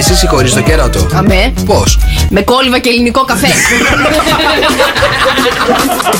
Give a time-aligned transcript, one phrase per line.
[0.00, 1.06] εσύ συγχωρείς το κέρατο.
[1.14, 1.52] Αμέ.
[1.66, 1.98] Πώς;
[2.30, 3.48] Με κόλυβα και ελληνικό καφέ.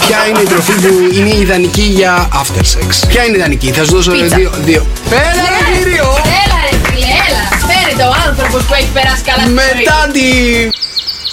[0.06, 3.94] Ποια είναι η τροφή που είναι ιδανική για after sex; Ποια είναι ιδανική, θα σου
[3.94, 4.36] δώσω Πίτσα.
[4.36, 4.50] δύο.
[4.64, 4.86] δύο.
[5.10, 6.04] Πέρα, ρε κύριο!
[6.42, 7.42] Έλα ρε φίλε, έλα.
[7.68, 9.54] Φέρετε ο άνθρωπος που έχει περάσει καλά στη ζωή.
[9.76, 10.26] Μετά τη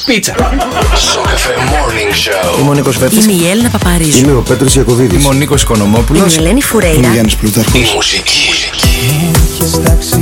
[0.05, 0.33] πίτσα.
[1.11, 2.59] Σοκαφέ Morning Show.
[2.59, 3.23] Είμαι ο Νίκος Βέρτης.
[3.25, 4.17] Είμαι η Έλληνα Παπαρίζου.
[4.17, 5.17] Είμαι ο Πέτρος Ιακωβίδης.
[5.19, 6.35] Είμαι ο Νίκος Είμαι Οικονομόπουλος.
[6.35, 6.97] η Ελένη Φουρέιρα.
[6.97, 7.73] Είμαι ο Γιάννης Πλούταρχος.
[7.81, 8.49] Η μουσική.
[8.81, 10.13] Τι αμαρτίες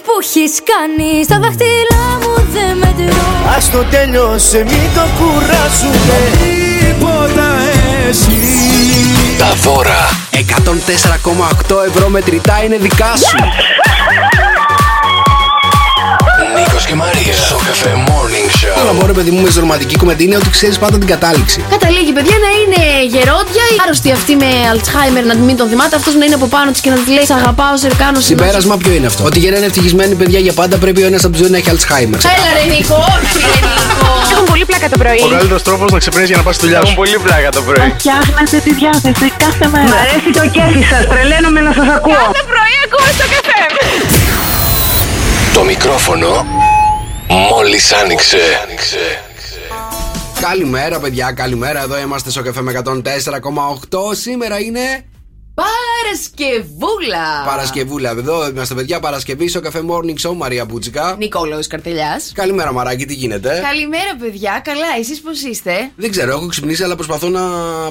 [0.00, 3.26] που έχεις κάνει στα δάχτυλά μου δεν μετρώ.
[3.56, 7.48] Ας το τέλειωσε μην το κουράσουμε Τίποτα
[8.08, 8.40] εσύ
[9.38, 10.08] Τα δώρα.
[11.70, 13.36] 104,8 ευρώ μετρητά είναι δικά σου.
[16.82, 17.38] Νίκος και Μαρίας.
[17.48, 19.00] Σοκαφέ Morning Το Show.
[19.00, 21.58] μόνο παιδί μου με ρομαντική κομμεντή είναι ότι ξέρεις πάντα την κατάληξη.
[21.76, 22.82] Καταλήγει, παιδιά, να είναι
[23.14, 26.70] γερόντια, η άρρωστη αυτή με Αλτσχάιμερ να μην τον θυμάται, αυτός να είναι από πάνω
[26.70, 29.50] της και να της λέει Σ' αγαπάω, σε κάνω Συμπέρασμα ποιο είναι αυτό; Ότι για
[29.50, 32.20] να είναι ευτυχισμένοι παιδιά για πάντα πρέπει ο ένας από τους δύο να έχει Alzheimer.
[32.34, 34.10] Έλα ρε Νίκο, όχι ρε Νίκο.
[34.32, 35.20] Έχουν πολύ πλάκα το πρωί.
[35.26, 36.94] Ο καλύτερος τρόπος να ξυπνήσει για να πας στη δουλειά σου.
[36.94, 37.88] πολύ πλάκα το πρωί.
[37.98, 39.90] Φτιάχνετε τη διάθεση κάθε μέρα.
[39.92, 41.02] Μ' αρέσει το κέφι σας.
[41.12, 42.24] Τρελαίνομαι να σας ακούω.
[42.26, 43.60] Κάθε πρωί ακούω στο καφέ.
[45.56, 46.30] Το μικρόφωνο
[47.32, 48.38] μόλις άνοιξε.
[50.40, 51.82] Καλημέρα, παιδιά, καλημέρα.
[51.82, 53.98] Εδώ είμαστε στο καφέ με 104,8.
[54.12, 54.80] Σήμερα είναι
[55.54, 57.44] Παρασκευούλα.
[57.46, 58.10] Παρασκευούλα.
[58.10, 60.34] Εδώ είμαστε, παιδιά, Παρασκευή στο καφέ Morning Show.
[60.36, 61.14] Μαρία Πούτσικα.
[61.18, 62.32] Νικόλαος Καρτελιάς.
[62.34, 64.60] Καλημέρα, Μαράκι, τι γίνεται; Καλημέρα, παιδιά.
[64.64, 67.40] Καλά, εσείς πώς είστε; Δεν ξέρω, έχω ξυπνήσει, αλλά προσπαθώ να.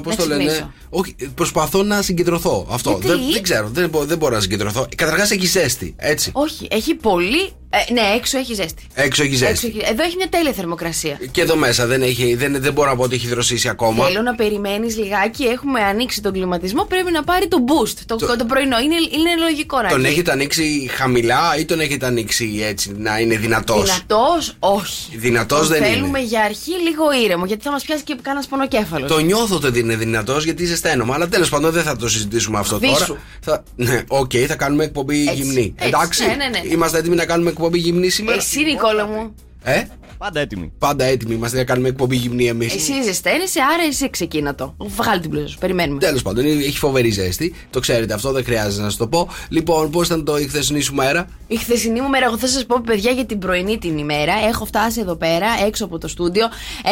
[0.02, 0.74] Πώς Να το λένε; ξυπνήσω.
[0.90, 2.68] Όχι, προσπαθώ να συγκεντρωθώ.
[2.70, 2.90] Αυτό.
[2.90, 4.88] Γιατί; Δεν, δεν ξέρω, δεν, μπο- δεν μπορώ να συγκεντρωθώ.
[4.96, 6.30] Καταρχάς έχει ζέστη, έτσι.
[6.34, 7.52] Όχι, έχει πολύ.
[7.74, 8.84] Ε, ναι, έξω έχει ζέστη.
[8.94, 9.68] Έξω έχει ζέστη.
[9.68, 11.20] Έξω έχει- Εδώ έχει μια τέλεια θερμοκρασία.
[11.32, 14.06] Και εδώ μέσα δεν, έχει, δεν, δεν μπορώ να πω ότι έχει δροσίσει ακόμα.
[14.06, 15.44] Θέλω να περιμένεις λιγάκι.
[15.44, 16.84] Έχουμε ανοίξει τον κλιματισμό.
[16.84, 17.94] Πρέπει να πάρει το boost.
[18.06, 18.80] Το, Το- το πρωινό.
[18.80, 20.14] Είναι, είναι λογικό να Τον έχει.
[20.14, 25.18] έχετε ανοίξει χαμηλά ή τον έχετε ανοίξει έτσι να είναι δυνατός; Δυνατός, όχι.
[25.18, 26.28] Δυνατός Τον δεν θέλουμε είναι.
[26.28, 27.46] για αρχή λίγο ήρεμο.
[27.46, 29.12] Γιατί θα μας πιάσει και κανένας πονοκέφαλος.
[29.12, 31.14] Το νιώθω ότι είναι δυνατός γιατί ζεσταίνομαι.
[31.14, 33.06] Αλλά τέλος πάντων δεν θα το συζητήσουμε αυτό Βίσου.
[33.06, 33.22] τώρα.
[33.42, 35.74] Θα, ναι, οκ, θα κάνουμε εκπομπή Έτσι, γυμνή.
[35.76, 36.26] έτσι, Εντάξει.
[36.26, 36.62] ναι, ναι, ναι.
[36.72, 38.38] Είμαστε έτοιμοι να κάνουμε εκπομπή γυμνή σήμερα.
[38.38, 39.36] Εσύ, Νικόλα μου.
[39.64, 39.84] Ε,
[40.18, 40.72] Πάντα έτοιμοι.
[40.78, 42.74] πάντα έτοιμοι είμαστε να κάνουμε εκπομπή γυμνή εμείς.
[42.76, 44.76] Εσύ ζεσταίνεσαι, άρα εσύ ξεκίνα το.
[44.80, 45.58] Βγάλει την μπλούζα σου.
[45.58, 46.00] Περιμένουμε.
[46.00, 47.56] Τέλος πάντων, είναι- έχει φοβερή ζέστη.
[47.70, 49.28] Το ξέρετε αυτό, δεν χρειάζεται να σας το πω.
[49.50, 52.66] Λοιπόν, πώς ήταν το η χθεσινή σου μέρα; Η χθεσινή μου μέρα, εγώ θα σας
[52.66, 54.34] πω, παιδιά, για την πρωινή την ημέρα.
[54.50, 56.46] Έχω φτάσει εδώ πέρα, έξω από το στούντιο.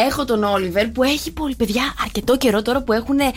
[0.08, 1.54] Έχω τον Όλιβερ που έχει πολύ.
[1.56, 3.32] Παιδιά, αρκετό καιρό τώρα που έχουν ε,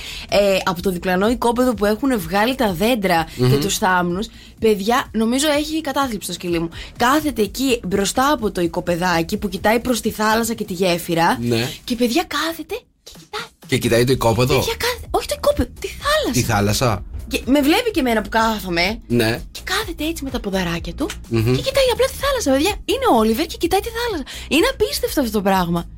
[0.66, 4.28] από το διπλανό οικόπεδο που έχουν βγάλει τα δέντρα και τους θάμνους.
[4.60, 6.70] Παιδιά, νομίζω έχει κατάθλιψη στο σκυλί μου.
[6.98, 11.38] Κάθεται εκεί μπροστά από το οικοπεδάκι που κοιτάει προς τη θάλασσα και τη γέφυρα.
[11.42, 11.70] Ναι.
[11.84, 13.48] Και παιδιά κάθεται και κοιτάει.
[13.68, 14.58] Και κοιτάει το οικόπεδο.
[14.58, 15.08] Παιδιά κάθεται.
[15.12, 16.32] Όχι το οικόπεδο, τη θάλασσα.
[16.32, 17.04] Τη θάλασσα.
[17.28, 19.00] Και με βλέπει και εμένα που κάθομαι.
[19.08, 19.42] Ναι.
[19.52, 22.74] Και κάθεται έτσι με τα ποδαράκια του και κοιτάει απλά τη θάλασσα, παιδιά.
[22.86, 24.26] Είναι ο Όλιβερ και κοιτάει τη θάλασσα.
[24.48, 25.90] Είναι απίστευτο αυτό το πράγμα.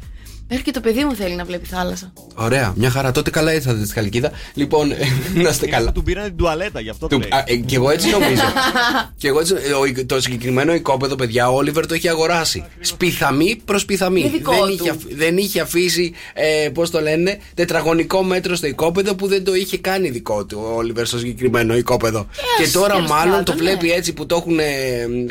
[0.49, 2.13] Μέχρι και το παιδί μου θέλει να βλέπει θάλασσα.
[2.35, 3.11] Ωραία, μια χαρά.
[3.11, 4.31] Τότε καλά ήρθατε στη Χαλκίδα.
[4.53, 4.91] Λοιπόν,
[5.33, 5.91] να είστε καλά.
[5.91, 7.39] Του πήραν την τουαλέτα, γι' αυτό Του- το λέει.
[7.39, 8.41] α, ε, και εγώ έτσι νομίζω.
[9.17, 12.65] και εγώ έτσι, ε, ο- το συγκεκριμένο οικόπεδο, παιδιά, ο Όλιβερ το έχει αγοράσει.
[12.79, 14.19] Σπιθαμή προς πιθαμή.
[14.19, 14.71] Είναι δικό Δεν του.
[14.73, 19.43] είχε, αφ- δεν είχε αφήσει, ε, πώς το λένε, τετραγωνικό μέτρο στο οικόπεδο που δεν
[19.43, 22.27] το είχε κάνει δικό του ο Όλιβερ στο συγκεκριμένο οικόπεδο.
[22.57, 23.93] και ας, τώρα τέλος μάλλον πάντων, το βλέπει ναι.
[23.93, 24.63] έτσι που το έχουν ε,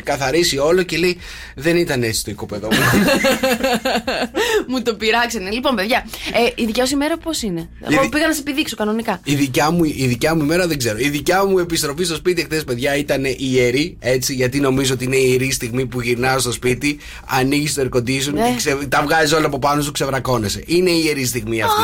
[0.03, 1.17] καθαρίσει όλο και λέει
[1.55, 2.77] Δεν ήταν έτσι το οικόπεδο μου.
[4.67, 5.49] μου το πειράξανε.
[5.51, 8.75] Λοιπόν, παιδιά, ε, η δικιά σου ημέρα πώς είναι; Εγώ δι- πήγα να σε επιδείξω
[8.75, 9.19] κανονικά.
[9.23, 10.97] Η δικιά, μου, η δικιά μου ημέρα δεν ξέρω.
[10.97, 13.97] Η δικιά μου επιστροφή στο σπίτι χθες, παιδιά, ήταν ιερή.
[13.99, 17.97] Έτσι, γιατί νομίζω ότι είναι η ιερή στιγμή που γυρνάω στο σπίτι, ανοίγεις το air
[17.97, 18.49] condition Ναι.
[18.49, 20.63] και ξε, τα βγάζεις όλα από πάνω σου, ξεβρακώνεσαι.
[20.65, 21.81] Είναι η ιερή στιγμή αυτή.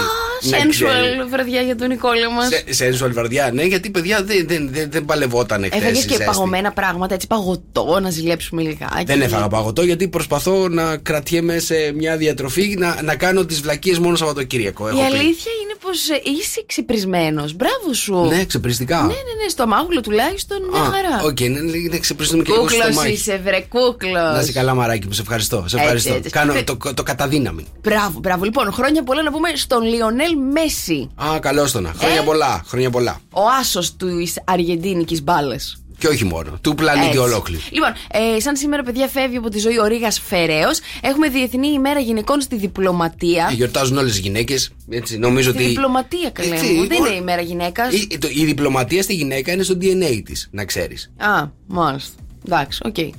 [0.50, 0.80] Να ξέρεις.
[0.82, 2.50] Sensual βραδιά για τον Νικόλα μας.
[2.70, 5.82] Σε, sensual βαρδιά, ναι, γιατί παιδιά δεν, δεν, δεν, δεν παλευόταν χθες.
[5.82, 9.03] Έφαγε και παγωμένα πράγματα, έτσι παγωτό, να ζηλέψουμε λιγάκι.
[9.06, 13.99] Δεν έφαγα παγωτό γιατί προσπαθώ να κρατιέμαι σε μια διατροφή να, να κάνω τις βλακίες
[13.99, 14.87] μόνο Σαββατοκύριακο.
[14.87, 15.05] Έχω Η πει.
[15.05, 17.53] αλήθεια είναι πως είσαι ξυρισμένος.
[17.55, 18.16] Μπράβο σου.
[18.16, 18.97] Ναι, ξυρίστηκα.
[19.02, 19.13] ναι, ναι,
[19.43, 21.23] ναι, στο μάγουλο τουλάχιστον μια Α, χαρά.
[21.23, 23.11] Οκ, ναι, ναι, ναι, ξυριστούμε και λίγο στο Κούκλος Μάκη.
[23.11, 24.11] είσαι, βρε κούκλος.
[24.34, 25.55] Να είσαι καλά, Μαράκι μου, σε ευχαριστώ.
[25.58, 26.13] Σε Έτσι, ευχαριστώ.
[26.13, 26.29] έτσι.
[26.29, 27.66] Κάνω Ε, το, το κατά δύναμη.
[27.81, 28.43] Μπράβο, μπράβο.
[28.43, 31.09] Λοιπόν, χρόνια πολλά να πούμε στον Λιονέλ Μέσι.
[31.16, 31.93] Α, καλώς τονα.
[31.97, 33.19] Χρόνια Ε; πολλά, χρόνια πολλά.
[33.31, 35.55] Ο άσος της Αργεντίνικης μπάλας.
[36.02, 36.58] Και όχι μόνο.
[36.62, 37.62] Του πλανήτη ολόκληρου.
[37.72, 40.80] Λοιπόν, ε, σαν σήμερα, παιδιά, φεύγει από τη ζωή ο Ρίγας Φεραίος.
[41.02, 43.48] Έχουμε Διεθνή ημέρα γυναικών στη διπλωματία.
[43.52, 44.72] Ε, Γιορτάζουν όλες οι γυναίκες.
[45.20, 45.68] Νομίζω Στη ότι.
[45.70, 46.88] διπλωματία, καλέ Έτσι, μου.
[46.88, 47.94] Δεν ο- είναι η ημέρα γυναίκας.
[47.94, 51.12] Η, το- η διπλωματία στη γυναίκα είναι στο DNA της, να ξέρεις.
[51.18, 52.16] Α, μάλιστα.
[52.46, 52.98] Εντάξει, οκ.
[52.98, 53.16] Η-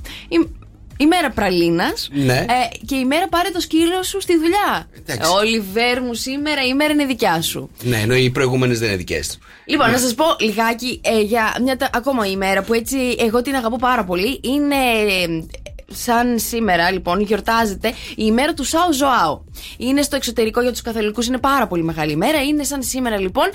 [0.97, 2.09] ημέρα πραλίνας.
[2.11, 2.33] Ναι.
[2.37, 4.89] Ε, και ημέρα πάρε το σκύλο σου στη δουλειά.
[4.99, 5.31] Εντάξει.
[5.31, 7.69] Ολιβέρ μου σήμερα, η ημέρα είναι δικιά σου.
[7.81, 9.39] Ναι, ενώ οι προηγούμενες δεν είναι δικές του.
[9.65, 13.55] Λοιπόν, να σας πω λιγάκι ε, για μια τα- ακόμα ημέρα που έτσι εγώ την
[13.55, 14.39] αγαπώ πάρα πολύ.
[14.43, 15.62] Είναι ε,
[15.95, 19.41] σαν σήμερα, λοιπόν, γιορτάζεται η ημέρα του Σάο Ζωάο.
[19.77, 22.41] Είναι στο εξωτερικό για τους καθολικούς, είναι πάρα πολύ μεγάλη ημέρα.
[22.41, 23.45] Είναι σαν σήμερα, λοιπόν,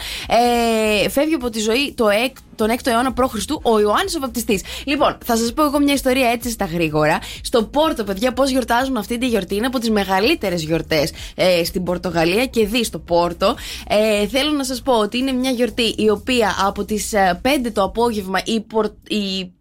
[1.05, 3.35] ε, φεύγει από τη ζωή το εκ, τον 6ο αιώνα π.Χ.
[3.63, 4.63] ο Ιωάννης ο Βαπτιστής.
[4.85, 7.19] Λοιπόν, θα σας πω εγώ μια ιστορία έτσι στα γρήγορα.
[7.43, 9.55] Στο Πόρτο, παιδιά, πώς γιορτάζουν αυτή τη γιορτή.
[9.55, 13.57] Είναι από τις μεγαλύτερες γιορτές ε, στην Πορτογαλία και δει στο Πόρτο.
[13.89, 17.13] Ε, θέλω να σας πω ότι είναι μια γιορτή η οποία από τις
[17.43, 19.53] 5 το απόγευμα η, Πορ- η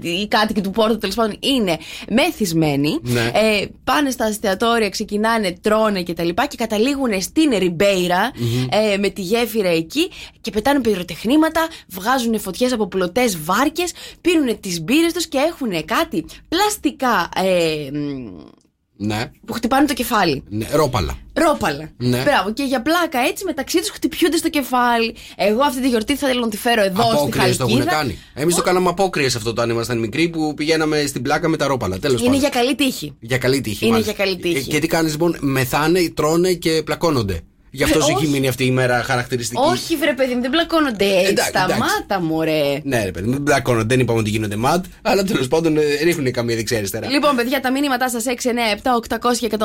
[0.00, 1.78] οι κάτοικοι του Πόρτο τέλος πάντων είναι
[2.10, 2.98] μεθυσμένοι.
[3.02, 3.30] Ναι.
[3.34, 6.06] Ε, πάνε στα εστιατόρια, ξεκινάνε, τρώνε κτλ.
[6.06, 8.32] Και, τα λοιπά και καταλήγουν στην ριμπειρα
[8.70, 10.10] ε, με τη γέφυρα εκεί
[10.40, 16.24] και πετάνε πυροτεχνήματα, βγάζουν φωτιές από πλωτές βάρκες, πίνουν τις μπύρες τους και έχουν κάτι
[16.48, 18.63] πλαστικά ε, μ,
[18.96, 19.30] Ναι.
[19.46, 20.42] που χτυπάνε το κεφάλι.
[20.48, 20.66] ναι.
[20.72, 21.18] Ρόπαλα.
[21.32, 21.90] Ρόπαλα.
[21.96, 22.22] Ναι.
[22.22, 22.52] Μπράβο.
[22.52, 25.14] Και για πλάκα έτσι μεταξύ τους χτυπιούνται στο κεφάλι.
[25.36, 27.90] Εγώ αυτή τη γιορτή θα θέλω να τη φέρω εδώ στη Απόκριες το Χαλκίδα.
[27.90, 28.18] έχουν κάνει.
[28.34, 31.98] Εμείς το κάναμε απόκριες αυτό όταν ήμασταν μικροί που πηγαίναμε στην πλάκα με τα ρόπαλα.
[31.98, 32.32] Τέλος πάντων.
[32.32, 33.16] Είναι για καλή τύχη.
[33.20, 33.84] Για καλή τύχη.
[33.84, 34.12] Είναι μάλιστα.
[34.16, 34.56] για καλή τύχη.
[34.56, 37.40] Ε, Και τι κάνεις λοιπόν, μεθάνε, τρώνε και πλακώνονται.
[37.76, 38.28] Γι' αυτό Ε, σου έχει όχι.
[38.32, 39.60] μείνει αυτή η μέρα χαρακτηριστική.
[39.62, 41.26] Όχι, βρε παιδί μου, δεν πλακώνονται έτσι.
[41.30, 41.74] Εντάξει, εντάξει.
[41.74, 42.80] Σταμάτα, μωρέ.
[42.82, 45.80] Ναι, ρε παιδί, μου, δεν πλακώνονται, δεν είπαμε ότι γίνονται ματ, αλλά τέλος πάντων ε,
[46.02, 47.08] ρίχνουν καμία δεξιά-αριστερά.
[47.10, 49.64] Λοιπόν, παιδιά, τα μήνυματά σας 6, 9, 7, 800 και 104,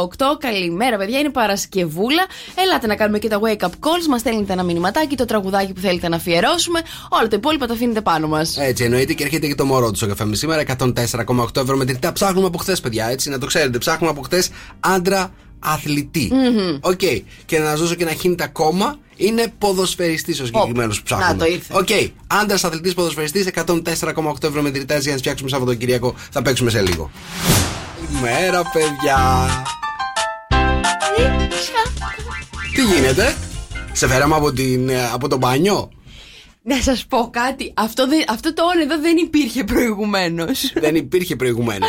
[0.00, 0.36] 8.
[0.38, 1.18] Καλημέρα, παιδιά.
[1.18, 2.26] Είναι Παρασκευούλα.
[2.64, 4.06] Ελάτε να κάνουμε και τα wake up calls.
[4.08, 6.80] Μας στέλνετε ένα μηνυματάκι, το τραγουδάκι που θέλετε να αφιερώσουμε.
[7.08, 8.56] Όλα τα υπόλοιπα τα αφήνετε πάνω μας.
[8.58, 10.62] Έτσι εννοείται και έρχεται και το μωρό του στο καφέ με σήμερα.
[10.78, 12.12] 104,8 ευρώ μετρητά.
[12.12, 13.78] Ψάχνουμε από χθες, παιδιά, έτσι να το ξέρετε.
[13.78, 14.48] Ψάχνουμε από χθες
[14.80, 15.30] άντρα
[15.66, 16.32] αθλητή.
[16.80, 17.00] Οκ.
[17.46, 18.98] Και να σας δώσω και ένα hint ακόμα.
[19.16, 21.32] Είναι ποδοσφαιριστής ο συγκεκριμένος που ψάχνουμε.
[21.32, 21.74] να το ήρθε.
[21.76, 21.88] Οκ.
[22.26, 23.46] Άντρας αθλητής ποδοσφαιριστής.
[23.46, 26.14] 104,8 ευρώ μετρητά για να φτιάξουμε Σαββατοκύριακο.
[26.30, 27.10] Θα παίξουμε σε λίγο.
[28.06, 29.48] Καλημέρα, παιδιά.
[32.74, 33.36] Τι γίνεται,
[33.92, 35.90] σε φέραμε από, την, ε, από το μπάνιο;
[36.68, 37.72] Να σας πω κάτι.
[37.76, 40.72] Αυτό, δεν- αυτό το όν εδώ δεν υπήρχε προηγουμένως.
[40.74, 41.88] Δεν υπήρχε προηγουμένως.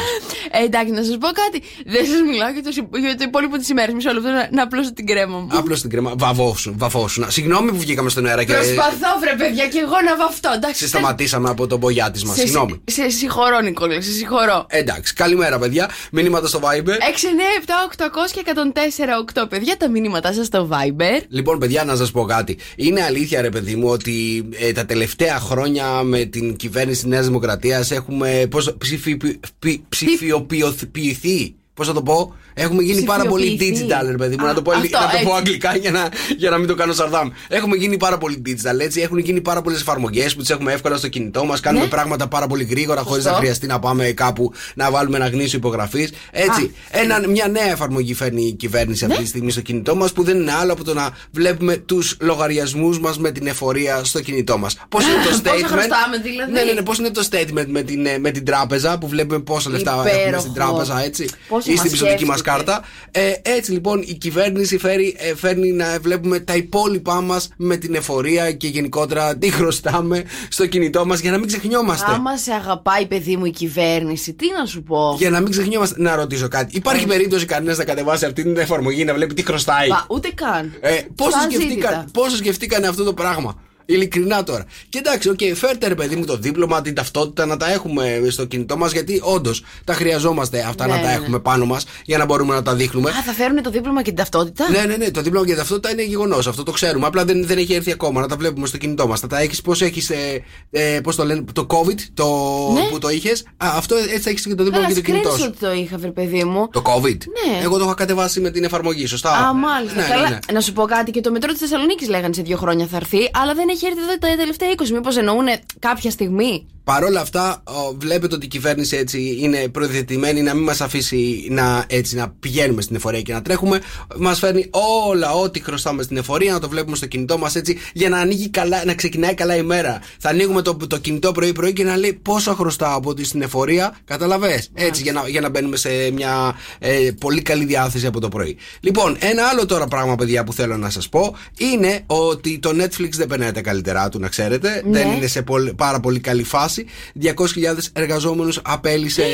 [0.51, 1.63] Ε, εντάξει, να σας πω κάτι.
[1.85, 3.93] Δεν σας μιλάω για το, συ- για το υπόλοιπο της ημέρας.
[3.93, 5.47] Μισό λεπτό να, να απλώσω την κρέμα μου.
[5.51, 6.13] Απλώς την κρέμα.
[6.17, 7.31] Βαβόσουν, βαφόσουν.
[7.31, 10.51] Συγγνώμη που βγήκαμε στον αέρα και Προσπαθώ, βρε παιδιά, και εγώ να βαφτώ.
[10.55, 12.35] Εντάξει, σε σταματήσαμε από τον μπογιά της μας.
[12.35, 12.81] σε, Συγγνώμη.
[12.85, 14.65] σε, σε συγχωρώ, Νικόλα, σε συγχωρώ.
[14.69, 15.89] Εντάξει, καλημέρα, παιδιά.
[16.11, 16.97] Μηνύματα στο Viber.
[17.13, 21.21] 6, 9, 7, 800 και 104, 8 παιδιά, τα μηνύματά σας στο Viber.
[21.29, 22.57] Λοιπόν, παιδιά, να σας πω κάτι.
[22.75, 27.25] Είναι αλήθεια, ρε παιδί μου, ότι ε, τα τελευταία χρόνια με την κυβέρνηση της Νέας
[27.25, 29.17] Δημοκρατίας έχουμε πώς, ψηφι,
[29.59, 31.55] πι- ψηφιοποιηθεί.
[31.73, 33.85] Πώς θα το πω, Έχουμε γίνει πάρα πολύ Ψηφιοποιηθεί.
[33.89, 34.45] digital, ρε παιδί μου.
[34.45, 35.31] Α, να το πω, αυτό, να το πω έτσι.
[35.37, 37.29] αγγλικά για να, για να μην το κάνω σαρδάμ.
[37.47, 39.01] Έχουμε γίνει πάρα πολύ digital, έτσι.
[39.01, 41.59] Έχουν γίνει πάρα πολλές εφαρμογές που τις έχουμε εύκολα στο κινητό μας.
[41.59, 41.89] Κάνουμε Ναι.
[41.89, 43.29] πράγματα πάρα πολύ γρήγορα, χωρίς Σωστό.
[43.31, 46.09] να χρειαστεί να πάμε κάπου να βάλουμε ένα γνήσιο υπογραφής.
[46.31, 46.71] Έτσι.
[46.91, 49.23] Ένα, μια νέα εφαρμογή φέρνει η κυβέρνηση αυτή Ναι.
[49.23, 52.99] τη στιγμή στο κινητό μας που δεν είναι άλλο από το να βλέπουμε τους λογαριασμούς
[52.99, 54.75] μας με την εφορία στο κινητό μας.
[54.89, 56.81] Πώς είναι το Πόσα statement; χρωστάμε, δηλαδή; Ναι, ναι, ναι.
[56.81, 60.09] Πώς είναι το statement με την, ε, με την τράπεζα που βλέπουμε πόσα λεφτά έχουμε
[60.09, 60.39] Υπέροχο.
[60.41, 61.29] στην τράπεζα, έτσι.
[61.47, 62.46] Πόσο ή μας στην πιστοτική μας σκέφτεται.
[62.47, 62.83] Κάρτα.
[63.11, 67.95] Ε, έτσι λοιπόν η κυβέρνηση φέρει, ε, φέρνει να βλέπουμε τα υπόλοιπά μας με την
[67.95, 72.11] εφορία και γενικότερα τι χρωστάμε στο κινητό μας για να μην ξεχνιόμαστε.
[72.11, 76.01] Άμα σε αγαπάει, παιδί μου, η κυβέρνηση, τι να σου πω; Για να μην ξεχνιόμαστε.
[76.01, 76.77] Να ρωτήσω κάτι.
[76.77, 80.73] Υπάρχει περίπτωση κανένας να κατεβάσει αυτή την εφαρμογή να βλέπει τι χρωστάει; Μα, ούτε καν.
[80.79, 82.05] Ε, πόσο, Στα σκεφτήκαν, ζήτητα.
[82.13, 83.55] πόσο σκεφτήκανε αυτό το πράγμα;
[83.89, 84.65] Ειλικρινά τώρα.
[84.89, 88.45] Και εντάξει, οκ, φέρτε ρε παιδί μου το δίπλωμα, την ταυτότητα να τα έχουμε στο
[88.45, 91.13] κινητό μας, γιατί όντως τα χρειαζόμαστε αυτά Ναι, να τα ναι.
[91.13, 93.09] έχουμε πάνω μας για να μπορούμε να τα δείχνουμε.
[93.09, 95.55] Α, θα φέρουν το δίπλωμα και την ταυτότητα; Ναι, ναι, ναι, το δίπλωμα και η
[95.55, 96.47] ταυτότητα είναι γεγονός.
[96.47, 97.05] Αυτό το ξέρουμε.
[97.07, 99.19] Απλά δεν, δεν έχει έρθει ακόμα να τα βλέπουμε στο κινητό μας.
[99.19, 102.25] Θα τα έχεις, πώς έχεις, ε, ε, πώς το λένε, το COVID το,
[102.73, 102.81] Ναι.
[102.89, 103.45] που το είχες.
[103.57, 105.49] Αυτό έτσι θα έχεις και το δίπλωμα Καλά, και το κινητό σου.
[105.49, 106.69] screenshot το είχα, βρε παιδί μου.
[106.71, 107.17] Το COVID.
[107.17, 107.63] Ναι.
[107.63, 109.31] Εγώ το είχα κατεβάσει με την εφαρμογή, σωστά.
[109.31, 110.01] Α, μάλιστα.
[110.01, 110.21] Ναι, Καλά.
[110.21, 110.53] ναι, ναι.
[110.53, 113.17] Να σου πω κάτι και το μετρό της Θεσσαλονίκης λέγανε σε δύο χρόνια θα έρθει,
[113.33, 114.89] αλλά δεν έχει έρθει εδώ τα τελευταία 20.
[114.89, 115.47] Μήπως εννοούν
[115.79, 116.67] κάποια στιγμή.
[116.87, 121.47] Παρ' όλα αυτά, ο, βλέπετε ότι η κυβέρνηση έτσι είναι προδιαθετημένη να μην μας αφήσει
[121.49, 123.81] να, έτσι, να πηγαίνουμε στην εφορία και να τρέχουμε.
[124.17, 124.69] Μας φέρνει
[125.07, 128.49] όλα ό,τι χρωστάμε στην εφορία, να το βλέπουμε στο κινητό μας έτσι, για να, ανοίγει
[128.49, 130.01] καλά, να ξεκινάει καλά η μέρα.
[130.19, 133.97] Θα ανοίγουμε το, το κινητό πρωί-πρωί και να λέει πόσα χρωστάω από ότι στην εφορία.
[134.05, 134.63] Καταλαβέ.
[134.73, 138.57] Έτσι, για να, για να μπαίνουμε σε μια ε, πολύ καλή διάθεση από το πρωί.
[138.79, 143.09] Λοιπόν, ένα άλλο τώρα πράγμα, παιδιά, που θέλω να σας πω είναι ότι το Netflix
[143.09, 144.81] δεν περνάει τα καλύτερά του, να ξέρετε.
[144.85, 144.97] Ναι.
[145.03, 146.85] Δεν είναι σε πολύ- πάρα πολύ καλή φάση.
[147.13, 149.25] 200.000 εργαζόμενους απέλησε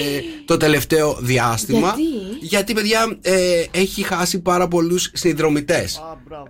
[0.45, 1.95] το τελευταίο διάστημα.
[1.97, 6.01] Γιατί; Γιατί, παιδιά, ε, έχει χάσει πάρα πολλούς συνδρομητές.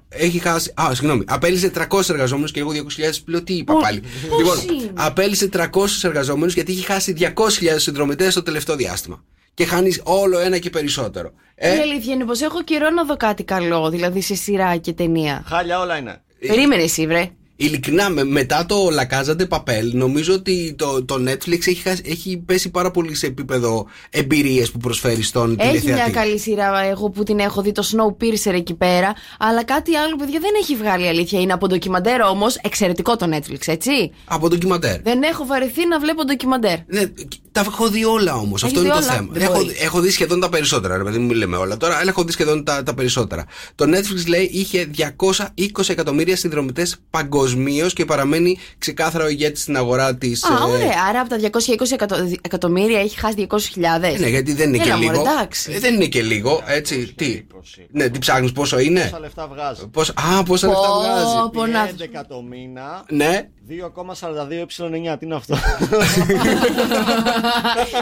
[0.10, 0.72] Έχει χάσει.
[0.82, 1.24] Α, συγγνώμη.
[1.28, 4.02] Απέλησε 300 εργαζόμενους και εγώ 200.000 πλέον τι είπα Πο- πάλι.
[4.30, 9.24] πώς λοιπόν, είναι; απέλησε 300 εργαζόμενους γιατί έχει χάσει 200.000 συνδρομητές το τελευταίο διάστημα.
[9.54, 11.32] Και χάνει όλο ένα και περισσότερο.
[11.56, 14.94] Ε, Η αλήθεια είναι πως έχω καιρό να δω κάτι καλό, δηλαδή σε σειρά και
[14.94, 15.44] ταινία.
[15.48, 16.22] Χάλια όλα είναι.
[16.48, 17.30] Περίμενε εσύ, βρε.
[17.56, 22.04] Ειλικρινά, με- μετά το La Casa de Papel, νομίζω ότι το, το Netflix έχει, χάσει-
[22.06, 26.12] έχει πέσει πάρα πολύ σε επίπεδο εμπειρίες που προσφέρει στον Έχει μια τηλεθεατή.
[26.12, 29.14] καλή σειρά, εγώ που την έχω δει, το Snowpiercer εκεί πέρα.
[29.40, 31.40] Αλλά κάτι άλλο, παιδιά, δεν έχει βγάλει αλήθεια.
[31.40, 34.12] Είναι από ντοκιμαντέρ όμως, εξαιρετικό το Netflix, έτσι.
[34.26, 35.02] Από ντοκιμαντέρ.
[35.02, 36.78] Δεν έχω βαρεθεί να βλέπω ντοκιμαντέρ.
[36.88, 37.02] Ναι,
[37.52, 38.64] τα έχω δει όλα όμως.
[38.64, 39.28] Αυτό δει είναι το όλα; θέμα.
[39.32, 39.68] Δεν Έχω, μπορεί.
[39.68, 42.24] δει- έχω δει σχεδόν τα περισσότερα, ρε παιδί μου, μην λέμε όλα τώρα, αλλά έχω
[42.24, 43.46] δει σχεδόν τα, τα περισσότερα.
[43.76, 46.96] Το Netflix λέει είχε 220 εκατομμύρια συνδρομητές
[47.44, 50.44] παγκοσμίως και παραμένει ξεκάθαρα ο ηγέτη στην αγορά της.
[50.44, 50.92] Α, ωραία.
[51.10, 54.20] Άρα από τα 220 εκατο- εκατομμύρια έχει χάσει 200.000.
[54.20, 55.30] Ναι, γιατί δεν είναι Έλα, και μωρέ, λίγο.
[55.32, 55.72] εντάξει.
[55.74, 57.14] Ε, δεν είναι και λίγο, έτσι.
[57.16, 57.46] Τι;
[57.92, 61.66] Ναι, τι ψάχνεις, πόσο είναι; Πόσα λεφτά βγάζει; Πώς, α, πόσα λεφτά Πω, βγάζει; πω,
[61.66, 61.90] να-
[62.22, 63.06] 11 το μήνα.
[63.10, 63.48] Ναι.
[63.70, 65.16] 2,42 ε9.
[65.20, 65.56] Τι είναι αυτό;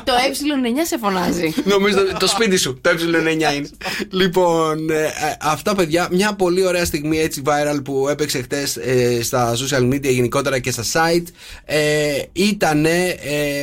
[0.07, 1.53] το ε9 σε φωνάζει.
[1.63, 3.69] Νομίζω το, το σπίτι σου, το ε9 είναι.
[4.09, 5.09] λοιπόν, ε, ε,
[5.41, 8.77] αυτά παιδιά, μια πολύ ωραία στιγμή έτσι viral που έπαιξε χτες
[9.21, 11.25] στα social media γενικότερα και στα site.
[11.65, 12.85] Ε, Ήταν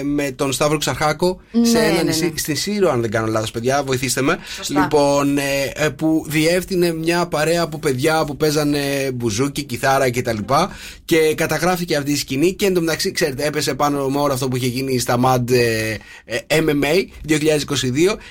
[0.02, 2.38] με τον Σταύρο Ξαρχάκο σε Ναι, ένα ναι, νησί, ναι.
[2.38, 4.38] στη Σύρο, αν δεν κάνω λάθος, παιδιά, βοηθήστε με.
[4.56, 4.80] Σωστά.
[4.80, 5.42] Λοιπόν, ε,
[5.74, 10.38] ε, που διεύθυνε μια παρέα από παιδιά που παίζανε μπουζούκι, κιθάρα κτλ.
[11.04, 14.66] Και καταγράφηκε αυτή η σκηνή και εντωμεταξύ, ξέρετε, έπεσε πάνω με όλο αυτό που είχε
[14.66, 17.36] γίνει στα MAD ε, ε, MMA 2022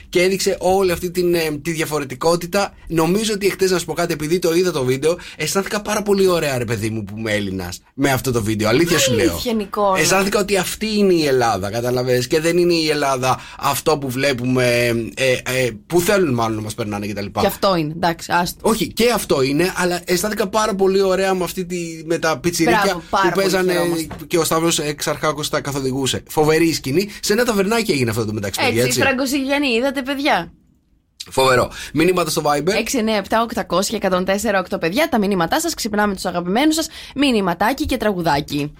[0.10, 2.74] και έδειξε όλη αυτή την, ε, τη διαφορετικότητα.
[2.88, 6.28] Νομίζω ότι εχθές, να σου πω κάτι, επειδή το είδα το βίντεο, αισθάνθηκα πάρα πολύ
[6.28, 8.70] ωραία, ρε παιδί μου, που είμαι Έλληνας με αυτό το βίντεο.
[8.70, 9.32] Αλήθεια σου λέω.
[9.32, 10.00] Αλήθεια, Νικόλα.
[10.00, 14.88] Αισθάνθηκα ότι αυτή είναι η Ελλάδα, καταλαβες Και δεν είναι η Ελλάδα αυτό που βλέπουμε,
[15.16, 17.26] ε, ε, που θέλουν μάλλον να μας περνάνε κτλ.
[17.40, 17.94] Και αυτό είναι.
[17.96, 18.70] Εντάξει, άστο.
[18.70, 22.82] Όχι, και αυτό είναι, αλλά αισθάνθηκα πάρα πολύ ωραία με, αυτή τη, με τα πιτσιρίκια
[22.84, 24.08] Μπράβο, πάρα που πολύ παίζανε χαιρόμαστε.
[24.28, 26.24] και ο Σταύρος Εξαρχάκο τα καθοδηγούσε.
[26.30, 27.10] Φοβερή σκηνή.
[27.20, 29.00] Σε ένα ταβερνάκι έγινε αυτό το μεταξύ, παιδιά, Έτσι, έτσι.
[29.00, 30.52] Φραγκοσυγιανή, είδατε, παιδιά;
[31.30, 31.72] Φοβερό.
[31.94, 32.70] Μήνυματα στο Viber.
[32.70, 35.10] 697 800 και 104 παιδιά.
[35.10, 36.88] Τα μηνύματά σας ξυπνάμε τους αγαπημένους σας.
[37.16, 38.74] Μηνυματάκι και τραγουδάκι.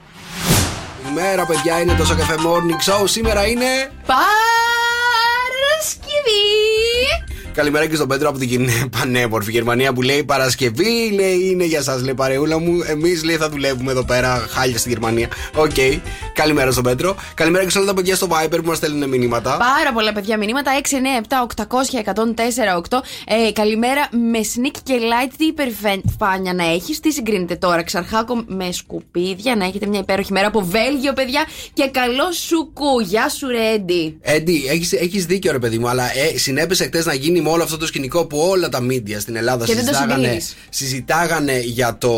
[1.04, 3.04] Καλημέρα, παιδιά, είναι το Σοκαφέ Morning Show.
[3.08, 3.92] Σήμερα είναι.
[4.06, 4.28] Παρασκευή!
[7.58, 11.82] Καλημέρα και στον Πέτρο από την κοινή- πανέμορφη Γερμανία που λέει Παρασκευή, λέει είναι για
[11.82, 12.82] σας, λέει παρεούλα μου.
[12.88, 15.28] Εμείς λέει θα δουλεύουμε εδώ πέρα, χάλια στη Γερμανία.
[15.56, 15.72] Οκ.
[16.34, 17.16] Καλημέρα στον Πέτρο.
[17.34, 19.58] Καλημέρα και σε όλα τα παιδιά στο Viber που μας στέλνουν μηνύματα.
[19.58, 20.72] Πάρα πολλά παιδιά μηνύματα.
[20.78, 22.00] 697 800
[22.90, 23.02] 1048.
[23.48, 25.32] Ε, καλημέρα με Snik και Light.
[25.38, 27.00] Τι υπερφάνεια να έχεις.
[27.00, 27.84] Τι συγκρίνετε τώρα.
[27.84, 29.56] Ξαρχάκο με σκουπίδια.
[29.56, 31.46] Να έχετε μια υπέροχη μέρα από Βέλγιο, παιδιά.
[31.74, 33.00] Και καλό σουκού.
[33.00, 34.18] Γεια σου, Ρέντι.
[34.22, 37.64] Έντι, έχεις, έχεις δίκιο ρε παιδί μου, αλλά ε, συνέπεσε χτες να γίνει με όλο
[37.64, 40.56] αυτό το σκηνικό που όλα τα μίντια στην Ελλάδα Και δεν το συζητάγανε, συγκρίνεις.
[40.70, 42.14] συζητάγανε για, το,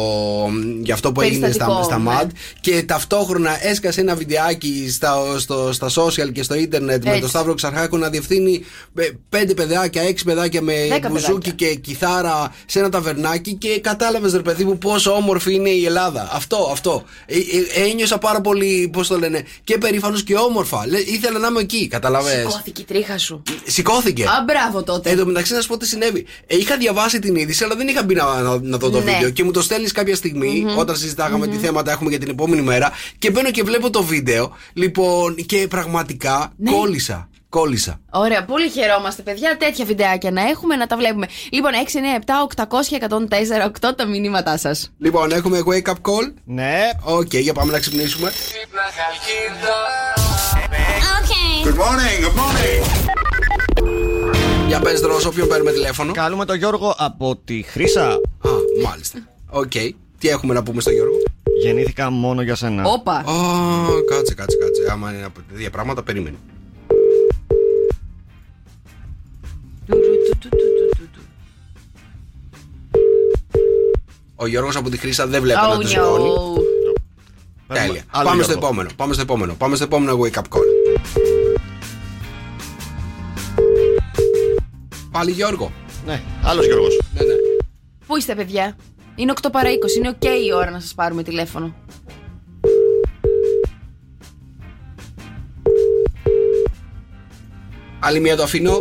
[0.81, 2.19] για αυτό που έγινε στα, Περιστατικό, στα ναι.
[2.21, 2.27] MAD
[2.62, 7.21] και ταυτόχρονα έσκασε ένα βιντεάκι στα, στο, στα social και στο ίντερνετ με Έτσι.
[7.21, 8.63] τον Σταύρο Ξαρχάκο να διευθύνει
[8.95, 14.33] ε, πέντε παιδάκια, έξι παιδάκια με Δέκα μπουζούκι και κιθάρα σε ένα ταβερνάκι και κατάλαβες
[14.33, 16.29] ρε παιδί μου πόσο όμορφη είναι η Ελλάδα.
[16.31, 17.03] Αυτό, αυτό.
[17.25, 20.88] Ε, ε, ένιωσα πάρα πολύ, πώς το λένε, και περήφανος και όμορφα.
[20.88, 22.33] Λέ, ήθελα να είμαι εκεί, καταλαβες.
[22.33, 23.43] Σηκώθηκε η τρίχα σου.
[23.65, 24.24] Σηκώθηκε.
[24.24, 25.09] Α, μπράβο τότε.
[25.09, 26.25] Εν τω μεταξύ, να σου πω τι συνέβη.
[26.47, 29.11] Ε, είχα διαβάσει την είδηση, αλλά δεν είχα μπει να, να, να δω το Ναι.
[29.11, 29.29] βίντεο.
[29.29, 32.91] Και μου το στέλνεις κάποια στιγμή, όταν συζητάγαμε τι θέματα έχουμε για την επόμενη μέρα.
[33.17, 34.55] Και μπαίνω και βλέπω το βίντεο.
[34.73, 36.71] Λοιπόν, και πραγματικά Ναι.
[36.71, 37.29] κόλλησα.
[37.49, 37.99] Κόλλησα.
[38.11, 39.57] Ωραία, πολύ χαιρόμαστε, παιδιά.
[39.57, 41.27] Τέτοια βιντεάκια να έχουμε, να τα βλέπουμε.
[41.51, 44.91] Λοιπόν, 697 800 1048 τα μηνύματά σας.
[44.97, 46.33] Λοιπόν, έχουμε wake up call.
[46.45, 46.79] Ναι.
[47.03, 48.31] Οκ, για πάμε να ξυπνήσουμε.
[51.65, 53.18] Good morning, good morning.
[54.69, 56.11] Για πες Δρόσο, όποιον παίρνουμε τηλέφωνο.
[56.13, 58.07] Καλούμε τον Γιώργο από τη Χρύσα.
[58.09, 58.49] Α,
[58.83, 59.19] μάλιστα.
[59.49, 59.71] Οκ.
[60.17, 61.15] Τι έχουμε να πούμε στον Γιώργο;
[61.61, 62.83] Γεννήθηκα μόνο για σένα.
[62.85, 63.11] Όπα.
[63.13, 63.23] Α,
[64.09, 64.91] κάτσε, κάτσε, κάτσε.
[64.91, 66.38] Άμα είναι από τέτοια πράγματα, περίμενε.
[74.35, 76.29] Ο Γιώργος από τη Χρύσα δεν βλέπω να Oh, το σηκώνει.
[76.88, 77.73] no.
[77.73, 78.03] Τέλεια.
[78.09, 78.67] Άλλο Πάμε στο Γιώργο.
[78.67, 78.89] επόμενο.
[78.95, 79.53] Πάμε στο επόμενο.
[79.57, 80.63] Πάμε στο επόμενο wake up call.
[85.19, 85.71] Πάλι Γιώργο.
[86.05, 86.99] Ναι, άλλος Γιώργος.
[87.13, 87.33] Ναι, ναι.
[88.07, 88.75] Πού είστε, παιδιά;
[89.15, 89.97] Είναι 8 παρα 20.
[89.97, 91.75] Είναι οκ η ώρα να σας πάρουμε τηλέφωνο.
[97.99, 98.75] Άλλη μία το αφήνω.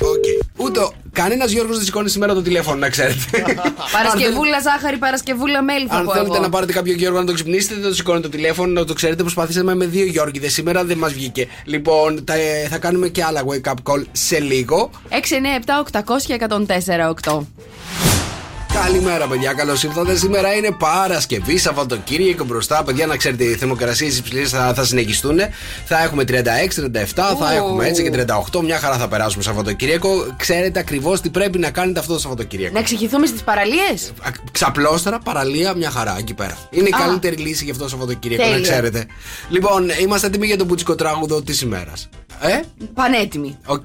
[0.00, 0.24] Οκ.
[0.56, 0.80] Ούτε.
[1.12, 3.20] Ο- Κανένας Γιώργος δεν σηκώνει σήμερα το τηλέφωνο, να ξέρετε.
[3.92, 6.42] Παρασκευούλα ζάχαρη, Παρασκευούλα μέλι θα Αν πω θέλετε εγώ.
[6.42, 9.22] να πάρετε κάποιο Γιώργο να το ξυπνήσετε, δεν το σηκώνει το τηλέφωνο, να το ξέρετε.
[9.22, 11.48] Προσπαθήσαμε με δύο Γιώργηδες σήμερα, δεν μας βγήκε.
[11.64, 14.90] Λοιπόν, τα- ε, θα κάνουμε και άλλα wake up call σε λίγο.
[15.08, 17.46] 6, 9, 7, 800 και 104, 8.
[18.74, 19.52] Καλημέρα, παιδιά.
[19.52, 20.16] Καλώς ήρθατε.
[20.16, 22.82] Σήμερα είναι Παρασκευή, Σαββατοκύριακο μπροστά.
[22.84, 25.38] Παιδιά, να ξέρετε, οι θερμοκρασίες υψηλές θα, θα συνεχιστούν.
[25.84, 26.32] Θα έχουμε 36,
[26.80, 28.60] 37, θα έχουμε έτσι και 38.
[28.62, 30.26] Μια χαρά θα περάσουμε Σαββατοκύριακο.
[30.36, 32.72] Ξέρετε ακριβώς τι πρέπει να κάνετε αυτό το Σαββατοκύριακο.
[32.74, 36.58] Να εξηγηθούμε στις παραλίες; Α, Ξαπλώστερα, παραλία, μια χαρά εκεί πέρα.
[36.70, 36.98] Είναι η Α.
[36.98, 38.70] καλύτερη λύση για αυτό το Σαββατοκύριακο, να Τέλεια.
[38.70, 39.06] ξέρετε.
[39.48, 42.08] Λοιπόν, είμαστε έτοιμοι για το μπουτσικό τράγουδο της ημέρας.
[42.44, 42.60] Ε,
[42.94, 43.58] Πανέτοιμη.
[43.66, 43.84] Οκ.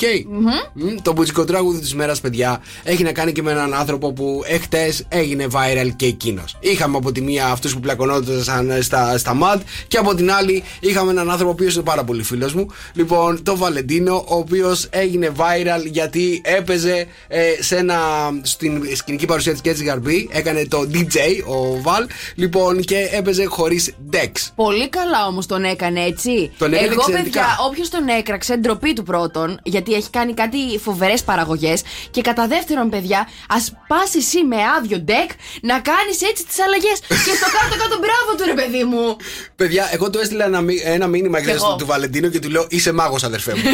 [0.73, 4.41] Μμ, Το μπουτσικό τραγούδι της μέρας, παιδιά, έχει να κάνει και με έναν άνθρωπο που
[4.45, 6.57] εχθές έγινε viral και εκείνος.
[6.59, 11.11] Είχαμε από τη μία αυτούς που πλακωνόντουσαν στα, στα ματ και από την άλλη είχαμε
[11.11, 12.67] έναν άνθρωπο ο οποίος είναι πάρα πολύ φίλος μου.
[12.93, 17.97] Λοιπόν, το Βαλεντίνο, ο οποίος έγινε viral γιατί έπαιζε ε, σε ένα,
[18.41, 20.29] στην σκηνική παρουσία της Καίτης Γαρμπή.
[20.31, 22.05] Έκανε το DJ, ο Βαλ.
[22.35, 24.31] Λοιπόν, και έπαιζε χωρίς decks.
[24.55, 26.51] Πολύ καλά όμως τον έκανε έτσι.
[26.57, 27.39] Τον έκανε Εγώ, εξαιρετικά.
[27.39, 31.81] παιδιά, όποιος τον έκραξε, ντροπή του πρώτον, γιατί έχει κάνει κάτι φοβερές παραγωγές.
[32.11, 35.29] Και κατά δεύτερον, παιδιά, ας πας εσύ με άδειο ντεκ
[35.61, 36.99] να κάνεις έτσι τις αλλαγές.
[37.25, 39.15] και στο κάτω-κάτω, μπράβο του, ρε παιδί μου.
[39.55, 41.69] Παιδιά, εγώ του έστειλα ένα, μη- ένα μήνυμα χθες εγώ.
[41.69, 43.61] του, του Βαλεντίνου και του λέω Είσαι μάγος, αδερφέ μου.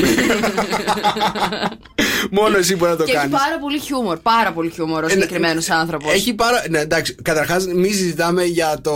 [2.31, 3.37] Μόνο εσύ μπορεί να το και έχει κάνεις.
[3.37, 4.17] πάρα πολύ χιούμορ.
[4.17, 6.13] Πάρα πολύ χιούμορ ο συγκεκριμένος άνθρωπος.
[6.13, 6.63] Έχει πάρα.
[6.69, 8.93] Ναι, εντάξει, καταρχάς, μην συζητάμε για το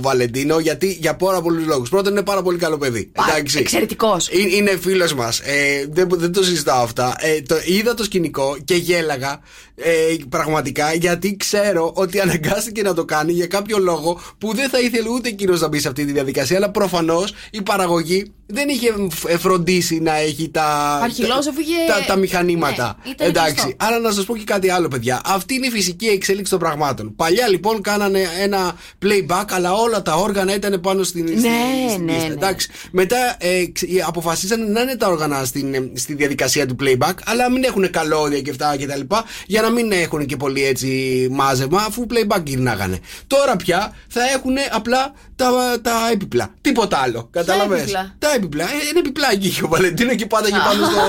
[0.00, 1.88] Βαλεντίνο γιατί για πάρα πολλούς λόγους.
[1.88, 3.12] Πρώτον, είναι πάρα πολύ καλό παιδί.
[3.28, 3.58] Εντάξει.
[3.58, 4.28] Εξαιρετικός.
[4.30, 5.38] Είναι, είναι φίλος μας.
[5.40, 7.14] Ε, δεν, δεν το συζητάω αυτά.
[7.18, 9.40] Ε, το, είδα το σκηνικό και γέλαγα
[9.74, 9.92] ε,
[10.28, 15.08] πραγματικά γιατί ξέρω ότι αναγκάστηκε να το κάνει για κάποιο λόγο που δεν θα ήθελε
[15.08, 16.56] ούτε εκείνος να μπει σε αυτή τη διαδικασία.
[16.56, 22.16] Αλλά προφανώς η παραγωγή δεν είχε φ- φροντίσει να έχει τα, Αρχιλόσοφο είχε- τα, τα
[22.16, 22.96] μηχανήματα.
[23.04, 23.52] Ναι, ήταν Εντάξει.
[23.54, 23.70] κλειστό.
[23.76, 25.20] Άρα να σας πω και κάτι άλλο, παιδιά.
[25.24, 27.14] Αυτή είναι η φυσική εξέλιξη των πραγμάτων.
[27.16, 32.04] Παλιά λοιπόν κάνανε ένα playback, αλλά όλα τα όργανα ήταν πάνω στην, στην, Ναι, στην
[32.04, 32.28] ναι, πίστα.
[32.28, 32.32] ναι.
[32.34, 32.68] Εντάξει.
[32.90, 37.14] Μετά ε, ξε- ε, αποφασίσανε να είναι τα όργανα στην, ε, στη διαδικασία του playback,
[37.24, 39.14] αλλά μην έχουν καλώδια και αυτά κτλ.
[39.46, 42.98] Για να μην έχουν και πολύ έτσι μάζεμα, αφού playback γυρνάγανε.
[43.26, 45.50] Τώρα πια θα έχουν απλά τα,
[45.82, 46.54] τα έπιπλα.
[46.60, 47.28] Τίποτα άλλο.
[47.32, 48.64] Κατάλαβες; έπιπλα; Τα έπιπλα.
[48.64, 51.00] Ε, είναι επιπλάκι είχε ο Βαλεντίνο και πάντα και πάνω στο.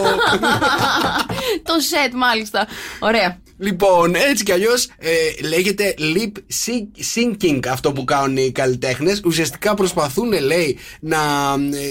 [1.74, 2.68] το σετ, μάλιστα.
[3.00, 3.38] Ωραία.
[3.62, 4.88] Λοιπόν, έτσι κι αλλιώς
[5.50, 6.32] λέγεται lip
[6.66, 9.22] sync- syncing αυτό που κάνουν οι καλλιτέχνες.
[9.26, 11.18] Ουσιαστικά προσπαθούν, λέει, να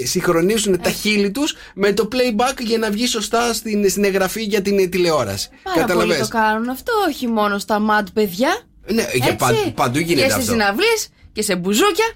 [0.02, 4.42] ε, συγχρονίσουν τα χείλη τους με το playback για να βγει σωστά στην, στην εγγραφή
[4.42, 5.48] για την ε, τηλεόραση.
[5.62, 8.60] Πάρα πολύ Καταλαβες; το κάνουν αυτό, όχι μόνο στα ματ, παιδιά.
[8.86, 9.36] Ναι, για Έτσι.
[9.36, 10.50] παν- παντού γίνεται Και σε αυτό.
[10.50, 12.06] συναυλίες και σε μπουζούκια.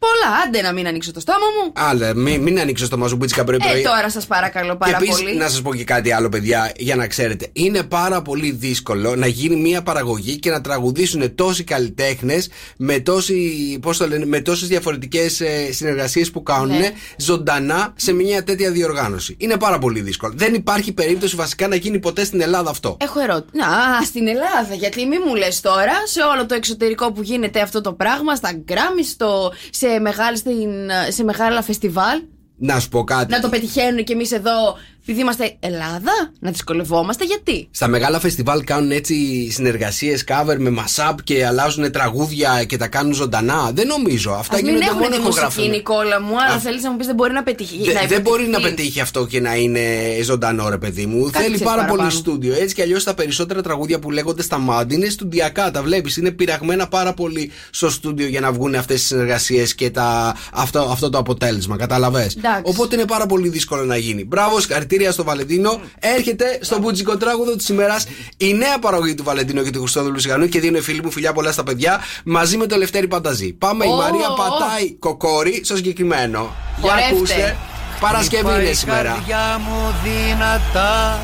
[0.00, 1.72] Πολλά, άντε να μην ανοίξω το στόμα μου.
[1.74, 3.80] Άλλα, μην, μην ανοίξω το μαζουμπίτσικα πρωί-πρωί.
[3.80, 5.36] Ε, τώρα σας παρακαλώ πάρα και επίσης, πολύ.
[5.36, 7.48] να σας πω και κάτι άλλο, παιδιά, για να ξέρετε.
[7.52, 13.78] Είναι πάρα πολύ δύσκολο να γίνει μια παραγωγή και να τραγουδήσουν τόσοι καλλιτέχνες με, τόση,
[13.82, 16.90] πώς το λένε, με τόσες διαφορετικές ε, συνεργασίες που κάνουν Ναι.
[17.16, 19.36] ζωντανά σε μια τέτοια διοργάνωση.
[19.38, 20.32] Είναι πάρα πολύ δύσκολο.
[20.36, 22.96] Δεν υπάρχει περίπτωση βασικά να γίνει ποτέ στην Ελλάδα αυτό.
[23.00, 23.56] Έχω ερώτηση.
[23.56, 23.66] Να,
[24.04, 27.92] στην Ελλάδα, γιατί μη μου λες τώρα, σε όλο το εξωτερικό που γίνεται αυτό το
[27.92, 30.70] πράγμα, στα γκράμι, στο, σε, μεγάλη, στην,
[31.08, 32.22] σε μεγάλα φεστιβάλ,
[32.56, 33.32] Να σου πω κάτι.
[33.32, 38.64] να το πετυχαίνουν κι εμείς εδώ, επειδή είμαστε Ελλάδα, να δυσκολευόμαστε, γιατί; Στα μεγάλα φεστιβάλ
[38.64, 39.14] κάνουν έτσι
[39.50, 43.70] συνεργασίες, cover με mashup και αλλάζουν τραγούδια και τα κάνουν ζωντανά.
[43.74, 44.30] Δεν νομίζω.
[44.30, 45.70] Αυτά Α μην γίνονται έχουν μόνο τη μουσική, ηχογραφούν.
[45.70, 47.84] Νικόλα μου, αλλά Α, θέλεις να μου πεις δεν μπορεί να πετύχει.
[47.84, 48.74] Δε- να δεν μπορεί να επιτευχθεί.
[48.76, 49.80] πετύχει αυτό και να είναι
[50.22, 51.22] ζωντανό, ρε παιδί μου.
[51.24, 51.98] Κάτι Θέλει ξέρεις πάρα παραπάνω.
[52.02, 52.54] πολύ στούντιο.
[52.54, 55.70] Έτσι κι αλλιώς τα περισσότερα τραγούδια που λέγονται στα μάντι είναι στουντιακά.
[55.70, 56.16] Τα βλέπεις.
[56.16, 60.78] Είναι πειραγμένα πάρα πολύ στο στούντιο για να βγουν αυτές τι συνεργασίες και τα, αυτό,
[60.80, 61.76] αυτό το αποτέλεσμα.
[61.76, 62.30] Κατάλαβε.
[62.36, 62.62] Εντάξει.
[62.64, 64.24] Οπότε είναι πάρα πολύ δύσκολο να γίνει.
[64.24, 64.60] Μπράβο,
[64.90, 65.80] συγχαρητήρια στο Βαλεντίνο.
[65.98, 70.46] Έρχεται στο μπουτζικό τράγουδο της ημέρας η νέα παραγωγή του Βαλεντίνου και του Χριστόδουλου Σιγανού
[70.48, 73.52] και δίνω φίλοι μου φιλιά πολλά στα παιδιά μαζί με το Λευτέρη Πανταζή.
[73.52, 74.34] Πάμε, η Ω, Μαρία ω.
[74.34, 76.54] πατάει κοκόρι στο συγκεκριμένο.
[76.80, 77.14] Για Χορεύτε.
[77.14, 77.56] ακούστε.
[78.00, 79.02] Παρασκευή είναι σήμερα.
[79.02, 81.18] καρδιά μου δυνατά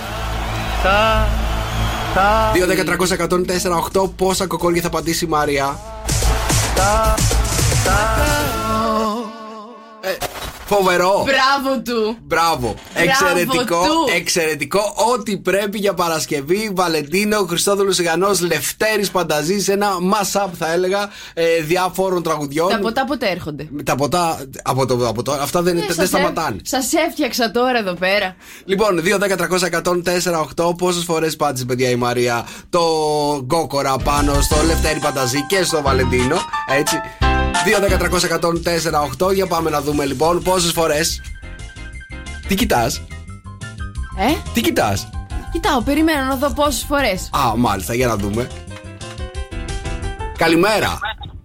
[0.82, 1.28] τα,
[2.14, 3.16] τα, 2, 10, 300,
[3.92, 5.80] 104, 8 πόσα κοκόρια θα πατήσει η Μαρία.
[10.00, 10.35] Ε,
[10.68, 11.24] Φοβερό!
[11.26, 12.16] Μπράβο του!
[12.22, 12.74] Μπράβο!
[12.94, 13.64] Εξαιρετικό!
[13.64, 14.12] του.
[14.16, 14.94] Εξαιρετικό!
[15.14, 22.22] Ό,τι πρέπει για Παρασκευή, Βαλεντίνο, Χριστόδουλος Ιγανό, Λευτέρης Πανταζής, ένα mass-up θα έλεγα ε, διάφορων
[22.22, 22.68] τραγουδιών.
[22.68, 26.56] Τα ποτά ποτέ έρχονται; Τα ποτά από το, από το, αυτά δεν, δεν σταματάνε.
[26.62, 28.36] Σας έφτιαξα τώρα εδώ πέρα.
[28.64, 29.82] Λοιπόν, 2, 10, 300,
[30.56, 30.76] 104, 8.
[30.76, 32.82] Πόσες φορές πάτησε, παιδιά, η Μαρία το
[33.44, 36.36] γκόκορα πάνω στο Λευτέρη Πανταζή και στο Βαλεντίνο.
[36.78, 36.96] Έτσι.
[37.64, 39.34] 2, 10, 300, 104, 8.
[39.34, 41.20] Για πάμε να δούμε λοιπόν πόσες φορές.
[42.48, 43.02] Τι κοιτάς,
[44.18, 45.08] Ε, τι κοιτάς;
[45.52, 47.30] Κοιτάω, περιμένω να δω πόσες φορές.
[47.32, 48.46] Α, μάλιστα, για να δούμε.
[50.38, 50.98] Καλημέρα.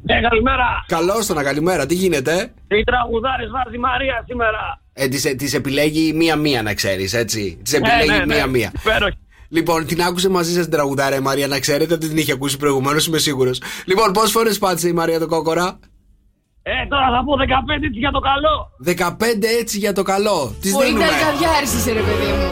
[0.06, 0.86] Ε, καλημέρα.
[0.88, 1.86] Καλώς το να καλημέρα.
[1.86, 4.82] Τι γίνεται; Οι τραγουδάρε βάζει η Μαρία σήμερα.
[4.94, 8.36] Ε, τις, τις επιλέγει μία-μία να ξέρεις έτσι Τις επιλέγει ναι, ναι.
[8.36, 9.18] μία-μία Υπέροχη.
[9.50, 12.58] Λοιπόν, την άκουσε μαζί σας την τραγουδάρα η Μαρία, να ξέρετε ότι την είχε ακούσει
[12.58, 13.62] προηγουμένως, είμαι σίγουρος.
[13.86, 15.80] Λοιπόν, πόσες φορές πάτησε η Μαρία το κόκορα;
[16.64, 18.56] Ε, τώρα θα πω 15 έτσι για το καλό.
[18.86, 20.56] 15 έτσι για το καλό.
[20.62, 21.06] Τη Πολύ δίνουμε.
[21.06, 22.50] τελκαδιάρη είσαι, ρε παιδί μου.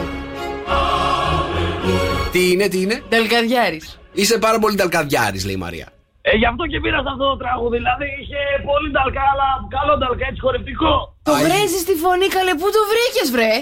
[2.32, 3.80] Τι είναι, τι είναι; Τελκαδιάρη.
[4.12, 5.88] Είσαι πάρα πολύ ταλκαδιάρη, λέει η Μαρία.
[6.22, 7.76] Ε, γι' αυτό και πήρα σε αυτό το τραγούδι.
[7.76, 10.92] Δηλαδή είχε πολύ ταλκά, αλλά καλό ταλκά, έτσι χορευτικό.
[11.28, 13.52] Το βρέζεις στη φωνή, καλέ, πού το βρήκες, βρε;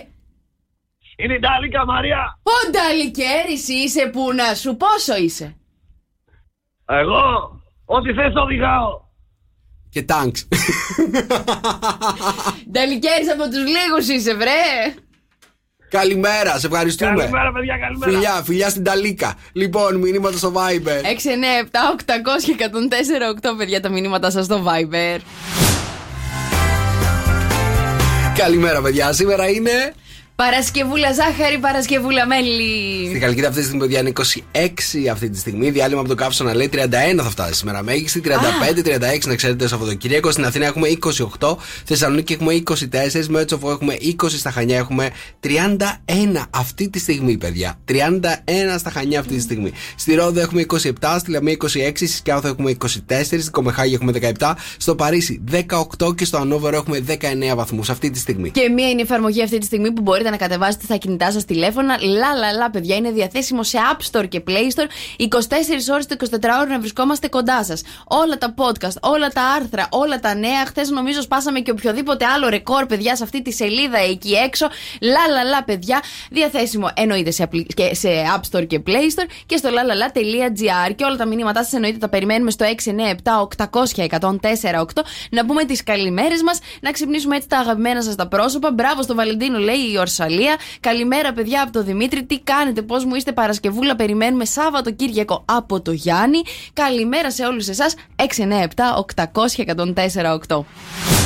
[1.21, 2.21] Είναι η Ντάλικα Μαρία.
[2.55, 5.57] Ο Νταλικέρης είσαι που να σου, πόσο είσαι.
[7.03, 7.23] Εγώ,
[7.97, 8.91] ό,τι θες το οδηγάω.
[9.91, 10.49] Και τάγκς.
[12.71, 14.95] Νταλικέρη από τους λίγους είσαι, βρε.
[15.91, 17.15] Καλημέρα, σε ευχαριστούμε.
[17.15, 18.13] Καλημέρα, παιδιά, καλημέρα.
[18.13, 19.35] Φιλιά, φιλιά στην Ταλίκα.
[19.53, 21.03] Λοιπόν, μηνύματα στο Viber.
[21.03, 25.19] 6, 9, 7, 800 και 104, 8 παιδιά τα μηνύματα σας στο Viber.
[28.37, 29.13] Καλημέρα, παιδιά.
[29.13, 29.95] Σήμερα είναι.
[30.43, 33.07] Παρασκευούλα ζάχαρη, Παρασκευούλα μέλι.
[33.09, 34.13] Στην Καλκίδα αυτή τη στιγμή, παιδιά, είναι
[35.05, 35.71] 26 αυτή τη στιγμή.
[35.71, 36.79] Διάλειμμα από το καύσωνα λέει 31
[37.17, 37.83] θα φτάσει σήμερα.
[37.83, 40.31] Μέγιστη 35-36 να ξέρετε το Σαββατοκύριακο.
[40.31, 40.89] Στην Αθήνα έχουμε
[41.39, 45.11] 28, Θεσσαλονίκη έχουμε 24, Μέτσοφο έχουμε 20, στα Χανιά έχουμε
[45.45, 45.49] 31
[46.51, 47.79] αυτή τη στιγμή, παιδιά.
[47.89, 47.95] 31
[48.79, 49.73] στα Χανιά αυτή τη στιγμή.
[49.97, 52.87] Στη Ρόδο έχουμε 27, στη Λαμία 26, στη Σκιάθο έχουμε 24,
[53.23, 55.45] στην Κομεχάγη έχουμε 17, στο Παρίσι
[55.99, 58.51] 18 και στο Ανόβερο έχουμε 19 βαθμούς αυτή τη στιγμή.
[58.51, 61.45] Και μία είναι η εφαρμογή αυτή τη στιγμή που μπορείτε να κατεβάσετε στα κινητά σα
[61.45, 61.97] τηλέφωνα.
[62.01, 64.87] Λα, λα, λα, παιδιά, είναι διαθέσιμο σε App Store και Play Store
[65.23, 65.27] 24
[65.93, 67.83] ώρες το 24ωρο να βρισκόμαστε κοντά σας.
[68.05, 70.67] Όλα τα podcast, όλα τα άρθρα, όλα τα νέα.
[70.67, 74.67] Χθες νομίζω σπάσαμε και οποιοδήποτε άλλο ρεκόρ, παιδιά, σε αυτή τη σελίδα εκεί έξω.
[75.01, 79.27] Λα, λα, λα, παιδιά, διαθέσιμο εννοείται σε, appli- και σε App Store και Play Store
[79.47, 80.95] και στο lalala.gr.
[80.95, 84.85] Και όλα τα μηνύματά σας εννοείται τα περιμένουμε στο 697 800 1048
[85.31, 88.73] να πούμε τις καλημέρες μας, να ξυπνήσουμε έτσι τα αγαπημένα σας τα πρόσωπα.
[88.73, 90.57] Μπράβο στο Βαλεντίνο, λέει η Ορσαλία.
[90.81, 92.25] Καλημέρα, παιδιά, από το Δημήτρη.
[92.25, 96.43] Τι κάνετε, πώς μου είστε Παρασκευούλα, περιμένουμε Σάββατο Κύριακο από το Γιάννη.
[96.73, 97.95] Καλημέρα σε όλους εσάς.
[98.17, 99.65] 697 800
[100.47, 101.18] 1048.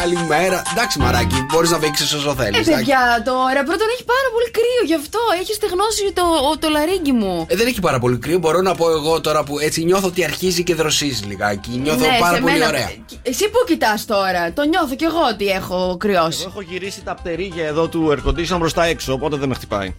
[0.00, 0.62] Καλημέρα.
[0.72, 2.68] Εντάξει, μαράκι, μπορείς να βήξει όσο θέλεις.
[2.68, 6.22] Ε, παιδιά, τώρα πρώτον έχει πάρα πολύ κρύο, γι' αυτό έχεις στεγνώσει το,
[6.58, 7.46] το λαρίγκι μου.
[7.48, 8.38] Ε, δεν έχει πάρα πολύ κρύο.
[8.38, 11.70] Μπορώ να πω εγώ τώρα που έτσι νιώθω ότι αρχίζει και δροσίζει λιγάκι.
[11.70, 12.90] Νιώθω Ναι, πάρα σε πολύ μένα- ωραία.
[13.22, 16.38] Εσύ που κοιτάς τώρα, το νιώθω κι εγώ ότι έχω κρυώσει.
[16.40, 19.54] Εγώ έχω γυρίσει τα πτερίγια εδώ του air condition προς τα έξω, οπότε δεν με
[19.54, 19.94] χτυπάει.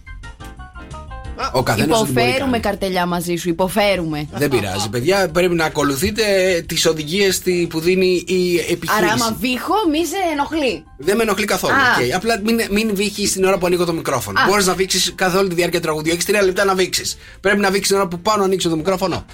[1.52, 4.28] Ο καθένας Υποφέρουμε καρτελιά μαζί σου, υποφέρουμε.
[4.32, 5.28] Δεν πειράζει, παιδιά.
[5.28, 6.22] Πρέπει να ακολουθείτε
[6.68, 8.92] τις οδηγίες που δίνει η επιχείρηση.
[8.96, 10.84] Άρα, άμα βήχω, μη σε ενοχλεί.
[10.98, 11.74] Δεν με ενοχλεί καθόλου.
[11.74, 11.76] Α.
[11.76, 12.14] οκ.
[12.14, 14.40] Απλά μην, μην βήχεις την ώρα που ανοίγω το μικρόφωνο.
[14.40, 14.44] Α.
[14.48, 16.12] Μπορείς να βήξεις καθ' όλη τη διάρκεια του τραγουδιού.
[16.12, 17.16] Έχεις τρία λεπτά να βήξεις.
[17.40, 19.24] Πρέπει να βήξεις την ώρα που πάνω να ανοίξει το μικρόφωνο.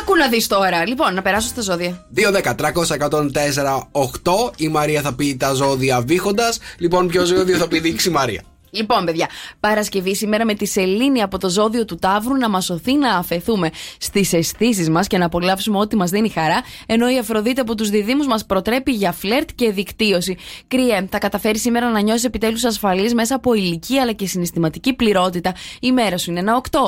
[0.00, 0.86] Άκου να δεις τώρα.
[0.86, 2.06] Λοιπόν, να περάσω στα ζώδια.
[2.14, 4.52] 2-10-300-104-8.
[4.56, 6.58] Η Μαρία θα πει τα ζώδια βήχοντας.
[6.78, 8.42] Λοιπόν, ποιο ζώδιο θα πει δείξει η Μαρία.
[8.74, 9.28] Λοιπόν, παιδιά,
[9.60, 13.70] Παρασκευή σήμερα με τη Σελήνη από το ζώδιο του Ταύρου να μας σωθεί να αφαιθούμε
[13.98, 17.88] στις αισθήσεις μας και να απολαύσουμε ό,τι μας δίνει χαρά, ενώ η Αφροδίτη από τους
[17.88, 20.36] διδήμου μας προτρέπει για φλερτ και δικτύωση.
[20.68, 25.54] Κρύε, θα καταφέρει σήμερα να νιώσει επιτέλους ασφαλής μέσα από ηλικία αλλά και συναισθηματική πληρότητα.
[25.80, 26.78] Η μέρα σου είναι ένα 8.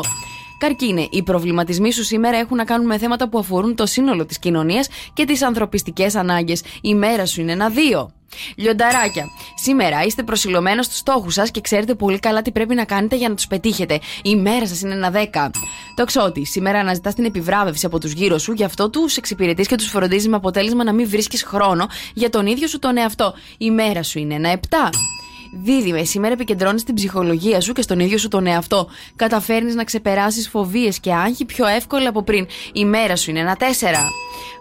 [0.58, 4.38] Καρκίνε, οι προβληματισμοί σου σήμερα έχουν να κάνουν με θέματα που αφορούν το σύνολο της
[4.38, 6.62] κοινωνίας και τις ανθρωπιστικές ανάγκες.
[6.80, 8.06] Η μέρα σου είναι ένα 2.
[8.56, 9.28] Λιονταράκια.
[9.54, 13.28] Σήμερα είστε προσιλωμένα στους στόχους σας και ξέρετε πολύ καλά τι πρέπει να κάνετε για
[13.28, 14.00] να τους πετύχετε.
[14.22, 15.50] Η μέρα σας είναι ένα 10.
[15.94, 16.44] Τοξότη.
[16.44, 20.28] Σήμερα αναζητάς την επιβράβευση από τους γύρω σου, γι' αυτό τους εξυπηρετείς και τους φροντίζεις
[20.28, 23.34] με αποτέλεσμα να μην βρίσκεις χρόνο για τον ίδιο σου τον εαυτό.
[23.58, 24.90] Η μέρα σου είναι ένα 7.
[25.62, 28.88] Δίδυμε, σήμερα επικεντρώνει την ψυχολογία σου και στον ίδιο σου τον εαυτό.
[29.16, 32.46] Καταφέρνεις να ξεπεράσεις φοβίες και άγχη πιο εύκολα από πριν.
[32.72, 33.62] Η μέρα σου είναι ένα 4.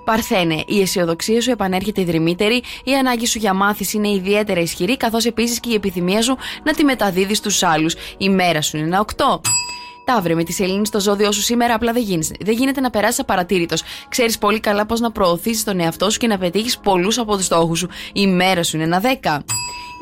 [0.05, 5.25] Παρθένε, η αισιοδοξία σου επανέρχεται ιδρυμύτερη, η ανάγκη σου για μάθηση είναι ιδιαίτερα ισχυρή, καθώς
[5.25, 7.95] επίσης και η επιθυμία σου να τη μεταδίδεις στους άλλους.
[8.17, 9.41] Η μέρα σου είναι ένα 8.
[10.05, 12.35] Ταύρε, με τη σελήνη στο ζώδιο σου σήμερα απλά δεν γίνεται.
[12.39, 13.81] Δεν γίνεται να περάσεις απαρατήρητος.
[14.09, 17.45] Ξέρεις πολύ καλά πώς να προωθήσεις τον εαυτό σου και να πετύχεις πολλούς από τους
[17.45, 17.89] στόχους σου.
[18.13, 19.43] Η μέρα σου είναι ένα 10.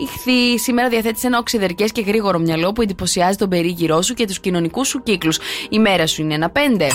[0.02, 4.40] Ηχθή, σήμερα διαθέτεις ένα οξυδερκές και γρήγορο μυαλό που εντυπωσιάζει τον περίγυρό σου και τους
[4.40, 5.40] κοινωνικούς σου κύκλους.
[5.70, 6.88] Η μέρα σου είναι ένα 5.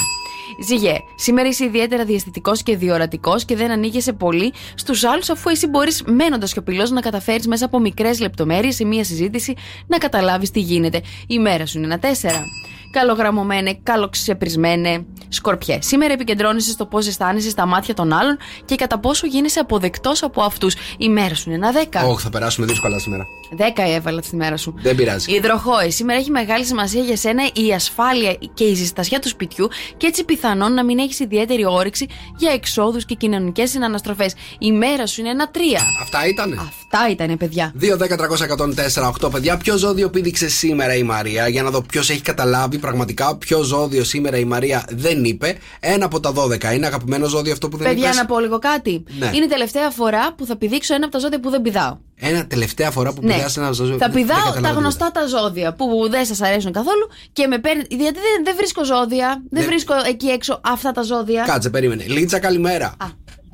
[0.64, 5.66] Ζυγέ, σήμερα είσαι ιδιαίτερα διαστητικό και διορατικός και δεν ανοίγεσαι πολύ στους άλλους, αφού εσύ
[5.66, 9.54] μπορείς μένοντας σιωπηλός να καταφέρεις μέσα από μικρές λεπτομέρειες σε μία συζήτηση
[9.86, 11.00] να καταλάβεις τι γίνεται.
[11.26, 12.44] Η μέρα σου είναι ένα 4.
[12.90, 15.04] Καλογραμμωμένε, καλοξεπρισμένε.
[15.28, 15.78] Σκορπιέ.
[15.82, 20.42] Σήμερα επικεντρώνεσαι στο πώς αισθάνεσαι στα μάτια των άλλων και κατά πόσο γίνεσαι αποδεκτός από
[20.42, 20.74] αυτούς.
[20.98, 21.72] Η μέρα σου είναι ένα
[22.02, 22.08] 10.
[22.08, 23.26] Όχι, θα περάσουμε δύσκολα σήμερα.
[23.58, 24.74] 10 έβαλα στη μέρα σου.
[24.78, 25.32] Δεν πειράζει.
[25.32, 25.90] Υδροχόε.
[25.90, 30.24] Σήμερα έχει μεγάλη σημασία για σένα η ασφάλεια και η ζεστασιά του σπιτιού και έτσι
[30.24, 34.34] πιθανόν να μην έχεις ιδιαίτερη όρεξη για εξόδους και κοινωνικές συναναστροφές.
[34.58, 35.58] Η μέρα σου είναι ένα 3.
[36.02, 36.58] Αυτά ήταν.
[36.58, 37.72] Αυτά ήταν, παιδιά.
[37.80, 39.56] 2, 10, 300, 104, 8 παιδιά.
[39.56, 44.04] Ποιο ζώδιο πήδηξε σήμερα η Μαρία; Για να δω ποιος έχει καταλάβει πραγματικά ποιο ζώδιο
[44.04, 45.56] σήμερα η Μαρία δεν είπε.
[45.80, 48.58] Ένα από τα 12 είναι αγαπημένο ζώδιο αυτό που δεν Παιδιά, είπες; να πω λίγο
[48.58, 49.04] κάτι.
[49.18, 49.30] Ναι.
[49.34, 51.96] Είναι η τελευταία φορά που θα πηδήξω ένα από τα ζώδια που δεν πηδάω.
[52.16, 53.34] Ένα τελευταία φορά που Ναι.
[53.34, 53.96] πηδάς ένα ζώδιο.
[53.98, 57.46] Θα δεν- πηδάω δεν τα καταλάβω γνωστά τα ζώδια που δεν σας αρέσουν καθόλου και
[57.46, 57.82] με παίρνει.
[57.88, 59.68] Γιατί δεν, δεν βρίσκω ζώδια, δεν Ναι.
[59.68, 61.42] βρίσκω εκεί έξω αυτά τα ζώδια.
[61.46, 62.04] Κάτσε, περίμενε.
[62.06, 62.94] Λίτσα, καλημέρα.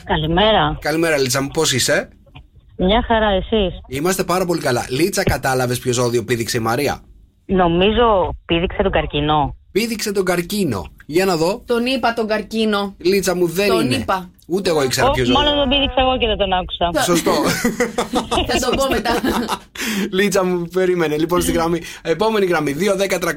[0.05, 0.79] Καλημέρα.
[0.81, 2.09] Καλημέρα, Λίτσα μου, πώς είσαι;
[2.77, 3.75] Μια χαρά εσείς.
[3.89, 4.87] Είμαστε πάρα πολύ καλά.
[4.89, 7.01] Λίτσα, κατάλαβες ποιο ζώδιο πήδηξε η Μαρία;
[7.47, 9.57] Νομίζω πήδηξε τον καρκινό.
[9.73, 10.87] Πήδηξε τον καρκίνο.
[11.07, 11.63] Για να δω.
[11.67, 12.95] Τον είπα τον καρκίνο.
[12.99, 13.95] Λίτσα μου δεν Τον είναι.
[13.95, 14.31] είπα.
[14.55, 15.51] Ούτε εγώ ήξερα ποιος Όχι, ζώδιο.
[15.51, 17.03] μόνο τον πήδηξα εγώ και δεν τον άκουσα.
[17.05, 17.33] Σωστό.
[18.51, 19.13] Θα το πω μετά.
[20.17, 21.17] Λίτσα μου, περίμενε.
[21.19, 21.81] Λοιπόν, στη γραμμή.
[22.03, 22.77] Επόμενη γραμμή.
[22.79, 23.29] 2, 10, 300,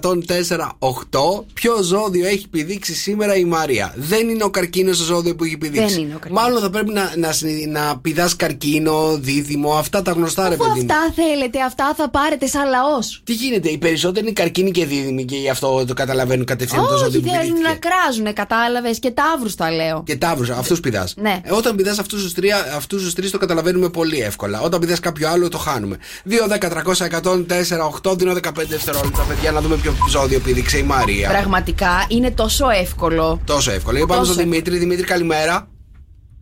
[0.00, 1.44] 104, 8.
[1.54, 5.56] Ποιο ζώδιο έχει πηδήξει σήμερα η Μαρία; Δεν είναι ο καρκίνος το ζώδιο που έχει
[5.58, 5.94] πηδήξει.
[5.94, 6.42] Δεν είναι ο καρκίνος.
[6.42, 10.64] Μάλλον θα πρέπει να, να, συνει- να πηδάς καρκίνο, δίδυμο, αυτά τα γνωστά ρε Αφού
[10.64, 10.86] παιδί μου.
[10.92, 13.20] αυτά θέλετε, αυτά θα πάρετε σαν λαός.
[13.24, 16.92] Τι γίνεται, οι περισσότεροι είναι καρκίνοι και δίδυμοι και γι' αυτό το καταλαβαίνουν κατευθείαν το
[16.94, 17.68] Όχι, ζώδιο που θέλουν πηδήθηκε.
[17.68, 20.02] να κράζουν, κατάλαβες και ταύρους τα λέω.
[20.06, 21.14] Και ταύρους, αυτούς πηδάς.
[21.16, 21.40] Ναι.
[21.44, 24.60] Ε, όταν πηδάς αυτούς τους τρία, αυτούς τους τρεις το καταλαβαίνουμε πολύ εύκολα.
[24.60, 25.96] Όταν πηδάς κάποιο άλλο το χάνουμε.
[26.24, 30.82] 2, 10, 300, 104, 8, δίνω 15 δευτερόλεπτα, παιδιά, να δούμε ποιο ζώδιο πήδηξε η
[30.82, 31.28] Μαρία.
[31.28, 33.40] Πραγματικά είναι τόσο εύκολο.
[33.44, 33.96] Τόσο εύκολο.
[33.96, 34.32] Για πάμε Τόσο.
[34.32, 34.78] στον Δημήτρη.
[34.78, 35.71] Δημήτρη, καλημέρα.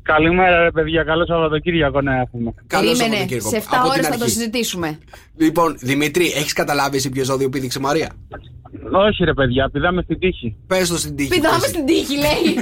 [0.02, 1.02] Καλημέρα, ρε παιδιά.
[1.04, 2.54] Καλό Σαββατοκύριακο να έχουμε.
[2.66, 3.48] Καλό Περίμενε, Σαββατοκύριακο.
[3.48, 4.34] σε 7 Από την ώρες θα το αρχή.
[4.34, 4.98] συζητήσουμε.
[5.36, 8.08] Λοιπόν, Δημήτρη, έχεις καταλάβει εσύ ποιο ζώδιο πήδηξε η Μαρία;
[8.92, 10.56] Όχι, ρε παιδιά, πηδάμε στην τύχη.
[10.66, 11.28] Πες το στην τύχη.
[11.28, 11.68] Πηδάμε πες.
[11.68, 12.56] στην τύχη, λέει.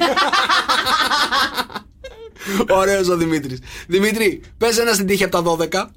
[2.81, 3.59] Ωραίος ο Δημήτρης.
[3.87, 5.90] Δημήτρη, πες ένα στην τύχη από τα 12.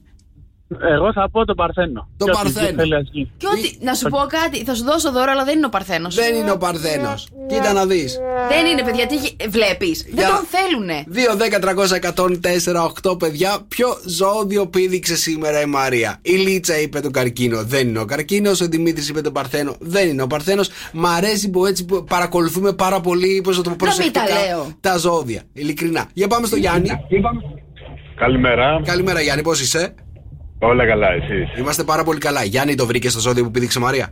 [0.80, 2.08] Εγώ θα πω τον Παρθένο.
[2.18, 2.78] Το Και ό,τι Παρθένο.
[2.82, 3.32] θέλει ας γίνει.
[3.38, 6.16] Και ότι, να σου πω κάτι, θα σου δώσω δώρο, αλλά δεν είναι ο Παρθένος.
[6.16, 7.28] Δεν είναι ο Παρθένος.
[7.48, 8.20] Κοίτα να δεις.
[8.50, 9.16] Δεν είναι, παιδιά, τι
[9.50, 10.04] βλέπεις.
[10.04, 11.04] Δεν Για- τον θέλουνε.
[11.08, 13.58] 2, 10, 300, 104, 8 παιδιά.
[13.68, 17.64] Ποιο ζώδιο πήδηξε σήμερα η Μαρία; Η Λίτσα είπε τον καρκίνο.
[17.64, 18.62] Δεν είναι ο καρκίνος.
[18.62, 19.76] Ο Δημήτρης είπε τον Παρθένο.
[19.80, 20.70] Δεν είναι ο Παρθένος.
[20.94, 24.20] Μ' αρέσει που έτσι που παρακολουθούμε πάρα πολύ πώς να το πω, Να μην τα
[24.22, 24.68] προσεκτικά λέω.
[24.80, 25.42] τα ζώδια.
[25.54, 26.06] Ειλικρινά.
[26.14, 26.90] Για πάμε στο Γιάννη.
[28.16, 28.82] Καλημέρα.
[28.86, 29.94] Καλημέρα Γιάννη, πώς είσαι;
[30.64, 31.58] Όλα καλά, εσείς.
[31.58, 32.44] Είμαστε πάρα πολύ καλά.
[32.44, 34.08] Γιάννη, το βρήκες στο ζώδιο που πήδηξε η Μαρία;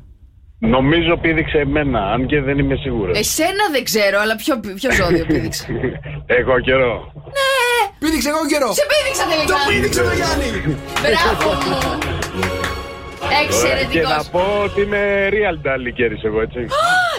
[0.59, 3.17] Νομίζω πήδηξε εμένα, αν και δεν είμαι σίγουρος.
[3.19, 5.65] Εσένα δεν ξέρω, αλλά ποιο, ποιο ζώδιο πήδηξε;
[6.39, 7.11] Εγώ καιρό.
[7.99, 8.73] Πήδηξε εγώ καιρό.
[8.73, 9.53] Σε πήδηξα τελικά.
[9.53, 10.77] Το πήδηξε το Γιάννη.
[11.01, 11.97] Μπράβο μου.
[13.31, 14.09] Και Εξαιρετικό.
[14.09, 16.59] να πω ότι είμαι real νταλικέρης εγώ, έτσι.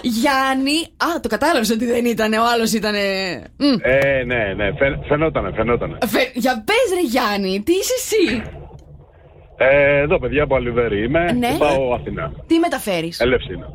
[0.02, 0.76] Γιάννη.
[1.06, 2.32] Α, το κατάλαβες ότι δεν ήταν.
[2.32, 2.94] Ο άλλος ήταν.
[2.94, 5.98] ε, ναι, ναι, φαι- φαινότανε, φαινότανε.
[6.34, 8.42] Για πες, ρε Γιάννη, τι είσαι εσύ;
[9.62, 11.50] Ε, εδώ, παιδιά, από Αλιβέρη είμαι Ναι.
[11.52, 12.32] και πάω Αθηνά.
[12.46, 13.66] Τι μεταφέρεις; Ελεύσινα.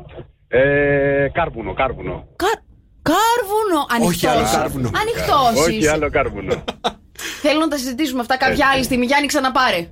[0.48, 2.26] Ε, κάρβουνο, κάρβουνο.
[3.02, 3.86] Κάρβουνο.
[3.94, 4.14] Ανοιχτός.
[4.14, 4.90] Όχι άλλο κάρβουνο.
[5.00, 5.66] Ανοιχτός.
[5.66, 6.64] Όχι άλλο κάρβουνο.
[7.42, 9.04] Θέλω να τα συζητήσουμε αυτά κάποια άλλη στιγμή.
[9.06, 9.88] Γιάννη, ξαναπάρε.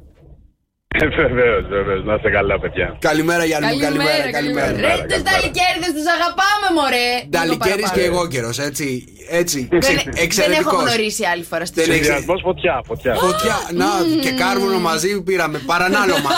[1.00, 2.04] Βεβαίως, βεβαίως.
[2.04, 2.96] Να είστε καλά, παιδιά.
[2.98, 4.30] Καλημέρα Γιάννη μου, καλημέρα.
[4.30, 4.66] καλημέρα.
[4.72, 7.08] Ρε, τους ταλικέρδε τους αγαπάμε, μωρέ.
[7.30, 8.16] Νταλικέρης Λίγο και παραπάνω.
[8.16, 8.86] εγώ καιρός, έτσι.
[9.30, 9.68] Έτσι.
[9.70, 10.72] Δεν, δεν Εξαιρετικός.
[10.72, 11.94] έχω γνωρίσει άλλη φορά στη Δεν ζωή.
[11.94, 13.14] έχεις- Συνδυασμός φωτιά, φωτιά.
[13.14, 13.86] Φωτιά, να
[14.24, 15.58] και κάρβουνο μαζί πήραμε.
[15.66, 16.30] Παρανάλωμα.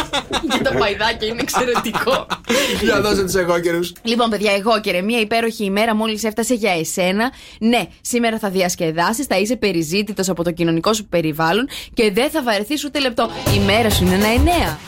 [0.52, 2.26] Και το παϊδάκι είναι εξαιρετικό.
[2.82, 3.92] Για δώσε τους εγώ καιρούς.
[4.02, 7.32] Λοιπόν, παιδιά, εγώ και μια υπέροχη ημέρα μόλις έφτασε για εσένα.
[7.60, 12.42] Ναι, σήμερα θα διασκεδάσεις, θα είσαι περιζήτητος από το κοινωνικό σου περιβάλλον και δεν θα
[12.42, 13.30] βαρεθείς ούτε λεπτό.
[13.56, 14.78] Η μέρα σου είναι ένα εννέα.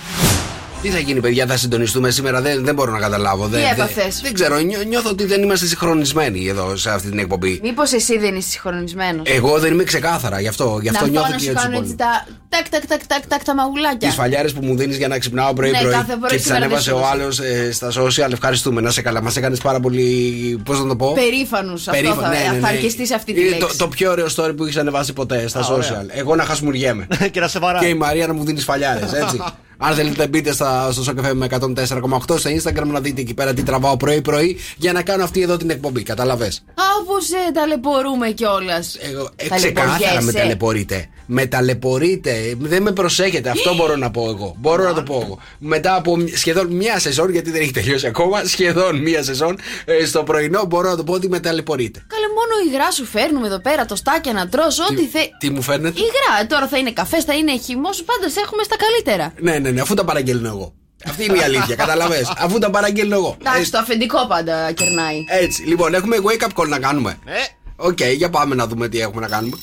[0.82, 3.46] Τι θα γίνει, παιδιά, θα συντονιστούμε σήμερα, δεν, δεν μπορώ να καταλάβω.
[3.46, 7.18] Δεν, δεν, έπαθες; δεν ξέρω, νιώ- νιώθω ότι δεν είμαστε συγχρονισμένοι εδώ σε αυτή την
[7.18, 7.60] εκπομπή.
[7.62, 11.10] Μήπως εσύ δεν είσαι συγχρονισμένος; Εγώ δεν είμαι ξεκάθαρα, γι' αυτό, γι Να αυτό έρθω
[11.10, 11.84] νιώθω να και σου έτσι κάνω πολύ.
[11.86, 14.08] έτσι τα τάκ, τάκ, τάκ, τάκ, τάκ, τα μαγουλάκια.
[14.08, 16.64] Τις φαλιάρες που μου δίνεις για να ξυπνάω πρωί-πρωί Ναι, κάθε πρωί και τις σήμερα
[16.64, 17.40] ανέβασε δεν ο σου άλλος
[17.76, 18.32] στα social.
[18.32, 19.22] Ευχαριστούμε, να σε καλά.
[19.22, 20.60] Μας έκανες πάρα πολύ.
[20.64, 21.72] Πώς να το πω; Περήφανου.
[21.72, 22.58] Αυτό Περήφα- θα, ναι, ναι, ναι.
[22.60, 23.66] θα αρκεστεί σε αυτή τη Είναι λέξη.
[23.78, 26.04] το, το πιο ωραίο story που έχεις ανεβάσει ποτέ στα social.
[26.08, 27.06] Εγώ να χασμουριέμαι.
[27.32, 27.80] και να σε βαράει.
[27.82, 29.42] και η Μαρία να μου δίνεις φαλιάρες, έτσι.
[29.82, 33.62] Αν θέλετε, μπείτε στα, στο Σοκαφέ με 104,8 στο Instagram να δείτε εκεί πέρα τι
[33.62, 36.02] τραβάω πρωί-πρωί για να κάνω αυτή εδώ την εκπομπή.
[36.02, 36.52] Καταλαβέ.
[37.00, 38.96] Όπω σε ταλαιπωρούμε κιόλας.
[39.00, 41.08] Εγώ ε, ξεκάθαρα με ταλαιπωρείτε.
[41.26, 42.54] Με ταλαιπωρείτε.
[42.58, 43.50] Δεν με προσέχετε.
[43.50, 44.54] Αυτό μπορώ να πω εγώ.
[44.58, 45.38] Μπορώ να το πω εγώ.
[45.58, 50.04] Μετά από μ- σχεδόν μία σεζόν, γιατί δεν έχει τελειώσει ακόμα, σχεδόν μία σεζόν, ε,
[50.04, 52.04] στο πρωινό μπορώ να το πω ότι με ταλαιπωρείτε.
[52.06, 55.18] Καλέ, μόνο υγρά σου φέρνουμε εδώ πέρα, το στάκια να τρως, ό,τι θε.
[55.38, 58.76] Τι μου φέρνετε; Υγρά, τώρα θα είναι καφές, θα είναι χυμό, πάντα σε έχουμε στα
[58.84, 59.32] καλύτερα.
[59.40, 60.74] Ναι, ναι, ναι, αφού τα παραγγέλνω εγώ.
[61.04, 62.26] Αυτή είναι η αλήθεια, καταλαβέ.
[62.44, 63.36] Αφού τα παραγγέλνω εγώ.
[63.38, 65.24] Εντάξει, το αφεντικό πάντα κερνάει.
[65.28, 67.18] Έτσι, λοιπόν, έχουμε wake up call να κάνουμε.
[67.24, 67.32] Ε,
[67.76, 69.56] Οκ, για πάμε να δούμε τι έχουμε να κάνουμε.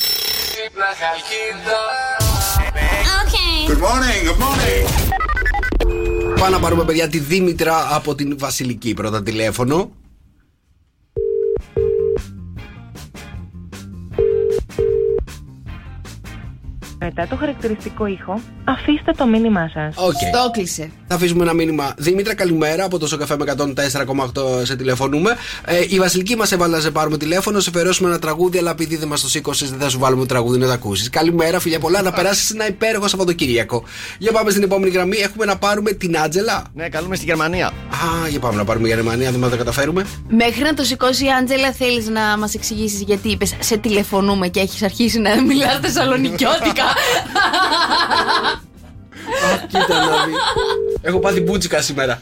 [3.67, 4.85] Good morning, good morning.
[6.39, 8.93] Πάμε να πάρουμε, παιδιά, τη Δήμητρα από την Βασιλική.
[8.93, 9.91] Πρώτα τηλέφωνο.
[16.99, 19.95] Μετά το χαρακτηριστικό ήχο, αφήστε το μήνυμά σας.
[19.97, 20.11] Οκ.
[20.11, 20.91] Το 'κλεισε.
[21.07, 21.93] Θα αφήσουμε ένα μήνυμα.
[21.97, 25.35] Δήμητρα, καλημέρα από το Σοκαφέ με 104,8 σε τηλεφωνούμε.
[25.65, 28.95] Ε, η Βασιλική μας έβαλε να σε πάρουμε τηλέφωνο, σε φερώσουμε ένα τραγούδι, αλλά επειδή
[28.95, 31.09] δεν μας το σήκωσες, δεν θα σου βάλουμε το τραγούδι να το ακούσεις.
[31.09, 33.83] Καλημέρα, φιλιά πολλά, να περάσεις ένα υπέροχο Σαββατοκύριακο.
[34.17, 35.17] Για πάμε στην επόμενη γραμμή.
[35.17, 36.63] Έχουμε να πάρουμε την Άτζελα.
[36.73, 37.65] ναι, καλούμε στη Γερμανία.
[37.67, 40.05] Α, για πάμε να πάρουμε Γερμανία, δεν θα το καταφέρουμε.
[40.29, 44.59] Μέχρι να το σηκώσει η Άντζελα, θέλεις να μας εξηγήσεις γιατί είπες Σε τηλεφωνούμε και
[44.59, 46.86] έχεις αρχίσει να μιλάς θεσσαλονικιώτικα.
[49.45, 50.33] Α, κοίτα να δει.
[51.01, 52.21] Έχω πάθει μπούτσικα σήμερα.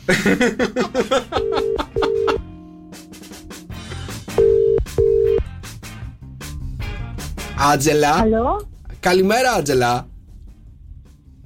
[7.71, 8.11] Άτζελα.
[8.11, 8.67] Καλό.
[8.99, 10.07] Καλημέρα, Άτζελα.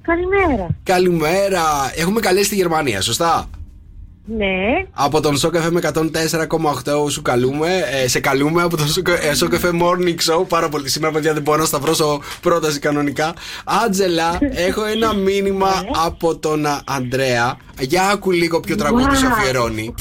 [0.02, 0.66] Καλημέρα.
[0.82, 1.62] Καλημέρα.
[1.96, 3.48] Έχουμε καλέσει στη Γερμανία, σωστά;
[4.36, 4.86] Ναι.
[4.92, 7.84] Από τον Σοκαφέ με 104,8 σου καλούμε.
[8.02, 8.86] Ε, σε καλούμε από τον
[9.34, 10.46] Σοκαφέ Morning Show.
[10.48, 13.34] Πάρα πολύ σήμερα, παιδιά, δεν μπορώ να σταυρώσω πρόταση κανονικά.
[13.84, 14.38] Άτζελα,
[14.68, 17.56] έχω ένα μήνυμα από τον α, Αντρέα.
[17.78, 19.94] Για άκου λίγο ποιο τραγούδι σου αφιερώνει.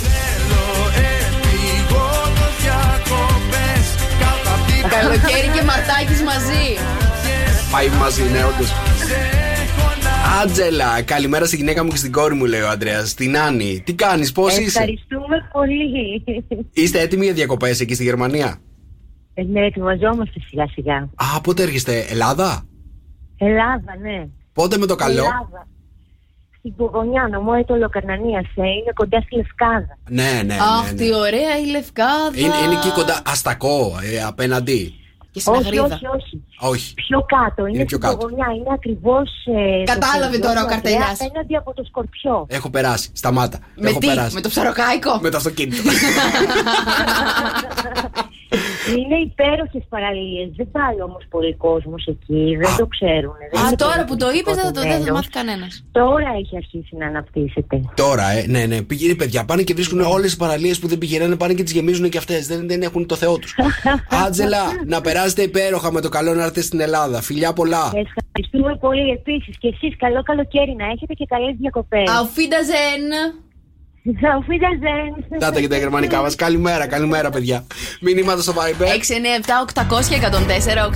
[4.89, 6.77] Καλοκαίρι και Μαρτάκης μαζί.
[7.71, 8.88] Πάει μαζί, ναι, όντως.
[10.37, 13.05] Άτζελα, καλημέρα στη γυναίκα μου και στην κόρη μου, λέει ο Αντρέα.
[13.05, 13.81] Στην Άννη.
[13.85, 16.23] Τι κάνεις, πώς είσαι; Ευχαριστούμε πολύ.
[16.73, 18.57] Είστε έτοιμοι για διακοπές εκεί στη Γερμανία;
[19.33, 20.95] Ε, ναι, ετοιμαζόμαστε σιγά σιγά.
[21.35, 22.63] Α, πότε έρχεστε, Ελλάδα;
[23.37, 24.27] Ελλάδα, ναι.
[24.53, 25.67] Πότε με το καλό; Ελλάδα.
[26.57, 29.97] Στην Πογονιά, νομό το Λοκαρνανία, είναι κοντά στη Λευκάδα.
[30.09, 30.91] Ναι, ναι, Αχ, ναι.
[30.91, 30.97] ναι.
[30.97, 32.31] τι ωραία η λευκάδα.
[32.35, 34.93] Είναι, είναι εκεί κοντά, αστακό, ε, απέναντι.
[35.31, 35.83] Και στην Όχι, Αγρίδα.
[35.85, 36.43] όχι, όχι.
[36.59, 36.93] Όχι.
[36.93, 38.17] Πιο κάτω, είναι, Είναι πιο στην κάτω.
[38.17, 39.29] Πογονιά, είναι ακριβώς.
[39.45, 41.09] Ε, Κατάλαβε το τώρα ο χωριό του Καρτελιάς.
[41.09, 42.45] Ανδρέα Απέναντι από το Σκορπιό.
[42.49, 43.09] Έχω περάσει.
[43.13, 43.59] Σταμάτα.
[43.75, 44.33] Με Έχω τι, περάσει.
[44.35, 45.19] με το ψαροκάικο.
[45.21, 45.81] Με το αυτοκίνητο.
[48.97, 50.47] είναι υπέροχες παραλίες.
[50.55, 53.33] Δεν πάει όμως πολύ κόσμος εκεί, δεν το ξέρουν.
[53.51, 55.29] δεν Α, είναι τώρα πολύ που το είπες, δεν θα το δεν θα τουριστικό μάθει
[55.29, 55.83] κανένας.
[55.91, 57.81] Τώρα έχει αρχίσει να αναπτύσσεται.
[57.93, 58.81] Τώρα, ε, ναι, ναι.
[58.81, 59.45] Πηγαίνει παιδιά.
[59.45, 62.47] Πάνε και βρίσκουν όλες τι παραλίες που δεν πηγαίνανε, πάνε και τις γεμίζουν και αυτές.
[62.47, 63.55] Δεν, δεν έχουν το Θεό τους.
[64.25, 67.21] Άτζελα, να περάσετε υπέροχα με το καλό να έρθετε στην Ελλάδα.
[67.21, 67.83] Φιλιά πολλά.
[68.05, 69.97] Ευχαριστούμε πολύ επίσης και εσείς.
[69.97, 72.03] Καλό καλοκαίρι να έχετε και καλές διακοπές.
[72.19, 73.05] Auf Wiedersehen.
[74.35, 75.39] Auf Wiedersehen.
[75.39, 76.35] Τάτα και τα γερμανικά μας.
[76.35, 77.65] Καλημέρα, καλημέρα, παιδιά.
[78.01, 78.87] Μηνύματα στο Viber.
[78.87, 80.19] 697 800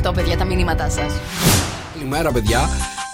[0.10, 1.14] 1048 παιδιά τα μηνύματά σας.
[1.94, 2.60] Καλημέρα, παιδιά.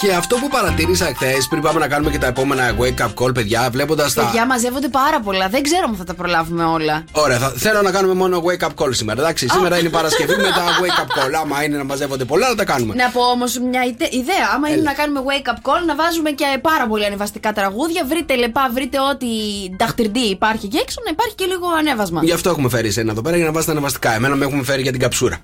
[0.01, 3.33] Και αυτό που παρατήρησα χθες, πριν πάμε να κάνουμε και τα επόμενα wake up call,
[3.33, 4.23] παιδιά, βλέποντας τα.
[4.23, 5.47] Παιδιά μαζεύονται πάρα πολλά.
[5.49, 7.03] Δεν ξέρω αν θα τα προλάβουμε όλα.
[7.11, 9.21] Ωραία, θα, θέλω να κάνουμε μόνο wake up call σήμερα.
[9.21, 11.31] Εντάξει, σήμερα είναι η Παρασκευή με τα wake up call.
[11.41, 12.95] Άμα είναι να μαζεύονται πολλά, να τα κάνουμε.
[12.95, 14.45] Να πω όμως μια ιδε- ιδέα.
[14.55, 14.83] Άμα είναι Έλα.
[14.91, 18.05] να κάνουμε wake up call, να βάζουμε και πάρα πολύ ανεβαστικά τραγούδια.
[18.07, 19.27] Βρείτε λεπά, βρείτε ό,τι
[19.75, 22.19] νταχτυρντή υπάρχει και έξω, να υπάρχει και λίγο ανέβασμα.
[22.23, 24.13] Γι' αυτό έχουμε φέρει εσένα εδώ πέρα για να βάζετε ανεβαστικά.
[24.15, 25.37] Εμένα με έχουμε φέρει για την καψούρα.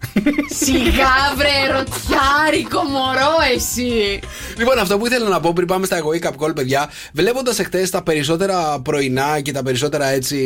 [0.63, 4.19] Σιγά βρε, ρωτιάρικο μωρό εσύ.
[4.57, 7.89] Λοιπόν, αυτό που ήθελα να πω πριν πάμε στα wake up call, παιδιά, βλέποντας εχθές
[7.89, 10.37] τα περισσότερα πρωινά και τα περισσότερα έτσι,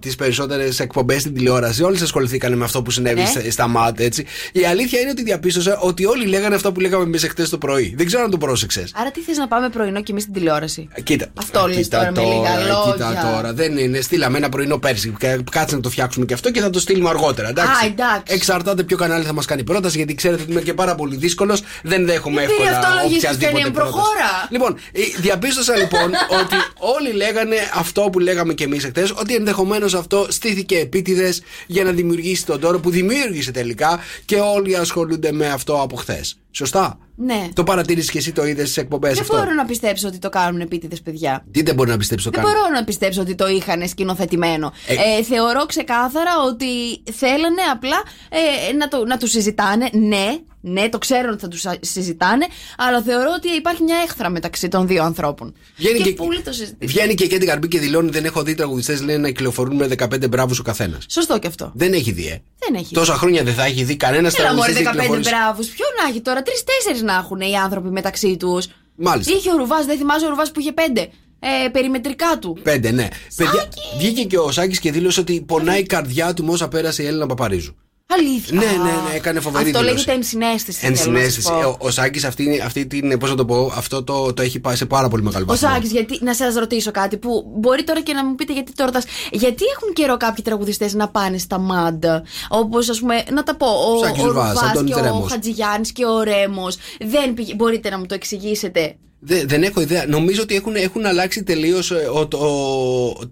[0.00, 3.26] τις περισσότερες εκπομπές στην τηλεόραση, όλοι ασχοληθήκαν με αυτό που συνέβη Ναι.
[3.26, 4.24] στα- στα ΜΑΤ, έτσι.
[4.52, 7.94] Η αλήθεια είναι ότι διαπίστωσα ότι όλοι λέγανε αυτό που λέγαμε εμείς εχθές το πρωί.
[7.96, 8.90] Δεν ξέρω αν το πρόσεξες.
[8.94, 11.26] Άρα τι θες να πάμε πρωινό και εμείς στην τηλεόραση; Κοίτα.
[11.34, 12.92] Αυτό λες Κοίτα τώρα με λίγα λόγια.
[12.92, 13.52] Κοίτα τώρα.
[13.52, 14.00] Δεν είναι.
[14.00, 15.14] Στείλαμε ένα πρωινό πέρσι.
[15.18, 17.48] Κα- Κάτσε να το φτιάξουμε και αυτό και θα το στείλουμε αργότερα.
[17.48, 17.84] Εντάξει.
[17.84, 18.34] Α, εντάξει.
[18.34, 21.62] Εξαρτάται ποιο κανάλι θα μας κάνει πρόταση γιατί ξέρετε ότι είμαι και πάρα πολύ δύσκολος.
[21.82, 23.92] Δεν δέχομαι Γιατί εύκολα αυτό λογίζεις, οποιασδήποτε Χριστιανέ, πρόταση.
[23.92, 24.48] προχώρα.
[24.50, 26.10] Λοιπόν, ε, διαπίστωσα λοιπόν
[26.40, 31.84] ότι όλοι λέγανε αυτό που λέγαμε και εμείς εχθές, ότι ενδεχομένως αυτό στήθηκε επίτηδες για
[31.84, 36.38] να δημιουργήσει τον τόρο που δημιούργησε τελικά και όλοι ασχολούνται με αυτό από χθες.
[36.50, 37.48] Σωστά; Ναι.
[37.54, 40.28] Το παρατήρησε και εσύ το είδες στις εκπομπές Δεν αυτό; μπορώ να πιστέψω ότι το
[40.28, 41.44] κάνουν επίτηδες παιδιά.
[41.50, 42.54] Τι δεν μπορεί να πιστέψεις το Δεν κάνει.
[42.56, 44.72] μπορώ να πιστέψω ότι το είχαν σκηνοθετημένο.
[44.86, 44.94] Ε.
[44.94, 46.66] Ε, θεωρώ ξεκάθαρα ότι
[47.12, 49.88] θέλανε απλά ε, να, το, να τους συζητάνε.
[49.92, 50.36] Ναι,
[50.68, 54.86] ναι, το ξέρω ότι θα τους συζητάνε, αλλά θεωρώ ότι υπάρχει μια έχθρα μεταξύ των
[54.86, 55.54] δύο ανθρώπων.
[55.76, 56.86] Βγαίνει και, και- πολύ το συζητήσανε.
[56.92, 59.88] Βγαίνει και εκεί την καρμπή και δηλώνει: Δεν έχω δει τραγουδιστές λέει να κυκλοφορούν με
[59.98, 61.04] 15 μπράβους ο καθένας.
[61.08, 61.72] Σωστό και αυτό.
[61.74, 62.42] Δεν έχει δει, ε.
[62.58, 62.94] Δεν έχει.
[62.94, 65.32] Τόσα χρόνια δεν θα έχει δει κανένας Έλα μωρέ τραγουδιστής.
[65.32, 65.66] 15 μπράβους.
[65.66, 68.66] Ποιο να έχει τώρα, τρει-τέσσερι να έχουν οι άνθρωποι μεταξύ τους.
[68.96, 69.32] Μάλιστα.
[69.36, 71.08] Είχε ο Ρουβάς, δεν θυμάσαι ο Ρουβάς που είχε πέντε.
[71.40, 72.58] Ε, περιμετρικά του.
[72.62, 73.08] Πέντε, ναι.
[73.36, 77.02] Παιδιά, βγήκε και ο Σάκης και δήλωσε ότι πονάει η καρδιά του με όσα πέρασε
[77.02, 77.74] η Έλληνα Παπαρίζου.
[78.08, 78.58] Αλήθεια.
[78.58, 79.94] Ναι, ναι, ναι, έκανε φοβερή Αυτό δήλωση.
[79.94, 80.78] λέγεται ενσυναίσθηση.
[80.78, 81.48] θέλω να σας Ενσυναίσθηση.
[81.48, 81.58] πω.
[81.58, 83.18] Ε, Ο, ο Σάκης αυτή, αυτή την.
[83.18, 85.68] Πώς να το πω, αυτό το, το έχει πάει σε πάρα πολύ μεγάλο Ο βαθμό.
[85.68, 88.90] Σάκης, γιατί, να σας ρωτήσω κάτι που μπορεί τώρα και να μου πείτε γιατί τώρα.
[89.30, 92.22] Γιατί έχουν καιρό κάποιοι τραγουδιστές να πάνε στα μάντα.
[92.48, 95.30] Όπως ας πούμε, να τα πω, ο, Σάκης ο Ρουβάς, Ρουβάς Αντώνης και ο Ρέμος.
[95.32, 96.76] Χατζηγιάννης και ο Ρέμος.
[97.00, 97.54] Δεν πήγε.
[97.54, 98.96] Μπορείτε να μου το εξηγήσετε.
[99.18, 100.06] Δε- δεν έχω ιδέα.
[100.06, 101.92] Νομίζω ότι έχουν, έχουν αλλάξει τελείως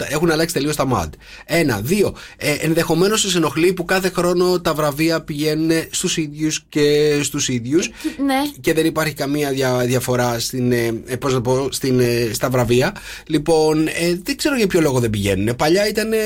[0.09, 1.09] έχουν αλλάξει τελείως τα MAD.
[1.45, 1.80] Ένα.
[1.80, 2.14] Δύο.
[2.37, 7.91] Ε, Ενδεχομένως σα ενοχλεί που κάθε χρόνο τα βραβεία πηγαίνουν στους ίδιους και στους ίδιους.
[8.24, 8.35] Ναι.
[8.61, 12.30] Και δεν υπάρχει καμία δια- διαφορά στην, ε, ε, πώς να το πω, στην, ε,
[12.32, 12.97] στα βραβεία.
[13.26, 15.57] Λοιπόν, ε, δεν ξέρω για ποιο λόγο δεν πηγαίνουν.
[15.57, 16.18] Παλιά ήταν ε,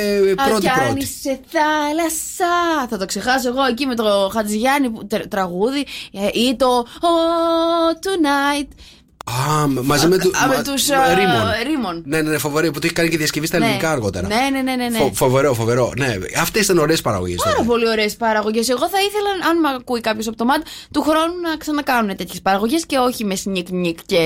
[0.46, 1.06] πρώτη Αχιάννη πρώτη.
[1.06, 2.86] σε θάλασσα.
[2.90, 5.80] Θα το ξεχάσω εγώ εκεί με το Χατζηγιάννη που- τε- τραγούδι
[6.12, 8.68] ε, ή το Oh Tonight.
[9.28, 11.46] Α, μ- μαζί με, του, Α, με μα- τους, με- α, Ρήμον.
[11.66, 12.02] Ρήμον.
[12.06, 13.64] Ναι, ναι, ναι, φοβερό που το έχει κάνει και διασκευή στα Ναι.
[13.64, 14.26] ελληνικά αργότερα.
[14.26, 14.98] Ναι, ναι, ναι, ναι, ναι.
[14.98, 15.92] Φο- φοβερό, φοβερό.
[15.98, 17.36] Ναι, αυτές ήταν ωραίες παραγωγές.
[17.44, 18.68] Πάρα πολύ ωραίες παραγωγές.
[18.68, 20.62] Εγώ θα ήθελα, αν με ακούει κάποιος από το ΜΑΤ,
[20.92, 24.18] του χρόνου να ξανακάνουν τέτοιες παραγωγές και όχι με σνικ νικ και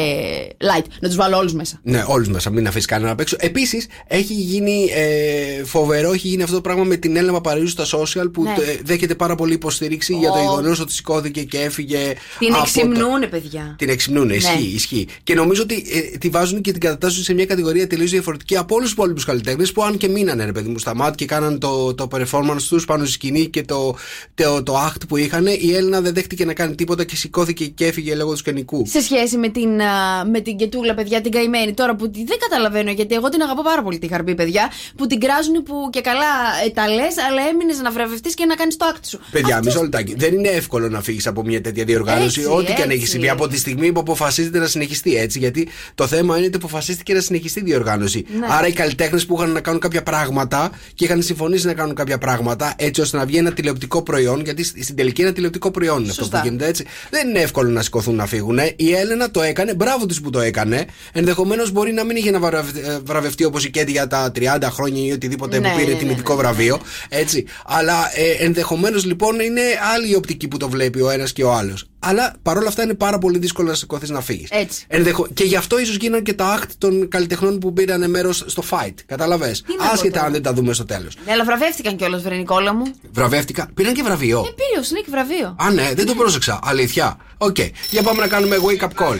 [0.58, 0.84] light.
[1.00, 1.80] Να τους βάλω όλους μέσα.
[1.82, 3.36] Ναι, όλους μέσα, μην αφήσεις κανένα απ' έξω.
[3.40, 7.84] Επίσης, έχει γίνει ε, φοβερό, έχει γίνει αυτό το πράγμα με την Έλληνα Παραρίζου στα
[7.98, 8.50] social που Ναι.
[8.50, 10.40] ε, δέχεται πάρα πολύ υποστήριξη για το Ω.
[10.40, 12.12] γεγονός ότι σηκώθηκε και έφυγε.
[12.38, 13.60] Την από εξυμνούνε, παιδιά.
[13.68, 13.74] Το...
[13.76, 14.74] Την εξυμνούνε, ισχύει, Ναι.
[14.94, 15.08] Ισχύει.
[15.22, 15.84] Και νομίζω ότι
[16.14, 19.24] ε, τη βάζουν και την κατατάσσουν σε μια κατηγορία τελείως διαφορετική από όλους τους υπόλοιπους
[19.24, 22.62] καλλιτέχνες που αν και μείνανε, ρε παιδί μου, στα μάτια και κάναν το, το performance
[22.68, 23.96] τους πάνω στη σκηνή και το,
[24.34, 27.86] το, το act που είχαν, η Έλληνα δεν δέχτηκε να κάνει τίποτα και σηκώθηκε και
[27.86, 28.86] έφυγε λόγω του σκηνικού.
[28.86, 32.38] Σε σχέση με την, α, με την κετούλα, παιδιά, την καημένη τώρα που τη- δεν
[32.38, 34.70] καταλαβαίνω γιατί εγώ την αγαπώ πάρα πολύ τη χαρπή, παιδιά.
[34.96, 36.24] Που την κράζουν που και καλά
[36.66, 39.20] ε, τα λες, αλλά έμεινες να βραβευτείς και να κάνεις το άκτη σου.
[39.30, 40.14] Παιδιά, Αυτός- μισό λεπτάκι.
[40.16, 43.10] Δεν είναι εύκολο να φύγεις από μια τέτοια διοργάνωση, Έτσι, ό,τι και αν έχει έτσι.
[43.10, 43.28] συμβεί.
[43.28, 45.38] Από τη στιγμή που αποφασίζεται να συνεχιστεί έτσι.
[45.38, 48.24] Γιατί το θέμα είναι ότι αποφασίστηκε να συνεχιστεί η διοργάνωση.
[48.38, 48.46] Ναι.
[48.50, 52.18] Άρα οι καλλιτέχνες που είχαν να κάνουν κάποια πράγματα και είχαν συμφωνήσει να κάνουν κάποια
[52.18, 56.10] πράγματα έτσι ώστε να βγει ένα τηλεοπτικό προϊόν, γιατί στην τελική ένα τηλεοπτικό προϊόν είναι
[56.10, 56.40] αυτό Σωστά.
[56.40, 56.84] που γίνεται έτσι.
[57.10, 58.58] Δεν είναι εύκολο να σηκωθούν να φύγουν.
[58.76, 60.86] Η Έλενα το έκανε, μπράβο της που το έκανε.
[61.12, 64.70] Ενδεχομένως μπορεί να μην είχε να βραβευτεί, ε, βραβευτεί όπως η Κέντι για τα 30
[64.70, 66.40] χρόνια ή οτιδήποτε Ναι, που πήρε ναι, ναι, τιμητικό ναι.
[66.40, 66.80] βραβείο.
[67.08, 67.44] Έτσι.
[67.66, 69.60] Αλλά ε, ενδεχομένως λοιπόν είναι
[69.94, 71.86] άλλη η οπτική που το βλέπει ο ένας και ο άλλος.
[72.04, 74.48] Αλλά παρόλα αυτά είναι πάρα πολύ δύσκολο να σηκωθείς να φύγεις.
[74.50, 74.84] Έτσι.
[74.88, 75.26] Ενδεχο...
[75.34, 78.94] Και γι' αυτό ίσως γίνανε και τα act των καλλιτεχνών που πήραν μέρος στο fight.
[79.06, 79.56] Καταλαβέ.
[79.78, 80.26] να πω Άσχετα τώρα.
[80.26, 81.16] αν δεν τα δούμε στο τέλος.
[81.26, 82.84] Ναι, αλλά βραβεύτηκαν κιόλας, βρε Νικόλα μου.
[83.10, 83.68] Βραβεύτηκα.
[83.74, 84.38] Πήραν και βραβείο.
[84.38, 85.56] Ε, πήρε ο Snik βραβείο.
[85.58, 86.58] Α, ναι, δεν το πρόσεξα.
[86.62, 87.16] Αλήθεια.
[87.38, 87.56] Οκ.
[87.90, 89.16] Για πάμε να κάνουμε wake up call.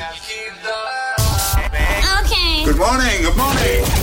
[2.64, 4.01] Good morning, good morning.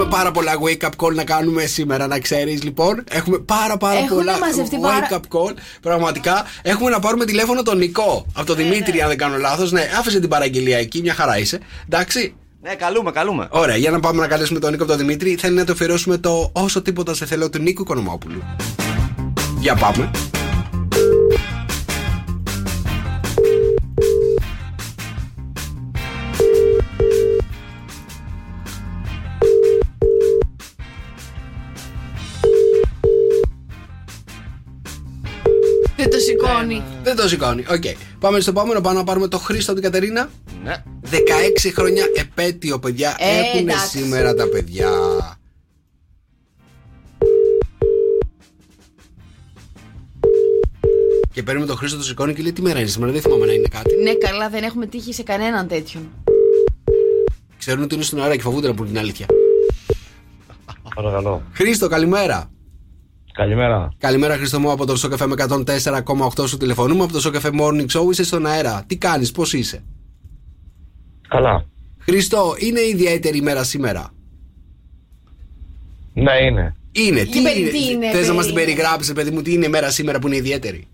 [0.00, 3.04] Έχουμε πάρα πολλά wake up call να κάνουμε σήμερα, να ξέρεις λοιπόν.
[3.10, 5.54] Έχουμε πάρα πάρα Έχουν πολλά μαζευτεί wake πάρα- up call.
[5.82, 8.26] Πραγματικά έχουμε να πάρουμε τηλέφωνο τον Νίκο.
[8.34, 9.72] Από τον Δημήτρη, αν δεν κάνω λάθος.
[9.72, 11.58] Ναι, άφησε την παραγγελία εκεί, μια χαρά είσαι.
[11.88, 12.34] Εντάξει.
[12.62, 13.48] Ναι, καλούμε, καλούμε.
[13.50, 15.34] Ωραία, για να πάμε να καλέσουμε τον Νίκο από τον Δημήτρη.
[15.34, 18.42] Θέλει να το αφιερώσουμε το όσο τίποτα σε θέλω του Νίκου Οικονομόπουλου.
[19.60, 20.10] Για πάμε.
[36.50, 36.82] Σηκώνει.
[37.02, 37.64] Δεν το σηκώνει.
[37.70, 37.84] Οκ.
[38.18, 38.80] Πάμε στο επόμενο.
[38.80, 40.30] Πάμε να πάρουμε το Χρήστο από την Κατερίνα.
[40.64, 40.84] Ναι.
[41.10, 41.16] 16
[41.74, 43.16] χρόνια επέτειο, παιδιά.
[43.18, 43.98] Ε, Έχουν εντάξει.
[43.98, 44.90] σήμερα τα παιδιά.
[51.32, 53.12] Και παίρνουμε τον Χρήστο, το σηκώνει και λέει τι μέρα είναι σήμερα.
[53.12, 53.94] Δεν θυμάμαι να είναι κάτι.
[54.02, 56.10] Ναι, καλά, δεν έχουμε τύχει σε κανέναν τέτοιον.
[57.58, 59.26] Ξέρουν ότι είναι στον αέρα και φοβούνται να πούν την αλήθεια.
[60.94, 61.42] Παρακαλώ.
[61.52, 62.50] Χρήστο, καλημέρα.
[63.40, 63.92] Καλημέρα.
[63.98, 67.02] Καλημέρα, Χρήστο μου από το Σοκαφέ με 104,8 σου τηλεφωνούμε.
[67.04, 68.84] Από το Σοκαφέ Morning Show είσαι στον αέρα.
[68.86, 69.82] Τι κάνεις, πώς είσαι;
[71.28, 71.64] Καλά.
[71.98, 74.10] Χρήστο, είναι ιδιαίτερη ημέρα σήμερα;
[76.14, 76.74] Ναι, είναι.
[76.92, 79.66] Είναι, Τι περι- τι είναι, Θες να περί- μας την περιγράψεις, παιδί μου, τι είναι
[79.66, 80.86] η μέρα σήμερα που είναι ιδιαίτερη;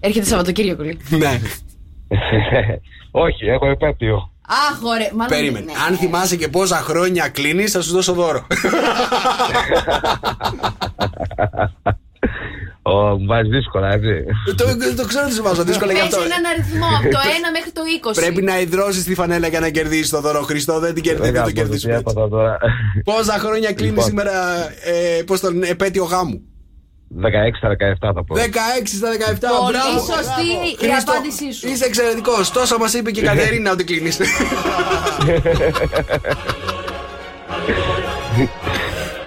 [0.00, 0.98] Έρχεται Σαββατοκύριακο, λέει.
[1.10, 1.40] ναι.
[3.10, 4.32] Όχι, έχω επέτειο.
[4.48, 5.10] Αχ, ωραία.
[5.14, 5.64] Μάλλον Περίμενε.
[5.64, 5.72] ναι.
[5.88, 8.46] Αν θυμάσαι και πόσα χρόνια κλείνεις, θα σου δώσω δώρο.
[12.82, 14.24] Ω, μου βάζεις δύσκολα, έτσι.
[14.56, 14.64] το,
[14.96, 16.22] το ξέρω ότι σου βάζω δύσκολα γι' Πες αυτό.
[16.22, 17.22] έναν αριθμό από το 1
[17.52, 17.80] μέχρι το
[18.10, 18.14] 20.
[18.14, 20.78] Πρέπει να ιδρώσει τη φανέλα για να κερδίσεις το δώρο, Χριστό.
[20.78, 21.92] Δεν την κερδίζει, δεν το Δεν κάνω κερδίσουμε.
[21.92, 22.58] τι έπαθα τώρα.
[23.04, 24.04] Πόσα χρόνια κλείνεις Λοιπόν.
[24.04, 24.32] σήμερα,
[24.84, 26.40] ε, πώς τον επέτειο γάμου;
[27.16, 28.34] 16 στα 17 θα πω.
[28.34, 28.40] 16
[28.84, 29.14] στα 17.
[29.60, 29.98] Πολύ μπράβο.
[29.98, 31.68] σωστή η Χρήστο, απάντησή σου.
[31.68, 32.50] Είσαι εξαιρετικός.
[32.50, 34.10] Τόσα μας είπε και η Κατερίνα ότι κλείνει.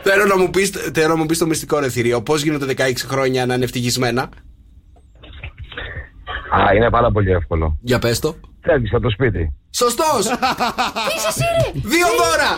[0.04, 2.22] Θέλω να μου πεις, θέλω να μου πεις το μυστικό ρε θηρίο.
[2.22, 4.22] Πώς γίνονται 16 χρόνια να είναι ευτυχισμένα;
[6.52, 7.78] Α, είναι πάρα πολύ εύκολο.
[7.82, 8.36] Για πες το.
[8.62, 9.54] Φεύγει από το σπίτι.
[9.70, 10.26] Σωστός.
[10.26, 11.72] Τι είσαι εσύ, ρε!
[11.74, 12.58] Δύο δώρα.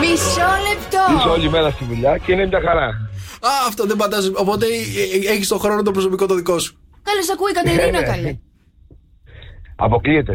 [0.00, 1.02] Μισό λεπτό.
[1.18, 2.86] Είσαι όλη μέρα στη δουλειά και είναι μια χαρά.
[3.40, 4.30] Α, αυτό δεν πατάς.
[4.34, 4.66] Οπότε
[5.30, 6.76] έχεις τον χρόνο το προσωπικό το δικό σου.
[7.02, 8.02] Καλέ, σ' ακούει η Κατερίνα, Ναι, ναι.
[8.02, 8.38] καλέ.
[9.76, 10.32] Αποκλείεται.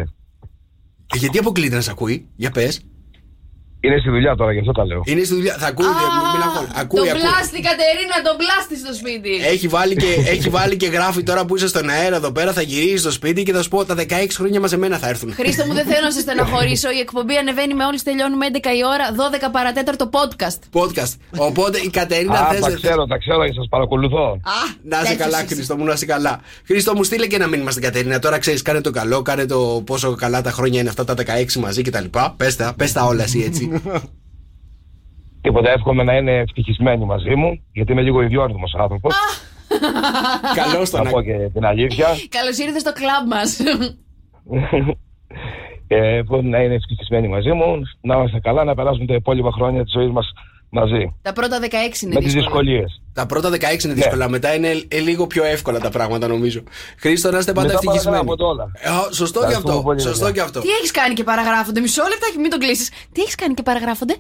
[1.14, 2.82] Ε, Γιατί αποκλείται να σε ακούει, για πες.
[3.82, 5.02] Είναι στη δουλειά τώρα, γι' αυτό τα λέω.
[5.06, 5.56] Είναι στη δουλειά.
[5.60, 6.68] Θα ακούει, δεν- μην αγχώνει.
[6.68, 7.22] Τον Ακούει, ακούει.
[7.22, 9.34] πλάστη, Κατερίνα, τον πλάστη στο σπίτι.
[9.54, 12.52] Έχει βάλει, και, έχει βάλει και γράφει τώρα που είσαι στον αέρα εδώ πέρα.
[12.54, 15.34] Θα γυρίσει στο σπίτι και θα σου πω τα 16 χρόνια μαζεμένα θα έρθουν.
[15.34, 16.90] Χρήστο μου, δεν θέλω να σε στεναχωρήσω.
[16.92, 20.60] Η εκπομπή ανεβαίνει με όλε τελειώνουμε 11 η ώρα, 12 παρατέταρτο podcast.
[20.82, 21.14] Podcast.
[21.38, 24.26] Οπότε η Κατερίνα Α, θες- τα ξέρω, τα ξέρω και σας παρακολουθώ.
[24.28, 25.56] Α, Να είσαι τέτοιος καλά, είσαι.
[25.56, 26.40] Χρήστο μου, να είσαι καλά.
[26.66, 28.20] Χρήστο μου, στείλε και ένα μήνυμα στην Κατερίνα.
[28.20, 31.60] Τώρα ξέρεις, κάνε το καλό, κάνε το πόσο καλά τα χρόνια είναι αυτά τα 16
[31.60, 32.06] μαζί κτλ.
[32.38, 33.69] Πες τα, πες τα όλα εσύ έτσι.
[35.42, 39.16] Τίποτα, εύχομαι να είναι ευτυχισμένοι μαζί μου, γιατί είμαι λίγο ιδιόρυθμος άνθρωπος.
[40.62, 42.08] Καλό Να πω και την αλήθεια.
[42.38, 43.60] Καλώς ήρθες στο κλαμπ μας.
[45.88, 49.84] Ε, εύχομαι να είναι ευτυχισμένοι μαζί μου, να είμαστε καλά, να περάσουμε τα υπόλοιπα χρόνια
[49.84, 50.34] της ζωής μας
[50.70, 51.16] μαζί.
[51.22, 51.66] Τα πρώτα 16
[52.02, 52.40] είναι Με τις δύσκολα.
[52.46, 53.02] δυσκολίες.
[53.14, 56.64] Τα πρώτα 16 είναι δύσκολα, μετά είναι ε, λίγο πιο εύκολα τα πράγματα νομίζω.
[56.98, 58.26] Χρήστο, να είστε πάντα Μετά ευτυχισμένοι.
[58.26, 58.72] παραγράφονται όλα.
[58.74, 59.84] Ε, α, σωστό και Ευχαριστούμε αυτό.
[59.88, 60.32] πολύ, Σωστό παιδιά.
[60.42, 60.60] και αυτό.
[60.62, 62.90] Τι έχεις κάνει και παραγράφονται, μισό λεπτάκι, μην τον κλείσεις.
[63.12, 64.16] Τι έχεις κάνει και παραγράφονται;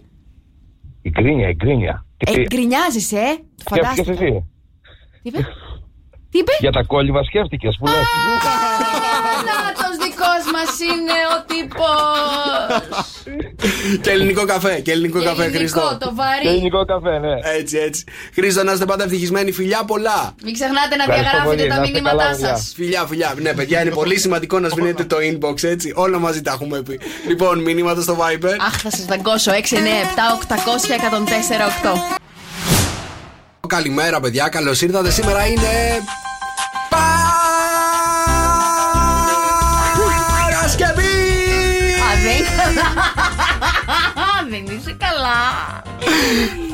[1.02, 2.06] Η κρίνια, η κρίνια.
[2.18, 3.24] Ε, γκρινιάζεις, ε; Το
[3.76, 4.12] Σκέφτηκες φαντάστηκα.
[4.12, 4.45] εσύ;
[5.24, 5.45] Τι είπες;
[6.32, 8.04] Τι είπες; Για τα κόλληβα σκέφτηκες που λες.
[9.48, 13.10] Νάτος δικός μας είναι ο τύπος
[14.02, 15.80] και ελληνικό καφέ, και ελληνικό καφέ, Χρήστο.
[15.80, 17.34] Ελληνικό, το Και βαρύ ελληνικό καφέ, ναι.
[17.58, 18.04] Έτσι, έτσι.
[18.34, 19.52] Χρήστο, να είστε πάντα ευτυχισμένοι.
[19.52, 20.36] Φιλιά πολλά.
[20.44, 22.56] Μην ξεχνάτε να Ευχαριστώ διαγράφετε πολύ, τα να είστε μηνύματά καλά, παιδιά.
[22.56, 23.34] σας Φιλιά, φιλιά.
[23.38, 25.94] Ναι, παιδιά, είναι πολύ σημαντικό να σβήνετε το inbox, έτσι.
[25.96, 27.00] Όλα μαζί τα έχουμε πει.
[27.28, 28.56] Λοιπόν, μηνύματα στο Viber.
[28.68, 32.18] Αχ, θα σας δαγκώσω 6, 9, 7, 800, 104, 8
[33.68, 34.50] Καλημέρα, παιδιά.
[34.50, 35.12] Καλώς ήρθατε.
[35.12, 36.00] Σήμερα είναι.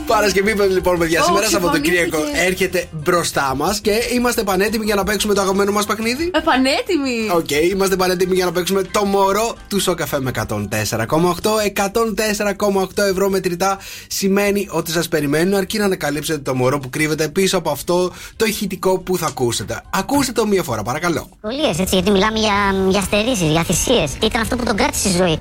[0.08, 1.22] Παρασκευή, λοιπόν, παιδιά.
[1.22, 2.46] Ω, Σήμερα Σαββατοκύριακο συμφωνήθηκε.
[2.46, 6.32] έρχεται μπροστά μας και είμαστε πανέτοιμοι για να παίξουμε το αγαπημένο μας παιχνίδι.
[6.34, 11.62] Πανέτοιμη Οκ, είμαστε πανέτοιμοι για να παίξουμε το μωρό του Sok FM 104,8.
[11.74, 17.58] 104,8 ευρώ μετρητά σημαίνει ότι σας περιμένουν αρκεί να ανακαλύψετε το μωρό που κρύβεται πίσω
[17.58, 19.82] από αυτό το ηχητικό που θα ακούσετε.
[19.90, 21.30] Ακούστε το μία φορά, παρακαλώ.
[21.42, 22.54] Δυσκολίες, έτσι, γιατί μιλάμε για,
[22.90, 24.12] για στερήσεις, για θυσίες.
[24.12, 25.40] Τι ήταν αυτό που τον κράτησε στη ζωή.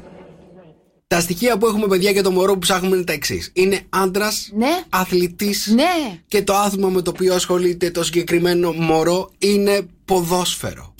[1.14, 3.50] Τα στοιχεία που έχουμε, παιδιά, για το μωρό που ψάχνουμε είναι τα εξής.
[3.52, 4.82] Είναι άντρας, Ναι.
[4.88, 10.94] αθλητής Ναι και το άθλημα με το οποίο ασχολείται το συγκεκριμένο μωρό είναι ποδόσφαιρο.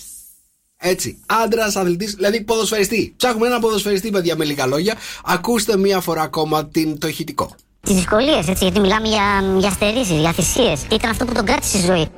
[0.76, 1.18] Έτσι.
[1.26, 3.14] Άντρας, αθλητής, δηλαδή ποδοσφαιριστή.
[3.16, 4.94] Ψάχνουμε ένα ποδοσφαιριστή, παιδιά, με λίγα λόγια.
[5.24, 7.54] Ακούστε μία φορά ακόμα την, το ηχητικό.
[7.80, 10.80] Τι δυσκολίες, έτσι, γιατί μιλάμε για, για στερήσεις, για θυσίες.
[10.80, 12.08] Τι ήταν αυτό που τον κράτησε στη ζωή.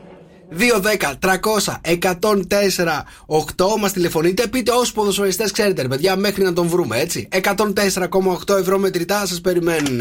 [0.50, 4.46] 2, 10, 300, 104, 8 μας τηλεφωνείτε.
[4.46, 7.28] Πείτε όσους ποδοσφαιριστές ξέρετε, ρε παιδιά, μέχρι να τον βρούμε, έτσι.
[7.32, 10.00] 104,8 ευρώ μετρητά σας περιμένουν.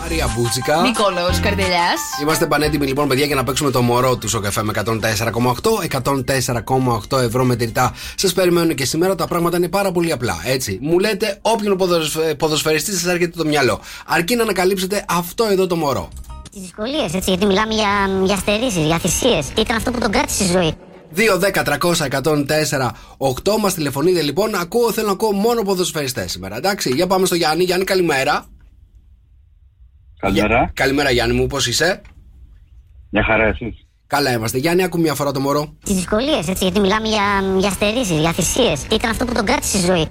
[0.00, 0.80] Μαρία Μπούτσικα.
[0.80, 4.72] Νικόλαος Καρτελιάς Είμαστε πανέτοιμοι λοιπόν, παιδιά, για να παίξουμε το μωρό τους στο καφέ με
[4.74, 5.82] 104,8.
[5.82, 7.94] 104,8 ευρώ μετρητά.
[8.14, 9.14] Σας περιμένουν και σήμερα.
[9.14, 10.40] Τα πράγματα είναι πάρα πολύ απλά.
[10.44, 10.78] Έτσι.
[10.82, 13.80] Μου λέτε όποιον ποδοσφαι- ποδοσφαιριστής σας έρχεται το μυαλό.
[14.06, 16.08] Αρκεί να ανακαλύψετε αυτό εδώ το μωρό.
[16.56, 17.88] Τι δυσκολίες, έτσι, γιατί μιλάμε για,
[18.24, 19.48] για στερήσει, για θυσίες.
[19.48, 20.74] Τι ήταν αυτό που τον κράτησε στη ζωή;
[21.14, 24.54] 2, 10, 300, 104, 8 μας τηλεφωνείτε λοιπόν.
[24.54, 26.56] Ακούω, θέλω να ακούω μόνο ποδοσφαιριστές σήμερα.
[26.56, 27.64] Εντάξει, για πάμε στο Γιάννη.
[27.64, 28.44] Γιάννη, καλημέρα.
[30.18, 30.70] Καλημέρα.
[30.74, 32.00] Καλημέρα, Γιάννη μου, πώς είσαι;
[33.10, 33.86] Μια χαρά εσείς.
[34.06, 34.58] Καλά είμαστε.
[34.58, 35.74] Γιάννη, άκου μια φορά το μωρό.
[35.84, 37.22] Τι δυσκολίες, έτσι, γιατί μιλάμε για,
[37.58, 38.82] για στερήσει, για θυσίες.
[38.82, 40.06] Τι ήταν αυτό που τον κράτησε στη ζωή;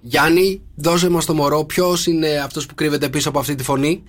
[0.00, 1.64] Γιάννη, δώσε μας το μωρό.
[1.64, 4.02] Ποιος είναι αυτός που κρύβεται πίσω από αυτή τη φωνή;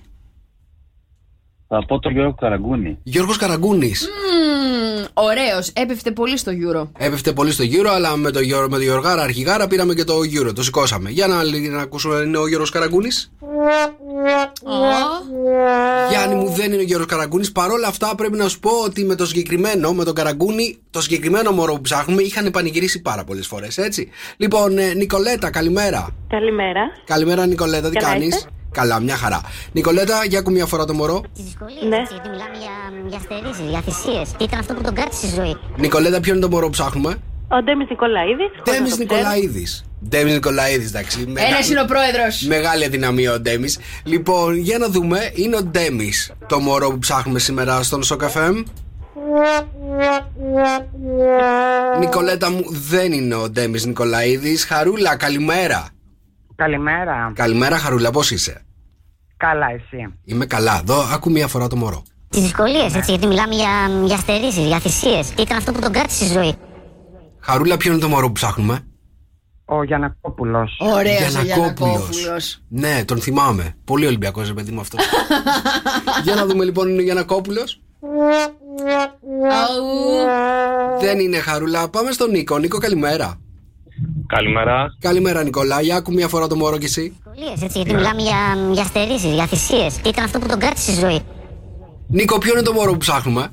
[1.74, 2.98] Θα πω τον Γιώργο Καραγκούνη.
[3.02, 8.40] Γιώργος Καραγκούνης Μμμ, Ωραίος, έπεφτε πολύ στο Euro Έπεφτε πολύ στο γύρο, αλλά με το,
[8.40, 10.52] Γιώργο- με το Γιωργάρα αρχηγάρα πήραμε και το γύρο.
[10.52, 11.10] Το σηκώσαμε.
[11.10, 13.32] Για να, να ακούσουμε, είναι ο Γιώργος Καραγκούνης.
[16.10, 19.14] Γιάννη μου δεν είναι ο Γιώργος Καραγκούνης Παρόλα αυτά πρέπει να σου πω ότι με
[19.14, 23.78] το συγκεκριμένο, με τον Καραγκούνη, το συγκεκριμένο μωρό που ψάχνουμε είχαν πανηγυρίσει πάρα πολλές φορές,
[23.78, 24.08] έτσι.
[24.36, 26.08] Λοιπόν, ε, Νικολέτα, καλημέρα.
[26.28, 26.80] Καλημέρα.
[27.04, 29.40] Καλημέρα, Νικολέτα, τι Καλά κάνεις; είστε; Καλά, μια χαρά.
[29.72, 31.20] Νικολέτα, για ακού μια φορά το μωρό.
[31.36, 32.74] Τι δυσκολίε, έτσι, γιατί μιλάμε για,
[33.08, 34.30] για στερήσεις, για θυσίες.
[34.38, 37.16] Τι ήταν αυτό που τον κράτησε στη ζωή; Νικολέτα, ποιο είναι το μωρό που ψάχνουμε;
[37.48, 38.50] Ο Ντέμις Νικολαίδης.
[38.70, 39.84] Ντέμις Νικολαίδης.
[40.08, 41.26] Ντέμις Νικολαίδης, εντάξει.
[41.26, 43.78] Μεγα- Ένας είναι ο πρόεδρος Μεγάλη αδυναμία ο Ντέμις.
[44.04, 48.62] Λοιπόν, για να δούμε, είναι ο Ντέμις το μωρό που ψάχνουμε σήμερα στον Σοκαφέμ.
[51.98, 54.64] Νικολέτα μου, δεν είναι ο Ντέμις Νικολαίδης.
[54.64, 55.88] Χαρούλα, καλημέρα.
[56.62, 57.32] Καλημέρα.
[57.34, 58.64] Καλημέρα, Χαρούλα, πώς είσαι;
[59.36, 60.14] Καλά, εσύ.
[60.24, 60.78] Είμαι καλά.
[60.82, 62.02] Εδώ, άκου μία φορά το μωρό.
[62.28, 63.70] Τις δυσκολίες, έτσι, γιατί μιλάμε για,
[64.04, 65.30] για στερήσεις, για θυσίες.
[65.30, 66.54] Τι ήταν αυτό που τον κράτησε στη ζωή;
[67.40, 68.86] Χαρούλα, ποιο είναι το μωρό που ψάχνουμε;
[69.64, 70.78] Ο Ο Γιανακόπουλος.
[70.80, 71.46] Ωραίο ο Γιαννακόπουλος.
[71.46, 72.62] Γιανακόπουλος.
[72.68, 73.74] Ναι, τον θυμάμαι.
[73.84, 74.98] Πολύ Ολυμπιακός, ρε παιδί μου αυτό.
[76.24, 77.80] Για να δούμε λοιπόν, είναι ο Γιανακόπουλος.
[81.00, 81.88] Δεν είναι χαρούλα.
[81.88, 82.58] Πάμε στον Νίκο.
[82.58, 83.40] Νίκο, καλημέρα.
[84.26, 84.96] Καλημέρα.
[85.00, 85.80] Καλημέρα, Νικόλα.
[85.80, 87.02] Για άκου μία φορά το μωρό κι εσύ.
[87.24, 88.36] Δυσκολίες, έτσι, γιατί μιλάμε για,
[88.72, 89.94] για στερήσεις, για θυσίες.
[89.96, 91.20] Τι ήταν αυτό που τον κράτησε στη ζωή;
[92.08, 93.48] Νίκο, ποιο είναι το μωρό που ψάχνουμε;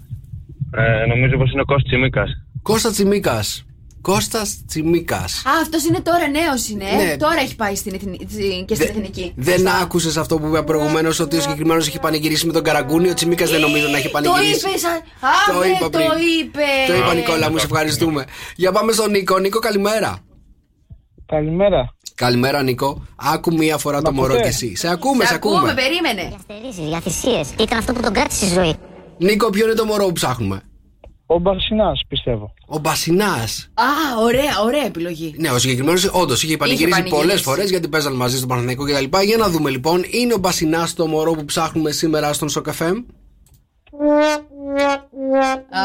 [0.75, 2.29] Ε, νομίζω πως είναι ο Κώστας Τσιμίκας.
[2.61, 3.63] Κώστας Τσιμίκας.
[4.01, 5.41] Κώστας Τσιμίκας.
[5.45, 6.83] Α, αυτός είναι τώρα νέος είναι.
[6.85, 6.95] ε.
[7.05, 7.17] Ναι.
[7.17, 9.33] Τώρα έχει πάει στην εθνική, και στην εθνική.
[9.35, 13.09] Δεν άκουσες αυτό που είπα προηγουμένως ότι ο συγκεκριμένος έχει πανηγυρίσει με τον Καραγκούνι.
[13.09, 14.67] Ο Τσιμίκας δεν νομίζω να έχει Το πανηγυρίσει.
[14.69, 14.91] είπες, σαν.
[14.91, 16.07] Α, Το ναι, είπα το πριν.
[16.39, 16.87] είπες.
[16.87, 18.25] Το είπα, Νικόλα, μου σε ευχαριστούμε.
[18.55, 19.37] Για πάμε στον Νίκο.
[19.39, 20.17] Νίκο, καλημέρα.
[21.29, 21.95] Καλημέρα.
[22.15, 23.05] Καλημέρα, Νίκο.
[23.15, 24.75] Άκου μία φορά το μωρό ακούτε; κι εσύ.
[24.75, 25.73] Σε ακούμε, σε Ακούμε, ακούμε.
[25.73, 26.21] περίμενε.
[26.29, 27.47] Για στερήσεις, για θυσίες.
[27.49, 28.73] Τι ήταν αυτό που τον κράτησε στη ζωή;
[29.17, 30.61] Νίκο, ποιο είναι το μωρό που ψάχνουμε;
[31.25, 32.53] Ο Μπαρσινά, πιστεύω.
[32.67, 33.69] Ο Μπασινάς.
[33.73, 33.83] Α,
[34.23, 35.35] ωραία, ωραία επιλογή.
[35.37, 37.21] Ναι, ο συγκεκριμένος όντως είχε πανηγυρίσει πανηγυρίσει.
[37.21, 39.17] πολλές φορές γιατί παίζαν μαζί στον Παναθηναϊκό κτλ.
[39.25, 42.97] Για να δούμε λοιπόν, είναι ο Μπασινάς το μωρό που ψάχνουμε σήμερα στον Σοκαφέμ;
[45.71, 45.83] Α,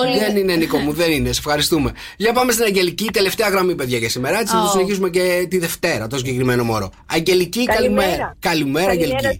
[0.00, 0.18] όλοι.
[0.18, 1.32] Δεν είναι, Νίκο μου, δεν είναι.
[1.32, 1.92] Σε ευχαριστούμε.
[2.16, 4.38] Για πάμε στην Αγγελική, τελευταία γραμμή, παιδιά, για σήμερα.
[4.40, 4.70] Έτσι, θα το Oh.
[4.70, 6.90] συνεχίσουμε και τη Δευτέρα, το συγκεκριμένο μωρό.
[7.06, 8.36] Αγγελική, καλημέρα.
[8.38, 9.24] Καλημέρα, Αγγελική.
[9.24, 9.36] σας.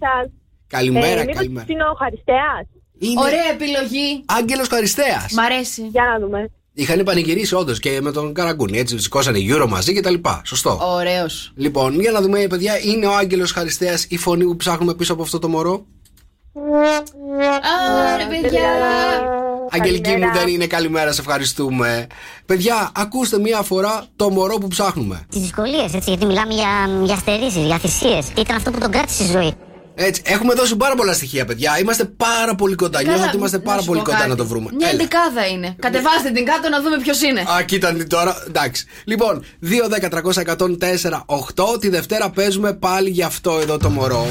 [0.67, 1.65] Καλημέρα, Ε, μήπως καλημέρα.
[1.69, 2.65] είναι ο Χαριστέας;
[2.99, 4.23] Είναι Ωραία επιλογή.
[4.25, 5.31] Άγγελος Χαριστέας.
[5.33, 5.81] Μ' αρέσει.
[5.91, 6.49] Για να δούμε.
[6.73, 8.77] Είχαν πανηγυρίσει όντως και με τον Καραγκούνι.
[8.79, 10.13] Έτσι, σηκώσανε γύρω μαζί κτλ.
[10.43, 10.79] Σωστό.
[10.81, 11.51] Ωραίος.
[11.55, 15.21] Λοιπόν, για να δούμε, παιδιά, είναι ο Άγγελος Χαριστέας η φωνή που ψάχνουμε πίσω από
[15.21, 15.85] αυτό το μωρό.
[18.13, 18.69] Άρα, παιδιά.
[19.69, 22.07] Αγγελική μου δεν είναι καλημέρα, σε ευχαριστούμε.
[22.45, 25.25] Παιδιά, ακούστε μία φορά το μωρό που ψάχνουμε.
[25.29, 26.67] Τι δυσκολίες, έτσι, γιατί μιλάμε για,
[27.03, 28.25] για στερήσεις, για θυσίες.
[28.25, 29.53] Τι ήταν αυτό που τον κράτησε στη ζωή;
[29.95, 31.79] Έτσι, έχουμε δώσει πάρα πολλά στοιχεία, παιδιά.
[31.79, 33.03] Είμαστε πάρα πολύ κοντά.
[33.03, 34.29] Νιώθω ότι είμαστε να πάρα σου πολύ πω κοντά κάτι.
[34.29, 34.69] να το βρούμε.
[34.77, 34.99] Μια Έλα.
[34.99, 35.75] εντεκάδα είναι.
[35.79, 37.39] Κατεβάστε την κάτω να δούμε ποιος είναι.
[37.39, 38.43] Α, κοίτα τι τώρα.
[38.47, 38.85] Εντάξει.
[39.03, 41.79] Λοιπόν, 2-10-300-104-8.
[41.79, 44.25] Τη Δευτέρα παίζουμε πάλι για αυτό εδώ το μωρό.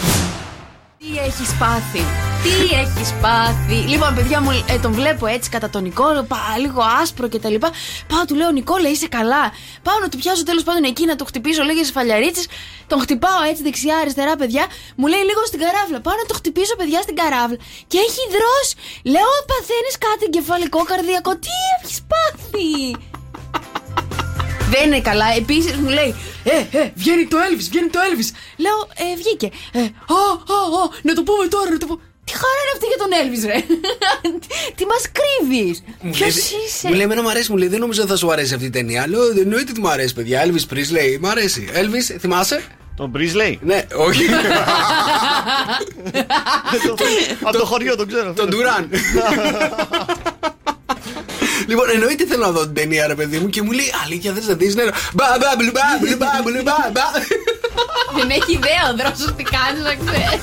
[0.99, 2.03] Τι έχεις πάθει;
[2.43, 6.83] Τι έχεις πάθει; Λοιπόν, παιδιά μου, ε, τον βλέπω έτσι κατά τον Νικόλο, πα, λίγο
[7.03, 7.71] άσπρο και τα λοιπά.
[8.09, 11.25] Πάω, του λέω Νικόλα, είσαι καλά; Πάω να του πιάσω τέλος πάντων εκεί να το
[11.25, 12.45] χτυπήσω λίγε φαλιαρίτσε.
[12.87, 14.65] Τον χτυπάω έτσι δεξιά-αριστερά, παιδιά.
[14.97, 16.01] Μου λέει λίγο στην καράβλα.
[16.01, 17.59] Πάω να το χτυπήσω, παιδιά, στην καράβλα.
[17.87, 18.75] Και έχει δρώσει.
[19.15, 21.33] Λέω, παθαίνεις κάτι εγκεφαλικό καρδιακό.
[21.45, 22.71] Τι έχεις πάθει;
[24.75, 25.27] Δεν είναι καλά.
[25.37, 26.15] Επίσης μου λέει,
[26.45, 28.29] Ε, ε, βγαίνει το Elvis, βγαίνει το Elvis.
[28.65, 29.49] Λέω, Ε, βγήκε.
[29.73, 30.21] Ε, α,
[30.57, 32.01] α, α, να το πούμε τώρα, να το πούμε.
[32.27, 33.59] Τι χαρά είναι αυτή για τον Elvis, ρε.
[34.77, 35.83] Τι μας κρύβεις.
[36.11, 38.55] Ποιος είσαι; Μου λέει, Εμένα μου αρέσει, μου λέει, δεν νομίζω ότι θα σου αρέσει
[38.55, 39.09] αυτή η ταινία.
[39.09, 40.45] Λέω, δεν εννοείται ότι μου αρέσει, παιδιά.
[40.47, 41.69] Elvis Presley, μου αρέσει.
[41.75, 42.61] Elvis, θυμάσαι;
[42.97, 43.59] Τον Μπρίζλεϊ.
[43.63, 44.25] Ναι, όχι.
[47.43, 48.33] Από το χωριό τον ξέρω.
[48.33, 48.91] Τον Ντουράν.
[51.67, 54.47] Λοιπόν, εννοείται θέλω να δω την ταινία, ρε παιδί μου, και μου λέει Αλήθεια, θες
[54.47, 54.75] να δεις.
[54.75, 57.07] Ναι, μπα, μπα, μπλου, μπα, μπλου, μπα, μπλου, μπα, μπα.
[58.17, 60.41] Δεν έχει ιδέα ο δρόσο τι κάνει να ξέρει.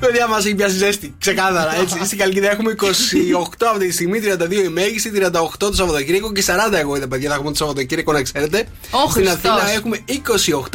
[0.00, 1.14] Παιδιά, μας έχει πιάσει ζέστη.
[1.18, 1.98] Ξεκάθαρα, έτσι.
[2.04, 6.72] Στην Καλκιδέα έχουμε 28 αυτή τη στιγμή, 32 η μέγιστη, 38 το Σαββατοκύριακο και 40
[6.78, 8.66] εγώ είδα, παιδιά, θα έχουμε το Σαββατοκύριακο να ξέρετε.
[8.90, 9.50] Ω, Στην Χριστός.
[9.52, 9.98] Αθήνα έχουμε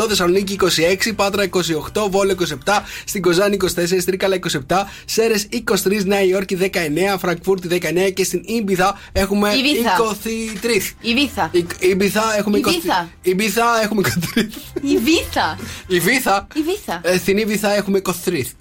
[0.01, 4.35] 28, Θεσσαλονίκη 26, Πάτρα 28, Βόλο 27, στην Κοζάνη 24, Τρίκαλα
[4.67, 10.01] 27, Σέρες 23, Νέα Υόρκη 19, Φραγκφούρτη 19 και στην Ήμπιθα έχουμε Ibiza.
[10.01, 10.95] 23.
[11.01, 11.49] Η Βίθα.
[11.51, 12.63] Η- Ήμπιθα έχουμε 23.
[12.63, 13.07] Ibiza.
[13.21, 14.01] Ήμπιθα έχουμε
[14.35, 14.47] 23.
[14.81, 15.57] Η Βίθα.
[15.87, 16.47] Η Βίθα.
[16.55, 17.01] Η Βίθα.
[17.03, 18.55] Ε, Στην Ήμπιθα έχουμε 23.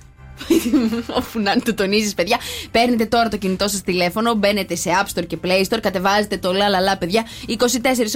[1.18, 2.38] Όπου να το τονίζεις, παιδιά.
[2.70, 6.53] Παίρνετε τώρα το κινητό σας τηλέφωνο, μπαίνετε σε App Store και Play Store, κατεβάζετε το
[6.53, 7.26] λαλαλά, παιδιά.
[7.49, 7.55] 24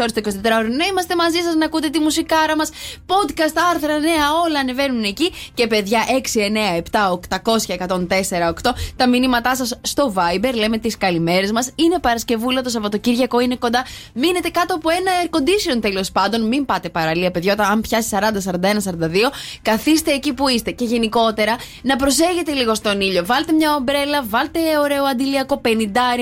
[0.00, 0.66] ώρες το 24 ώρο.
[0.66, 2.70] Ναι, είμαστε μαζί σας να ακούτε τη μουσικάρα μας.
[3.06, 5.32] Podcast, άρθρα, νέα, όλα ανεβαίνουν εκεί.
[5.54, 8.74] Και παιδιά, 6, 9, 7, 800, 104, 8.
[8.96, 11.70] Τα μηνύματά σας στο Viber, λέμε τις καλημέρες μας.
[11.74, 13.84] Είναι Παρασκευούλα, το Σαββατοκύριακο είναι κοντά.
[14.14, 16.46] Μείνετε κάτω από ένα air condition τέλος πάντων.
[16.48, 17.52] Μην πάτε παραλία, παιδιά.
[17.52, 20.70] Όταν αν πιάσει 40, 41, 42, καθίστε εκεί που είστε.
[20.70, 22.13] Και γενικότερα να προσέχετε
[22.54, 23.26] λίγο στον ήλιο.
[23.26, 25.68] Βάλτε μια ομπρέλα, βάλτε ωραίο αντιλιακό 50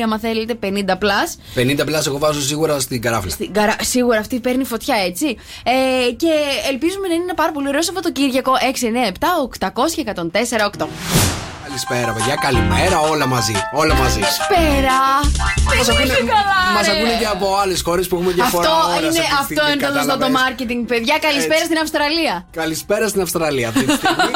[0.05, 1.61] άμα θέλετε, 50 plus.
[1.81, 3.31] 50 πλάς εγώ βάζω σίγουρα στην καράφλα.
[3.31, 3.77] Στην καρα...
[3.81, 5.37] Σίγουρα αυτή παίρνει φωτιά, έτσι.
[5.63, 6.31] Ε, και
[6.71, 10.21] ελπίζουμε να είναι ένα πάρα πολύ ωραίο Σαββατοκύριακο 6, 9, 7, 800 και 104,
[10.79, 10.87] 8.
[11.73, 12.35] Καλησπέρα, παιδιά.
[12.41, 13.53] Καλημέρα, όλα μαζί.
[13.73, 14.21] Όλα μαζί.
[14.49, 14.99] Πέρα!
[15.77, 16.93] Μας ακούνε, Είσαι καλά, μας ρε.
[16.93, 18.69] ακούνε και από άλλες χώρες που έχουμε διαφορά.
[18.71, 20.41] Αυτό ώρας είναι, αυτή τη αυτό στιγμή, είναι το σωστό το κατάλαβες.
[20.43, 21.19] marketing, παιδιά.
[21.21, 21.65] Καλησπέρα Έτσι.
[21.65, 22.47] στην Αυστραλία.
[22.53, 24.31] Καλησπέρα στην Αυστραλία αυτή τη στιγμή.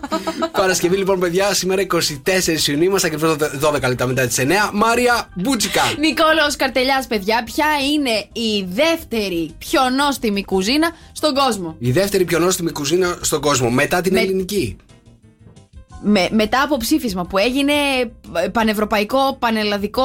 [0.60, 4.70] Παρασκευή λοιπόν, παιδιά, σήμερα 24 Ιουνίου, είμαστε ακριβώς 12 λεπτά μετά τις 9.
[4.72, 5.82] Μάρια Μπούτσικα.
[5.98, 8.14] Νικόλαος Καρτελιάς, παιδιά, ποια είναι
[8.48, 14.00] η δεύτερη πιο νόστιμη κουζίνα στον κόσμο; Η δεύτερη πιο νόστιμη κουζίνα στον κόσμο μετά
[14.00, 14.76] την Με- ελληνική.
[16.02, 17.72] Με, μετά από ψήφισμα που έγινε
[18.44, 20.02] ε, πανευρωπαϊκό, πανελλαδικό,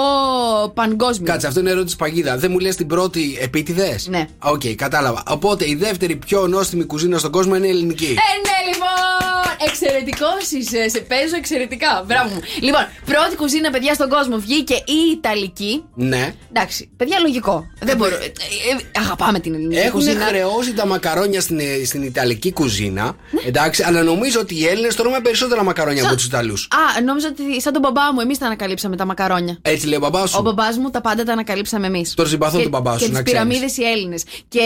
[0.73, 1.31] παγκόσμιο.
[1.31, 2.37] Κάτσε, αυτό είναι ερώτηση παγίδα.
[2.37, 4.25] Δεν μου λες την πρώτη επίτηδες; Ναι.
[4.39, 5.23] Οκ, κατάλαβα.
[5.27, 8.05] Οπότε η δεύτερη πιο νόστιμη κουζίνα στον κόσμο είναι η ελληνική.
[8.05, 9.30] Ε, ναι, λοιπόν!
[9.67, 10.89] Εξαιρετικός είσαι.
[10.89, 12.03] Σε παίζω εξαιρετικά.
[12.07, 12.41] Μπράβο μου.
[12.61, 15.83] Λοιπόν, πρώτη κουζίνα, παιδιά, στον κόσμο βγήκε η Ιταλική.
[15.95, 16.33] Ναι.
[16.53, 17.63] Εντάξει, παιδιά, λογικό.
[17.79, 18.15] Δεν μπορώ.
[18.15, 20.25] ε, ε, αγαπάμε την ελληνική Έχουν κουζίνα.
[20.25, 23.15] χρεώσει τα μακαρόνια στην, ε, στην Ιταλική κουζίνα.
[23.47, 26.67] Εντάξει, αλλά νομίζω ότι οι Έλληνες τρώμε περισσότερα μακαρόνια από τους Ιταλούς.
[26.97, 29.57] Α, νόμιζα ότι σαν τον μπαμπά μου, εμείς τα ανακαλύψαμε τα μακαρόνια.
[29.61, 30.41] Έτσι λέει ο μπαμπάς Ο σου.
[30.41, 32.13] μπαμπάς μου τα πάντα τα ανακαλύψαμε εμείς.
[32.13, 33.31] Τον συμπαθώ τον μπαμπά σου, Και να τις ξέρεις.
[33.47, 34.23] πυραμίδες οι Έλληνες.
[34.47, 34.59] Και...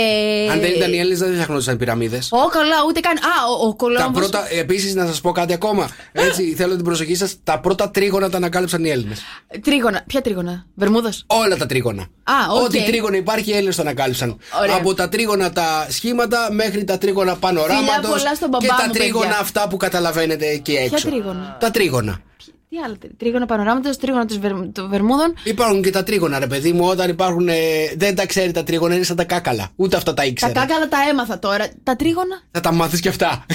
[0.51, 2.29] Αν δεν ήταν οι Έλληνες, δεν θα φτιάχνονταν πυραμίδες.
[2.31, 3.17] Ω, καλά, ούτε καν.
[3.17, 3.21] Α,
[3.61, 4.11] ο, ο Τα Κολόμβος...
[4.21, 5.89] πρώτα, επίσης να σας πω κάτι ακόμα.
[6.11, 7.35] Έτσι, θέλω την προσοχή σας.
[7.43, 9.21] Τα πρώτα τρίγωνα τα ανακάλυψαν οι Έλληνες.
[9.61, 10.03] Τρίγωνα.
[10.07, 12.01] Ποια τρίγωνα, Βερμούδας; Όλα τα τρίγωνα.
[12.23, 12.63] Α, οκ.
[12.63, 14.37] Ό,τι τρίγωνο υπάρχει, οι Έλληνες το ανακάλυψαν.
[14.61, 14.75] Ωραία.
[14.75, 18.09] Από τα τρίγωνα τα σχήματα μέχρι τα τρίγωνα πανοράματος.
[18.09, 19.39] πολλά στον μπαμπά Και τα μου, τρίγωνα παιδιά.
[19.41, 21.07] αυτά που καταλαβαίνετε εκεί έξω.
[21.09, 22.19] τρίγωνα; Τα τρίγωνα.
[22.75, 25.33] Τι άλλο, τρί- τρίγωνα πανοράματος, τρίγωνα της Βερ- των Βερμούδων.
[25.43, 26.85] Υπάρχουν και τα τρίγωνα, ρε παιδί μου.
[26.87, 27.47] Όταν υπάρχουν.
[27.47, 27.53] ε,
[27.97, 29.69] δεν τα ξέρει τα τρίγωνα, είναι σαν τα κάκαλα.
[29.75, 30.51] Ούτε αυτά τα Τα ήξερε.
[30.53, 31.67] κάκαλα τα έμαθα τώρα.
[31.83, 33.45] Τα τρίγωνα; Θα τα μάθεις και αυτά.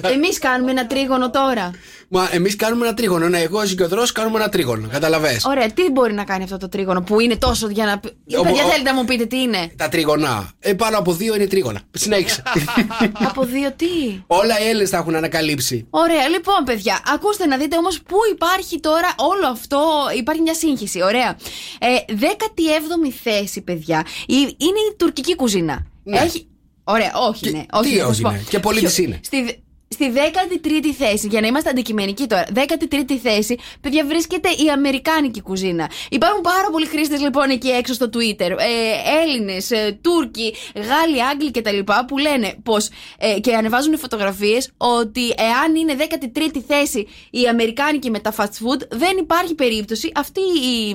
[0.00, 1.70] Εμείς κάνουμε ένα τρίγωνο τώρα.
[2.08, 3.28] Μα εμείς κάνουμε ένα τρίγωνο.
[3.28, 4.88] Ναι, εγώ εσύ και ο Δρός κάνουμε ένα τρίγωνο.
[4.92, 5.40] Καταλαβέ.
[5.46, 7.98] Ωραία, τι μπορεί να κάνει αυτό το τρίγωνο που είναι τόσο για να.
[7.98, 10.50] πει- Ο- Παιδιά, ο- θέλετε να μου πείτε τι είναι; Τα τρίγωνα.
[10.58, 11.80] Ε, πάνω από δύο είναι τρίγωνα.
[11.90, 12.42] Συνέχισε.
[13.28, 13.86] Από δύο τι;
[14.26, 15.86] Όλα οι Έλληνες τα έχουν ανακαλύψει.
[15.90, 19.82] Ωραία, λοιπόν, παιδιά, ακούστε να δείτε όμως πού υπάρχει τώρα όλο αυτό.
[20.16, 21.02] Υπάρχει μια σύγχυση.
[21.02, 21.36] Ωραία.
[21.78, 25.86] Ε, 17η θέση, παιδιά, η- είναι η τουρκική κουζίνα.
[26.04, 26.18] Ναι.
[26.18, 26.46] Έχει.
[26.84, 27.64] Ωραία, όχι, ναι.
[27.72, 28.30] Όχι, τι θα σου όχι, πω.
[28.30, 28.38] ναι.
[28.48, 29.20] Και πολίτης Ποιο- είναι.
[29.24, 29.52] Στη, δε-
[29.94, 35.90] στη 13η θέση, για να είμαστε αντικειμενικοί τώρα, 13η θέση, παιδιά, βρίσκεται η Αμερικάνικη κουζίνα.
[36.10, 41.50] Υπάρχουν πάρα πολλοί χρήστες λοιπόν εκεί έξω στο Twitter, ε, Έλληνες, ε, Τούρκοι, Γάλλοι, Άγγλοι
[41.50, 41.78] κτλ.
[42.06, 42.88] που λένε πως
[43.18, 48.80] ε, και ανεβάζουν φωτογραφίες ότι εάν είναι 13η θέση η Αμερικάνικη με τα fast food,
[48.90, 50.94] δεν υπάρχει περίπτωση αυτή η,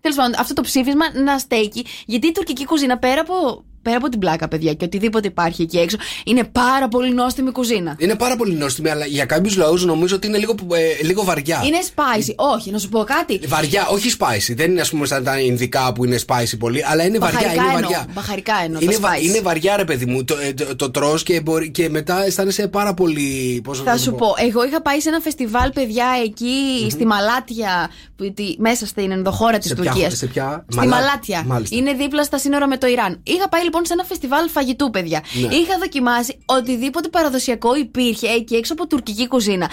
[0.00, 1.84] τέλος πάντων, αυτό το ψήφισμα να στέκει.
[2.06, 3.64] Γιατί η τουρκική κουζίνα πέρα από.
[3.82, 7.94] Πέρα από την πλάκα, παιδιά, και οτιδήποτε υπάρχει εκεί έξω, είναι πάρα πολύ νόστιμη κουζίνα.
[7.98, 10.54] Είναι πάρα πολύ νόστιμη, αλλά για κάποιους λαούς νομίζω ότι είναι λίγο,
[11.00, 11.62] ε, λίγο βαριά.
[11.66, 12.34] Είναι spicy.
[12.54, 13.40] Όχι, να σου πω κάτι.
[13.46, 14.54] Βαριά, όχι spicy.
[14.56, 17.38] Δεν είναι ας πούμε σαν τα Ινδικά που είναι spicy πολύ, αλλά είναι βαριά.
[17.38, 17.90] Μπαχαρικά Είναι εννοώ.
[17.90, 18.06] βαριά.
[18.14, 18.80] Μπαχαρικά εννοώ.
[18.82, 19.22] Είναι, τα βα- spice.
[19.22, 20.24] είναι βαριά, ρε παιδί μου.
[20.24, 23.60] Το, ε, το, το τρως και, μπορεί, και μετά αισθάνεσαι πάρα πολύ.
[23.64, 27.06] Πώς να Θα το σου πω, εγώ είχα πάει σε ένα φεστιβάλ, παιδιά, εκεί στη
[27.06, 30.04] Μαλάτια, που, τη- μέσα στην ενδοχώρα της Σε ποια Τουρκίας.
[30.04, 31.42] χώρα, σε ποια; Στη Μαλά- Μαλάτια.
[31.46, 31.76] Μάλιστα.
[31.76, 33.20] Είναι δίπλα στα σύνορα με το Ιράν.
[33.22, 35.22] Είχα πάει λοιπόν σε ένα φεστιβάλ φαγητού, παιδιά.
[35.32, 35.54] Ναι.
[35.54, 39.70] Είχα δοκιμάσει οτιδήποτε παραδοσιακό υπήρχε εκεί έξω από τουρκική κουζίνα.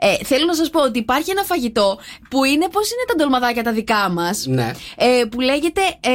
[0.00, 1.98] Ε, θέλω να σας πω ότι υπάρχει ένα φαγητό
[2.30, 4.46] που είναι πώς είναι τα ντολμαδάκια τα δικά μας.
[4.46, 4.70] Ναι.
[4.96, 6.10] Ε, που λέγεται ε,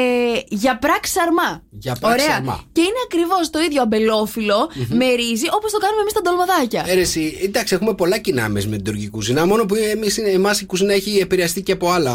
[0.48, 1.64] για πράξ σαρμά.
[1.70, 2.34] Για πράξ Ωραία.
[2.36, 2.64] σαρμά.
[2.72, 6.84] Και είναι ακριβώς το ίδιο αμπελόφιλο με ρύζι όπως το κάνουμε εμείς τα ντολμαδάκια.
[6.88, 9.46] Ε, ρε, εσύ, εντάξει, έχουμε πολλά κοινά εμείς με την τουρκική κουζίνα.
[9.46, 12.14] Μόνο που εμείς, είναι- εμάς η κουζίνα έχει επηρεαστεί και από, άλλα,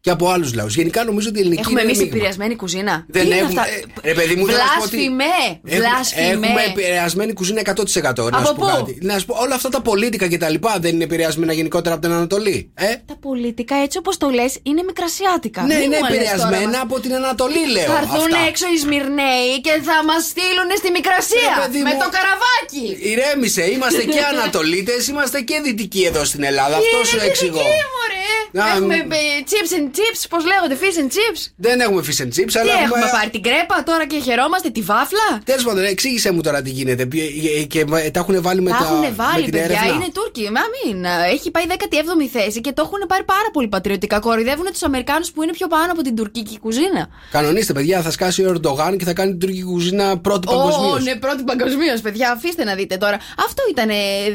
[0.00, 0.74] και από άλλους λαούς.
[0.74, 2.16] Γενικά νομίζω ότι η ελληνική Έχουμε είναι εμείς μείγμα.
[2.16, 3.04] επηρεασμένη κουζίνα.
[3.08, 3.60] Δεν Τι είναι έχουμε.
[3.60, 3.72] αυτά;
[4.02, 5.26] ε, ρε, παιδί μου, θέλω να σου πω ότι Βλάσφημες!
[5.64, 6.32] έχουμε- Βλάσφημες!
[6.50, 8.30] Έχουμε επηρεασμένη κουζίνα 100%.
[8.30, 8.98] Να Από σου πω πού; κάτι.
[9.02, 12.04] Να σου πω, όλα αυτά τα πολίτικα και τα λοιπά δεν είναι επηρεασμένα γενικότερα από
[12.06, 12.70] την Ανατολή.
[12.74, 15.62] Ε; Τα πολιτικά, έτσι όπως το λες, είναι μικρασιάτικα.
[15.62, 16.80] Ναι, Μην είναι μου λες τώρα επηρεασμένα μας.
[16.86, 17.84] από την Ανατολή, λέω.
[17.92, 18.46] Θα έρθουν αυτά.
[18.48, 22.00] έξω οι Σμυρναίοι και θα μας στείλουν στη Μικρασία Ρε, παιδί με μου.
[22.02, 22.86] το καραβάκι.
[23.10, 26.76] Ηρέμησε, είμαστε και Ανατολίτες, είμαστε και Δυτικοί εδώ στην Ελλάδα.
[26.82, 27.58] Αυτό σου εξηγώ.
[27.68, 28.22] Τι μωρέ;
[28.58, 29.12] Να, Έχουμε μ.
[29.12, 29.16] ε,
[29.50, 32.72] chips and chips, πώς λέγονται, fish and chips; Δεν έχουμε fish and chips, Τι αλλά
[32.84, 36.70] έχουμε πάρει την κρέπα τώρα και χαιρόμαστε, τη βάφλα; Τέλος πάντων, εξήγησε μου τώρα τι
[36.78, 37.06] γίνεται.
[37.06, 37.20] Ποι-
[37.58, 38.84] ε, Και ε, τα έχουν βάλει με Τα τα.
[38.84, 39.64] έχουν με βάλει, την παιδιά.
[39.80, 39.94] έρευνα.
[39.94, 40.44] Είναι Τούρκοι.
[40.56, 41.04] Μα μην.
[41.34, 44.18] Έχει πάει 17η θέση και το έχουν πάρει πάρα πολύ πατριωτικά.
[44.18, 47.02] Κοροϊδεύουν τους Αμερικάνους που είναι πιο πάνω από την τουρκική κουζίνα.
[47.30, 51.02] Κανονίστε, παιδιά, θα σκάσει ο Ερντογάν και θα κάνει την τουρκική κουζίνα πρώτη Ω, παγκοσμίως.
[51.04, 52.30] ναι, πρώτη παγκοσμίως, παιδιά.
[52.32, 53.16] Αφήστε να δείτε τώρα.
[53.46, 53.94] Αυτό ήταν ε,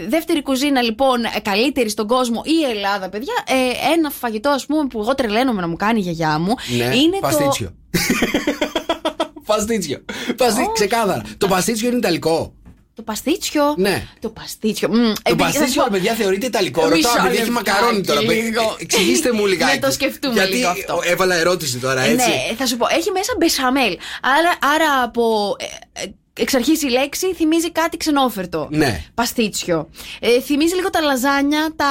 [0.10, 3.34] δεύτερη κουζίνα, λοιπόν, ε, καλύτερη στον κόσμο η Ελλάδα, παιδιά.
[3.48, 6.54] Ε, ένα φαγητό, ας πούμε, που εγώ τρελαίνομαι να μου κάνει η γιαγιά μου.
[6.78, 7.74] Ναι, είναι παστίτσιο.
[9.46, 10.00] Παστίτσιο.
[10.38, 10.62] Παστί...
[10.74, 11.22] Ξεκάθαρα.
[11.38, 12.54] Το παστίτσιο είναι ιταλικό.
[12.94, 14.08] Το παστίτσιο; Ναι.
[14.20, 14.88] Το παστίτσιο.
[14.90, 16.82] Μμ, Το επειδή- θα παστίτσιο, σου πω- ρε παιδιά, θεωρείται ιταλικό.
[16.88, 18.22] Μισό Ρωτάω, επειδή έχει λεπτάκι μακαρόνι τώρα.
[18.22, 18.62] λίγο.
[18.62, 19.80] Ε, Εξηγήστε μου λιγάκι.
[19.80, 21.00] Να το σκεφτούμε Γιατί λίγο αυτό.
[21.04, 22.28] Έβαλα ερώτηση τώρα, Ε, έτσι.
[22.30, 23.98] Ναι, θα σου πω, έχει μέσα μπεσαμέλ.
[24.22, 25.56] Άρα, άρα από
[25.94, 26.06] ε, ε,
[26.40, 28.68] εξ αρχής η λέξη θυμίζει κάτι ξενόφερτο.
[28.72, 29.04] Ναι.
[29.14, 29.90] Παστίτσιο.
[30.20, 31.88] Ε, θυμίζει λίγο τα λαζάνια, τα,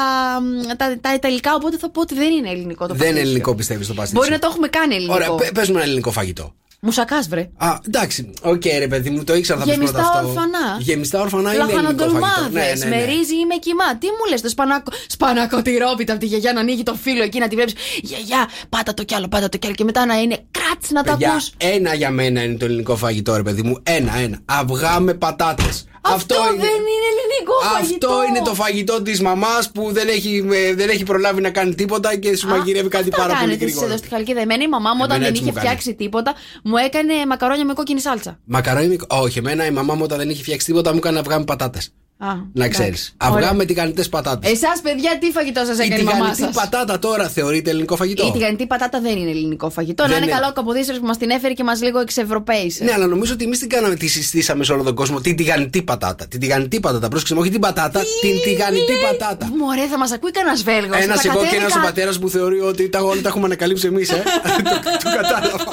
[0.77, 3.11] τα, τα ιταλικά, οπότε θα πω ότι δεν είναι ελληνικό το Δεν παστίτσιο.
[3.21, 4.21] είναι ελληνικό, πιστεύεις το παστίτσιο.
[4.21, 5.15] Μπορεί να το έχουμε κάνει ελληνικό.
[5.15, 6.55] Ωραία, πε- πες μου ένα ελληνικό φαγητό.
[6.81, 7.49] Μουσακάς, βρε.
[7.57, 8.31] Α, εντάξει.
[8.43, 10.29] Οκ, ρε παιδί μου, το ήξερα θα πει πρώτα Γεμιστά αυτό.
[10.29, 10.77] ορφανά.
[10.79, 12.05] Γεμιστά ορφανά είναι ελληνικό φαγητό.
[12.05, 12.49] Λαχανοντολμάδες.
[12.61, 12.97] Ναι, ναι, ναι.
[12.97, 13.97] Με ρύζι ή με κιμά.
[13.99, 14.91] Τι μου λες, το σπανάκο.
[15.09, 17.73] Σπανακοτυρόπιτα από τη γιαγιά να ανοίγει το φύλλο εκεί να τη βλέπει.
[18.03, 19.75] Γιαγιά, πάτα το κι άλλο, πάτα το κι άλλο.
[19.75, 21.51] Και μετά να είναι κράτς να τα Παιδιά, ακούς.
[21.57, 23.79] ένα για μένα είναι το ελληνικό φαγητό, ρε παιδί μου.
[23.83, 24.39] Ένα, ένα.
[24.45, 25.87] Αυγά με πατάτες.
[26.01, 28.09] Αυτό, δεν είναι ελληνικό Αυτό φαγητό.
[28.09, 31.75] Αυτό είναι το φαγητό της μαμάς που δεν έχει, ε, δεν έχει προλάβει να κάνει
[31.75, 33.87] τίποτα και σου μαγειρεύει κάτι Αυτό πάρα πολύ κάνετε εσείς γρήγορα.
[33.87, 34.41] εδώ στη Χαλκίδα.
[34.41, 35.67] Εμένα η μαμά μου όταν Εμένα δεν έτσι είχε μου κάνει.
[35.69, 36.35] φτιάξει τίποτα,
[36.65, 38.39] μου έκανε μακαρόνια με κόκκινη σάλτσα.
[38.45, 41.45] Μακαρόνι, όχι, εμένα η μαμά μου όταν δεν είχε φτιάξει τίποτα μου έκανε αυγά με
[41.45, 41.93] πατάτες.
[42.21, 43.15] Α, Να ξέρεις.
[43.17, 44.51] Αυγά με τηγανιτέ πατάτες.
[44.51, 47.97] Εσάς, παιδιά, τι φαγητό σας Η έκανε η μαμά τηγανιτή σας; πατάτα τώρα θεωρείται ελληνικό
[47.97, 50.03] φαγητό; Η τηγανιτή πατάτα δεν είναι ελληνικό φαγητό.
[50.03, 50.35] Δεν να είναι είναι.
[50.35, 52.85] καλό ο Καποδίστρια που μας την έφερε και μας λίγο εξευρωπαίησε.
[52.85, 55.21] Ναι, αλλά νομίζω ότι εμείς την κάναμε, τη συστήσαμε σε όλο τον κόσμο.
[55.21, 56.27] Την τηγανιτή πατάτα.
[56.27, 57.09] Την τηγανιτή πατάτα.
[57.09, 59.49] Πρόσεξε, μου, όχι την πατάτα, την τηγανιτή πατάτα.
[59.57, 60.97] Μωρέ, θα μας ακούει κανένας Βέλγος.
[60.97, 64.11] Ένα εγώ και ένας ο πατέρας που θεωρεί ότι τα όλα τα έχουμε ανακαλύψει εμείς,
[64.11, 64.23] ε.
[64.65, 65.65] το, το κατάλαβα.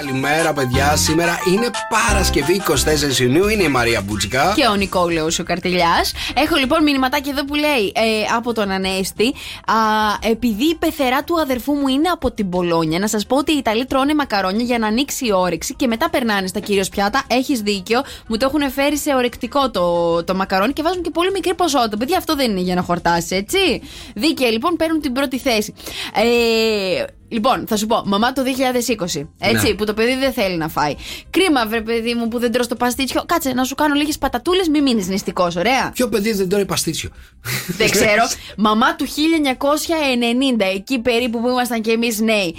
[0.00, 0.96] Καλημέρα, παιδιά.
[0.96, 2.62] Σήμερα είναι Παρασκευή
[3.16, 3.48] 24 Ιουνίου.
[3.48, 4.52] Είναι η Μαρία Μπούτσικα.
[4.56, 6.04] Και ο Νικόλαος ο Καρτελιά.
[6.34, 9.26] Έχω λοιπόν μηνυματάκι εδώ που λέει ε, από τον Ανέστη.
[9.66, 9.74] Α,
[10.30, 13.56] επειδή η πεθερά του αδερφού μου είναι από την Πολόνια, να σας πω ότι οι
[13.56, 17.22] Ιταλοί τρώνε μακαρόνια για να ανοίξει η όρεξη και μετά περνάνε στα κυρίως πιάτα.
[17.26, 18.02] Έχεις δίκιο.
[18.26, 21.96] Μου το έχουν φέρει σε ορεκτικό το, το μακαρόνι και βάζουν και πολύ μικρή ποσότητα.
[21.96, 23.82] Παιδιά, αυτό δεν είναι για να χορτάσει, έτσι.
[24.14, 25.74] Δίκαια λοιπόν παίρνουν την πρώτη θέση.
[26.14, 29.28] Ε, Λοιπόν, θα σου πω, μαμά το 2020.
[29.38, 29.74] Έτσι, Ναι.
[29.74, 30.94] που το παιδί δεν θέλει να φάει.
[31.30, 33.22] Κρίμα, βρε παιδί μου, που δεν τρως το παστίτσιο.
[33.26, 35.90] Κάτσε να σου κάνω λίγες πατατούλες, μη μείνεις νηστικός, ωραία.
[35.94, 37.10] Ποιο παιδί δεν τρώει παστίτσιο;
[37.66, 38.22] Δεν ξέρω.
[38.56, 42.56] Μαμά του 1990, εκεί περίπου που ήμασταν κι εμείς νέοι.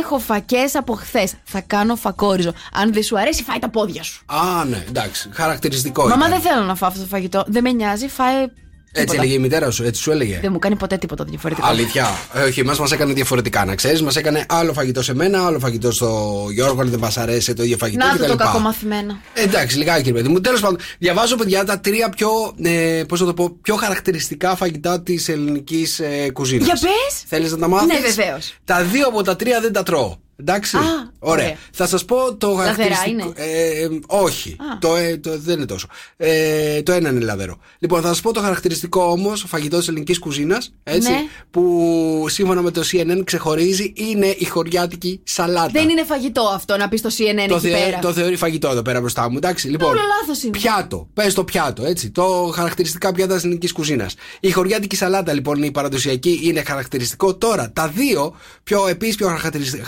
[0.00, 1.34] Έχω φακές από χθες.
[1.44, 2.52] Θα κάνω φακόριζο.
[2.72, 4.22] Αν δεν σου αρέσει, φάει τα πόδια σου.
[4.26, 5.28] Α, ναι, εντάξει.
[5.32, 6.02] Χαρακτηριστικό.
[6.08, 6.40] Μαμά ήταν.
[6.40, 7.44] δεν θέλω να φάω αυτό το φαγητό.
[7.46, 8.46] Δεν με νοιάζει, φάε.
[8.94, 9.22] Έτσι τίποτα.
[9.22, 10.38] έλεγε η μητέρα σου, έτσι σου έλεγε.
[10.42, 11.66] Δεν μου κάνει ποτέ τίποτα διαφορετικό.
[11.66, 12.06] Αλήθεια.
[12.34, 14.02] Ε, όχι, εμάς μας έκανε διαφορετικά, να ξέρεις.
[14.02, 17.62] Μας έκανε άλλο φαγητό σε μένα, άλλο φαγητό στο Γιώργο, αν δεν μας αρέσει το
[17.62, 18.44] ίδιο φαγητό Να το το κτλ.
[18.44, 19.16] κακομαθημένο.
[19.34, 20.40] Εντάξει, λιγάκι, ρε παιδί μου.
[20.40, 22.28] Τέλος πάντων, διαβάζω, παιδιά, τα τρία πιο,
[22.62, 26.64] ε, πώς να το πω, πιο χαρακτηριστικά φαγητά της ελληνικής ε, κουζίνας.
[26.66, 27.22] Για πες!
[27.26, 28.54] Θέλεις να τα μάθεις; Ναι, βεβαίως.
[28.64, 30.16] Τα δύο από τα τρία δεν τα τρώω.
[30.42, 30.76] Εντάξει.
[30.76, 30.80] Α,
[31.18, 31.44] ωραία.
[31.44, 31.56] ωραία.
[31.72, 33.32] Θα σας πω το Λαδερά χαρακτηριστικό.
[33.36, 34.50] Ε, όχι.
[34.50, 34.78] Α.
[34.78, 35.86] Το, ε, το, δεν είναι τόσο.
[36.16, 37.56] Ε, το ένα είναι λαδερό.
[37.78, 40.72] Λοιπόν, θα σας πω το χαρακτηριστικό όμως φαγητός της ελληνικής κουζίνας.
[40.82, 41.10] Έτσι.
[41.10, 41.16] Ναι.
[41.50, 45.70] Που σύμφωνα με το CNN ξεχωρίζει είναι η χωριάτικη σαλάτα.
[45.72, 47.98] Δεν είναι φαγητό αυτό να πεις στο CNN το, εκεί θεω- πέρα.
[47.98, 49.36] το θεωρεί φαγητό εδώ πέρα μπροστά μου.
[49.36, 49.90] Εντάξει, λοιπόν.
[49.90, 50.58] Όλο λάθος είναι.
[50.58, 51.08] Πιάτο.
[51.14, 52.10] Πες το πιάτο, έτσι.
[52.10, 54.14] Το χαρακτηριστικά πιάτα της ελληνικής κουζίνας.
[54.40, 57.34] Η χωριάτικη σαλάτα, λοιπόν, η παραδοσιακή είναι χαρακτηριστικό.
[57.34, 59.82] Τώρα, τα δύο πιο επίσης πιο χαρακτηρισ-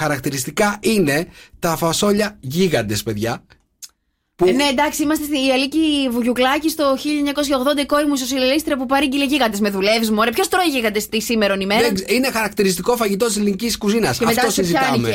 [0.45, 1.27] χαρακτηριστικά είναι
[1.59, 3.45] τα φασόλια γίγαντες, παιδιά.
[4.45, 6.97] Ε, ναι, εντάξει, είμαστε στη Αλίκη Βουγιουκλάκη στο
[7.77, 9.61] 1980 η κόρη μου σοσιαλίστρια που παρήγγειλε γίγαντες.
[9.61, 13.37] Με δουλεύεις, Μωρέ; Ποιος τρώει γίγαντες τη σήμερα ημέρα; Δεν ξε- είναι χαρακτηριστικό φαγητός της
[13.37, 14.19] ελληνικής κουζίνας.
[14.19, 15.11] Και μετά Αυτό σε πιάνει συζητάμε.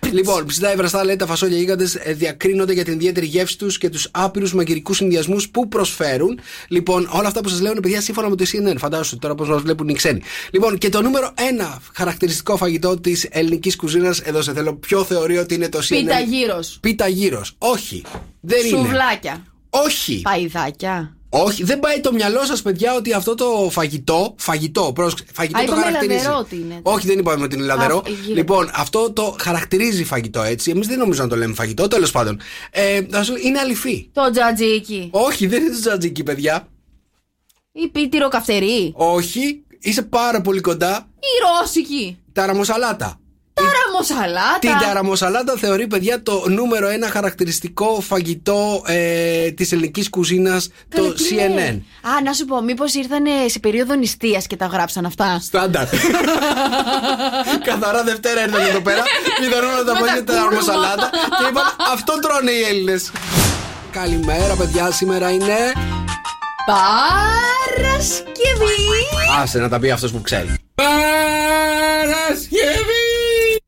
[0.00, 3.88] και- Λοιπόν, ψητά ευραστά λέει τα φασόλια γίγαντες διακρίνονται για την ιδιαίτερη γεύση τους και
[3.88, 6.40] τους άπειρους μαγειρικούς συνδυασμούς που προσφέρουν.
[6.68, 8.76] Λοιπόν, όλα αυτά που σας λέω είναι παιδιά σύμφωνα με το CNN.
[8.78, 10.20] Φαντάζομαι τώρα πώς μας βλέπουν οι ξένοι.
[10.50, 15.36] Λοιπόν, και το νούμερο ένα χαρακτηριστικό φαγητό της ελληνικής κουζίνας, εδώ σε θέλω, ποιο θεωρεί
[15.38, 15.96] ότι είναι το CNN.
[15.96, 16.60] Πίτα γύρω.
[16.80, 17.44] Πίτα γύρω.
[17.58, 18.02] Όχι.
[18.46, 18.76] Δεν είναι.
[18.78, 19.44] Σουβλάκια.
[19.70, 20.20] Όχι.
[20.22, 21.16] Παϊδάκια.
[21.36, 24.34] Όχι, δεν πάει το μυαλό σας, παιδιά, ότι αυτό το φαγητό.
[24.38, 25.24] Φαγητό, πρόσεξε.
[25.32, 26.18] Φαγητό Α, το είπαμε χαρακτηρίζει.
[26.24, 26.80] λαδερό ότι είναι.
[26.82, 27.96] Όχι, δεν είπαμε ότι είναι λαδερό.
[27.96, 28.34] Α, γύρω.
[28.34, 30.70] Λοιπόν, αυτό το χαρακτηρίζει φαγητό έτσι.
[30.70, 32.40] Εμείς δεν νομίζω να το λέμε φαγητό, τέλος πάντων.
[32.70, 34.08] Ε, θα σου- είναι αληφή.
[34.12, 35.08] Το τζατζίκι.
[35.12, 36.68] Όχι, δεν είναι το τζατζίκι, παιδιά.
[37.72, 38.92] Η πίτυρο καυτερή.
[38.96, 41.08] Όχι, είσαι πάρα πολύ κοντά.
[41.18, 42.18] Η ρώσικη.
[42.32, 43.18] Ταραμοσαλάτα.
[44.02, 44.58] Ταραμοσαλάτα.
[44.60, 51.14] Την ταραμοσαλάτα θεωρεί, παιδιά, το νούμερο ένα χαρακτηριστικό φαγητό ε, της ελληνικής κουζίνας, το Καλέ,
[51.14, 51.54] τι CNN.
[51.54, 51.84] λέει.
[52.02, 55.86] Α, να σου πω, μήπως ήρθαν σε περίοδο νηστείας και τα γράψαν αυτά; Στάνταρ.
[57.68, 59.02] Καθαρά Δευτέρα ήρθαν εδώ πέρα.
[59.44, 60.60] Είδαν όλα τα Με πόδια τα τα κούρμα.
[60.62, 63.10] σαλάτα και είπαν αυτό τρώνε οι Έλληνες.
[63.90, 64.90] Καλημέρα, παιδιά.
[64.90, 65.56] Σήμερα είναι.
[66.66, 68.24] Παρασκευή.
[69.42, 70.54] Άσε να τα πει αυτός που ξέρει.
[70.74, 73.03] Παρασκευή!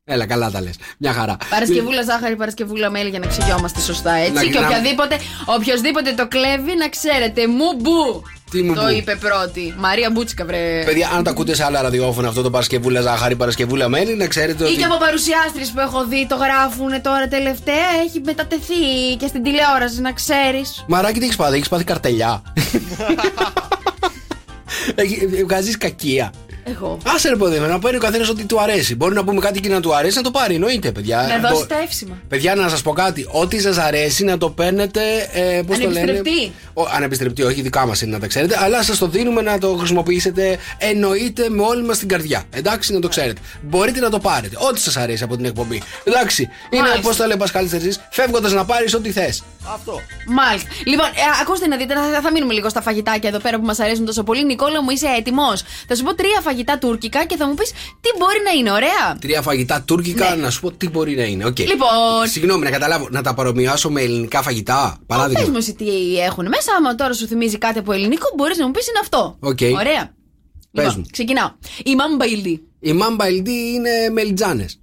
[0.09, 0.75] Έλα, καλά τα λες.
[0.97, 1.37] Μια χαρά.
[1.49, 4.31] Παρασκευούλα ζάχαρη, Παρασκευούλα μέλι για να ξεγιόμαστε σωστά έτσι.
[4.31, 7.47] Να- και να- οποιαδήποτε, οποιοδήποτε το κλέβει να ξέρετε.
[7.47, 8.23] Μου μπου.
[8.51, 9.73] Τι μου το μπου; είπε πρώτη.
[9.77, 10.83] Μαρία Μπούτσικα, βρε.
[10.85, 14.63] Παιδιά, αν τα ακούτε σε άλλα ραδιόφωνα αυτό το Παρασκευούλα ζάχαρη, Παρασκευούλα μένει, να ξέρετε
[14.63, 14.75] Ή ότι.
[14.75, 17.87] και από παρουσιάστρες που έχω δει το γράφουν τώρα τελευταία.
[18.07, 20.83] Έχει μετατεθεί και στην τηλεόραση, να ξέρεις.
[20.87, 22.41] Μαράκι, τι έχεις πάθει, έχεις πάθει καρτελιά.
[25.45, 26.31] Βγάζεις κακία.
[26.69, 26.97] Εγώ.
[27.15, 28.95] Άσε ρε παιδί, μου, να παίρνει ο καθένας ό,τι του αρέσει.
[28.95, 31.25] Μπορεί να πούμε κάτι και να του αρέσει, να το πάρει, εννοείται, παιδιά.
[31.29, 32.17] Να Μπο- δώσει τα εύσημα.
[32.27, 33.27] Παιδιά, να σας πω κάτι.
[33.31, 35.01] Ό,τι σας αρέσει να το παίρνετε.
[35.33, 36.51] Ε, πώς το λένε; Ανεπιστρεπτή.
[36.73, 38.57] Ο, ανεπιστρεπτή, όχι δικά μας είναι να τα ξέρετε.
[38.59, 40.57] Αλλά σας το δίνουμε να το χρησιμοποιήσετε.
[40.77, 42.43] Εννοείται με όλη μας την καρδιά.
[42.49, 43.41] Εντάξει, να το ξέρετε.
[43.61, 44.55] Μπορείτε να το πάρετε.
[44.69, 45.81] Ό,τι σας αρέσει από την εκπομπή.
[46.03, 46.49] Εντάξει.
[46.69, 47.09] Είναι Μάλιστα.
[47.09, 47.93] πώ τα λέει ο Πασχάλης εσεί.
[48.09, 49.43] Φεύγοντας να πάρεις ό,τι θες.
[49.73, 49.99] Αυτό.
[50.27, 50.69] Μάλιστα.
[50.85, 51.11] Λοιπόν, ε,
[51.41, 54.23] ακούστε να δείτε, θα, θα μείνουμε λίγο στα φαγητάκια εδώ πέρα που μας αρέσουν τόσο
[54.23, 54.45] πολύ.
[54.45, 57.71] Νικόλα μου, είσαι έτοιμος; Θα σου πω τρία φαγητά φαγητά τουρκικά και θα μου πεις
[57.71, 61.45] τι μπορεί να είναι, ωραία; Τρία φαγητά τουρκικά, να σου πω τι μπορεί να είναι.
[61.45, 61.59] Οκ.
[61.59, 61.65] Ναι.
[61.65, 61.89] Λοιπόν.
[62.31, 64.97] Συγγνώμη, να καταλάβω, να τα παρομοιάσω με ελληνικά φαγητά.
[65.05, 65.39] Παράδειγμα.
[65.39, 66.71] Πες μου εσύ τι έχουν μέσα.
[66.77, 69.37] Άμα τώρα σου θυμίζει κάτι από ελληνικό, μπορείς να μου πεις είναι αυτό.
[69.39, 69.59] Οκ.
[69.61, 70.15] Ωραία.
[70.71, 71.05] Πες Λοιπόν, μου.
[71.11, 71.51] ξεκινάω.
[71.85, 72.61] Ιμάμ μπαϊλντί.
[72.79, 74.79] Ιμάμ μπαϊλντί είναι μελιτζάνες.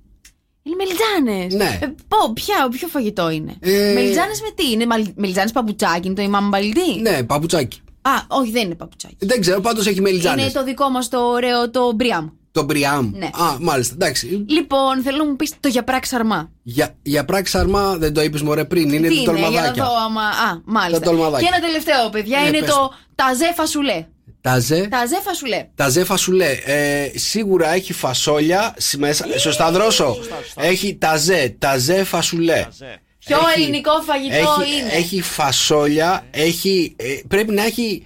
[0.63, 1.55] Είναι μελιτζάνες.
[1.55, 1.79] Ναι.
[1.83, 6.23] Ε, πω, ποια, ποιο φαγητό είναι; Ε, Μελιτζάνες με τι, είναι μελιτζάνες παπουτσάκι, είναι το
[6.23, 7.01] η μαμπαϊλή.
[7.01, 7.81] Ναι, παπουτσάκι.
[8.07, 9.17] Α, όχι, δεν είναι παπουτσάκι.
[9.19, 10.45] Δεν ξέρω, πάντως έχει μελιτζάνες.
[10.45, 12.29] Είναι το δικό μας το ωραίο, το μπριάμ.
[12.53, 13.11] Το μπριάμ.
[13.15, 13.27] Ναι.
[13.27, 13.95] Α, μάλιστα.
[13.95, 14.45] Εντάξει.
[14.49, 16.51] Λοιπόν, θέλω να μου πεις το για πράξη αρμά.
[16.63, 18.93] Για, για πράξη αρμά δεν το είπες μωρέ πριν.
[18.93, 19.85] Είναι Τι το είναι, για να τολμαδάκια.
[19.85, 20.23] δω άμα.
[20.23, 21.05] Α, μάλιστα.
[21.05, 21.49] Τα τολμαδάκια.
[21.49, 24.07] Και ένα τελευταίο, παιδιά, Ναι, είναι πες το ταζέ φασουλέ.
[24.41, 24.87] Τα ζε.
[24.91, 25.69] Ταζέ φασουλέ.
[25.75, 29.27] Τα ζέφα σου λέει, ε, σίγουρα έχει φασόλια σ- μέσα.
[29.39, 30.17] Σωστά δρόσο.
[30.57, 32.67] Έχει τα ζε, τα ζε φασουλέ.
[33.25, 36.93] Ποιο Έχει- ελληνικό φαγητό Έχει, είναι; έχει φασόλια, έχει.
[36.97, 38.03] ε, πρέπει να έχει.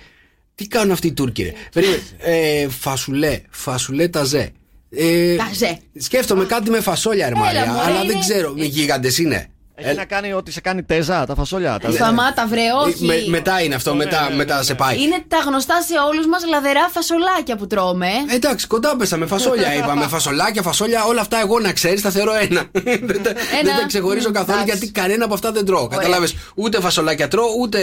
[0.55, 2.03] Τι κάνουν αυτοί οι Τούρκοι, ρε; Περίμενε.
[2.19, 4.51] Ε, φασουλέ, φασουλέ τα ζε.
[4.91, 5.79] Ε, Ταζέ.
[5.99, 8.53] Σκέφτομαι κάτι με φασόλια, ρε Έλα, Μαρία, μωρέ, αλλά δεν είναι- ξέρω.
[8.57, 9.49] Με γίγαντες είναι.
[9.81, 11.79] Έχει να κάνει ότι σε κάνει τέζα, τα φασόλια.
[11.79, 13.05] Τα Σταμάτα, βρε, όχι.
[13.05, 15.03] Ε, Με- μετά είναι αυτό, μετά, μετά σε πάει.
[15.03, 18.07] Είναι τα γνωστά σε όλους μας λαδερά φασολάκια που τρώμε.
[18.07, 19.27] Ε, Εντάξει, κοντά πέσαμε.
[19.27, 20.07] Φασόλια είπαμε.
[20.07, 22.65] Φασολάκια, φασόλια, όλα αυτά εγώ να ξέρεις, τα θεωρώ ένα.
[22.73, 24.77] δεν, τα, δεν τα ξεχωρίζω Μμ, καθόλου εντάξει.
[24.79, 25.87] γιατί κανένα από αυτά δεν τρώω.
[25.89, 26.29] Κατάλαβε.
[26.55, 27.79] Ούτε φασολάκια τρώω, ούτε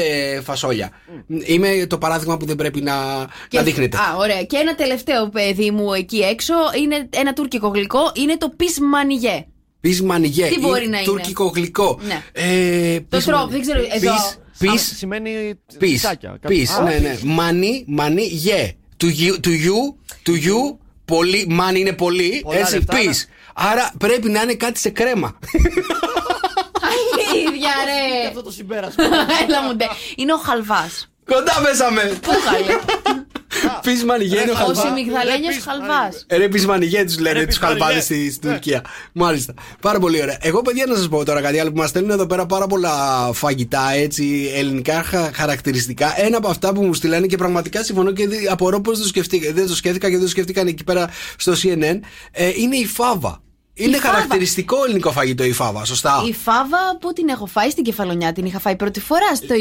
[0.46, 0.89] φασόλια.
[1.46, 2.96] Είμαι το παράδειγμα που δεν πρέπει να,
[3.52, 3.98] να δείχνετε.
[3.98, 4.43] Α, ωραία.
[4.43, 8.12] Και ένα τελευταίο παιδί μου εκεί έξω είναι ένα τουρκικό γλυκό.
[8.16, 9.46] Είναι το πισμανιγέ.
[9.90, 10.48] Πι μανιγέ.
[10.48, 12.00] Τι μπορεί να είναι; Τουρκικό γλυκό.
[12.08, 12.24] Ναι.
[12.32, 14.14] Ε, Το πις τρώω, μανι- δεν ξέρω, εδώ.
[14.60, 16.40] Πις, πις, Σημαίνει πις, τσάκια.
[16.48, 17.18] πις, Α, ναι, ναι.
[17.24, 18.76] Μανι, μανι, γε.
[18.98, 23.28] Του γιου, του γιου, του γιου, πολύ, μανι είναι πολύ, Πολλά έτσι, λεφτά, πις.
[23.54, 25.40] Άρα πρέπει να είναι κάτι σε κρέμα.
[26.90, 28.28] Αλήθεια, ρε.
[28.28, 29.04] Αυτό το συμπέρασμα.
[29.48, 29.86] Έλα μου ντε.
[30.16, 31.10] Είναι ο χαλβάς.
[31.26, 32.18] Κοντά πέσαμε.
[32.22, 32.80] Πού χαλέ.
[33.86, 34.86] Πι μανιγέ είναι ο Ο χαλβάς.
[34.86, 36.12] Σιμιγδαλένιο χαλβά.
[36.30, 37.80] Ρε πι μανιγέ του λένε Ρε, τους πις μανιγέ.
[37.80, 38.82] χαλβάδες στη, στην Τουρκία.
[39.14, 39.54] Μάλιστα.
[39.82, 40.38] Πάρα πολύ ωραία.
[40.42, 42.94] Εγώ, παιδιά, να σας πω τώρα κάτι άλλο που μας στέλνουν εδώ πέρα πάρα πολλά
[43.34, 46.14] φαγητά, έτσι, ελληνικά χα- χαρακτηριστικά.
[46.22, 49.52] Ένα από αυτά που μου στείλανε και πραγματικά συμφωνώ και δι- απορώ πώς το σκεφτήκα.
[49.54, 52.00] Δεν το σκέφτηκα και δεν το σκέφτηκαν εκεί πέρα στο CNN.
[52.32, 53.40] Ε, είναι η φάβα.
[53.78, 54.14] Είναι φάβα.
[54.14, 58.46] χαρακτηριστικό ελληνικό φαγητό η φάβα, σωστά; Η φάβα που την έχω φάει στην κεφαλονιά, την
[58.46, 59.36] είχα φάει πρώτη φορά.
[59.36, 59.54] Στο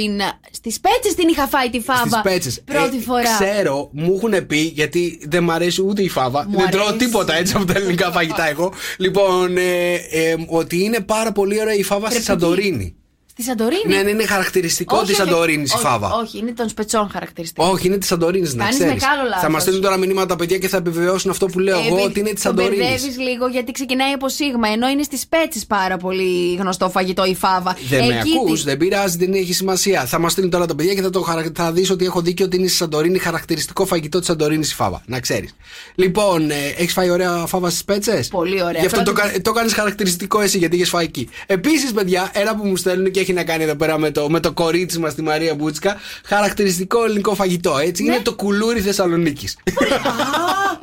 [0.50, 2.00] Στις πέτσες την είχα φάει τη φάβα.
[2.08, 2.62] Στις πέτσες.
[2.64, 3.22] Πρώτη Ε, φορά.
[3.38, 6.46] Ξέρω, μου έχουν πει γιατί δεν μ' αρέσει ούτε η φάβα.
[6.48, 7.04] Μου δεν τρώω αρέσει.
[7.04, 8.72] τίποτα έτσι από τα ελληνικά φαγητά εγώ.
[8.98, 12.94] Λοιπόν, ε, ε, ότι είναι πάρα πολύ ωραία η φάβα στη Πρέπει Σαντορίνη.
[13.36, 16.12] Στη Σαντορίνη; Ναι, ναι, είναι χαρακτηριστικό Όχι, της όχι, Σαντορίνης η όχι, φάβα.
[16.14, 17.66] Όχι, είναι των σπετσών χαρακτηριστικό.
[17.66, 19.02] Όχι, είναι της Σαντορίνης, να Κάνεις ξέρεις.
[19.02, 19.40] μεγάλο λάθος.
[19.42, 22.20] Θα μας στείλουν τώρα μηνύματα τα παιδιά και θα επιβεβαιώσουν αυτό που λέω εγώ ότι
[22.20, 22.78] είναι της Το Σαντορίνης.
[22.78, 27.34] μπερδεύεις λίγο γιατί ξεκινάει από σίγμα, ενώ είναι στις πέτσες πάρα πολύ γνωστό φαγητό η
[27.34, 27.76] φάβα.
[27.88, 30.04] Δεν με Εκεί ακούς, τη- δεν πειράζει, δεν έχει σημασία.
[30.06, 32.44] Θα μας στείλουν τώρα τα παιδιά και θα, το, χαρα- θα δεις ότι έχω δίκιο
[32.46, 35.02] ότι είναι στη Σαντορίνη χαρακτηριστικό φαγητό της Σαντορίνης η φάβα.
[35.06, 35.54] Να ξέρεις.
[35.94, 38.80] Λοιπόν, ε, έχεις φάει ωραία φάβα στις πέτσες; Πολύ ωραία.
[38.80, 41.28] Γι' αυτό το, Πρώτη- κα- το κάνεις χαρακτηριστικό εσύ γιατί είχες φάει εκεί.
[41.46, 44.40] Επίσης, παιδιά, ένα που μου στέλνουν και έχει να κάνει εδώ πέρα με το, με
[44.40, 45.96] το κορίτσι μας τη Μαρία Μπούτσκα.
[46.24, 48.02] Χαρακτηριστικό ελληνικό φαγητό, έτσι.
[48.02, 48.14] Ναι.
[48.14, 49.56] Είναι το κουλούρι Θεσσαλονίκης.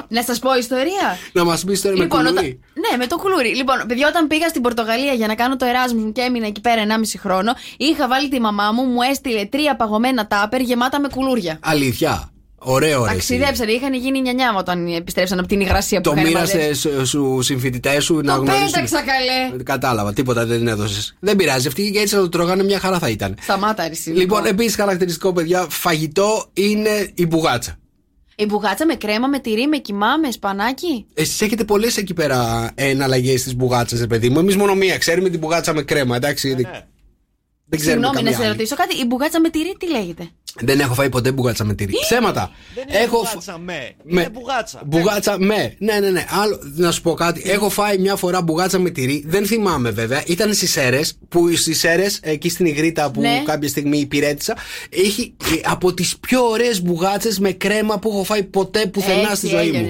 [0.08, 1.18] Να σας πω ιστορία.
[1.34, 2.38] να μας πεις τώρα με Λοιπόν, κουλούρι.
[2.38, 2.60] όταν...
[2.90, 3.56] Ναι, με το κουλούρι.
[3.56, 6.62] Λοιπόν, παιδιά, όταν πήγα στην Πορτογαλία για να κάνω το Εράσμου μου και έμεινα εκεί
[6.62, 11.08] πέρα 1,5 χρόνο, είχα βάλει τη μαμά μου, μου έστειλε τρία παγωμένα τάπερ γεμάτα με
[11.08, 11.60] κουλούρια.
[11.62, 12.31] Αλήθεια.
[12.64, 13.10] Ωραίο, ρε.
[13.10, 13.14] εσύ.
[13.14, 16.58] Ταξιδέψανε, είχαν γίνει νιανιά μου όταν επιστρέψαν από την υγρασία που Το είχαν μαζέψει.
[16.58, 18.72] μοίρασε στου συμφοιτητές σου να Το γνωρίσουν.
[18.72, 19.64] πέταξα καλέ.
[19.64, 21.16] Κατάλαβα, τίποτα δεν έδωσες.
[21.20, 23.36] Δεν πειράζει, αυτοί και έτσι να το τρώγανε μια χαρά θα ήταν.
[23.42, 24.10] Σταμάτα, αρισί.
[24.10, 27.76] Λοιπόν, επίσης χαρακτηριστικό, παιδιά, φαγητό είναι η μπουγάτσα.
[28.36, 31.06] Η μπουγάτσα με κρέμα, με τυρί, με κοιμά, με σπανάκι.
[31.14, 34.40] Εσείς έχετε πολλές εκεί πέρα εναλλαγές στι μπουγάτσε, ρε παιδί μου.
[34.40, 36.54] Εμείς μόνο μία ξέρουμε την μπουγάτσα με κρέμα, εντάξει.
[36.54, 36.68] Δεν-
[37.74, 38.58] Δεν ξέρουμε Συγγνώμη να καμία σε άλλη.
[38.58, 38.96] ρωτήσω κάτι.
[39.02, 40.30] Η μπουγάτσα με τυρί τι λέγεται;
[40.60, 41.94] Δεν έχω φάει ποτέ μπουγάτσα με τυρί.
[42.02, 42.52] Ψέματα.
[42.76, 43.92] Δεν είναι Έχω μπουγάτσα με.
[44.04, 44.82] με- Είναι μπουγάτσα.
[44.86, 45.76] Μπουγάτσα με.
[45.78, 46.26] Ναι, ναι, ναι.
[46.30, 47.42] Άλλο, να σου πω κάτι.
[47.50, 49.24] Έχω φάει μια φορά μπουγάτσα με τυρί.
[49.28, 50.24] Δεν θυμάμαι βέβαια.
[50.28, 51.14] Ήταν στις Σέρες.
[51.30, 53.42] Που στις Σέρες, εκεί στην Ιγρήτα που Ναι.
[53.46, 54.56] κάποια στιγμή υπηρέτησα,
[54.90, 59.36] έχει ε, από τις πιο ωραίες μπουγάτσες με κρέμα που έχω φάει ποτέ πουθενά Έτσι
[59.36, 59.76] στη ζωή μου.
[59.76, 59.90] έγινε.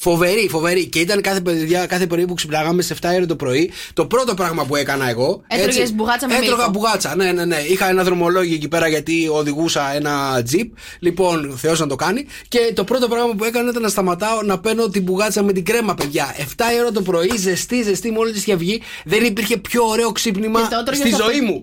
[0.00, 0.86] Φοβερή, φοβερή.
[0.86, 3.70] Και ήταν κάθε, παιδιά, κάθε πρωί που ξυπνάγαμε σε 7 ώρα το πρωί.
[3.92, 5.42] Το πρώτο πράγμα που έκανα εγώ.
[5.48, 6.70] Έτρωγες έτσι, μπουγάτσα με Έτρωγα μύκο.
[6.70, 7.56] μπουγάτσα, ναι, ναι, ναι.
[7.68, 10.72] Είχα ένα δρομολόγιο εκεί πέρα γιατί οδηγούσα ένα τζιπ.
[10.98, 12.26] Λοιπόν, Θεός να το κάνει.
[12.48, 15.64] Και το πρώτο πράγμα που έκανα ήταν να σταματάω να παίρνω την μπουγάτσα με την
[15.64, 16.34] κρέμα, παιδιά.
[16.38, 16.42] 7
[16.80, 18.82] ώρα το πρωί, ζεστή, ζεστή, μόλις της είχε βγει.
[19.04, 21.62] Δεν υπήρχε πιο ωραίο ξύπνημα Και το έτρωγες στη στο ζωή αυτο- μου.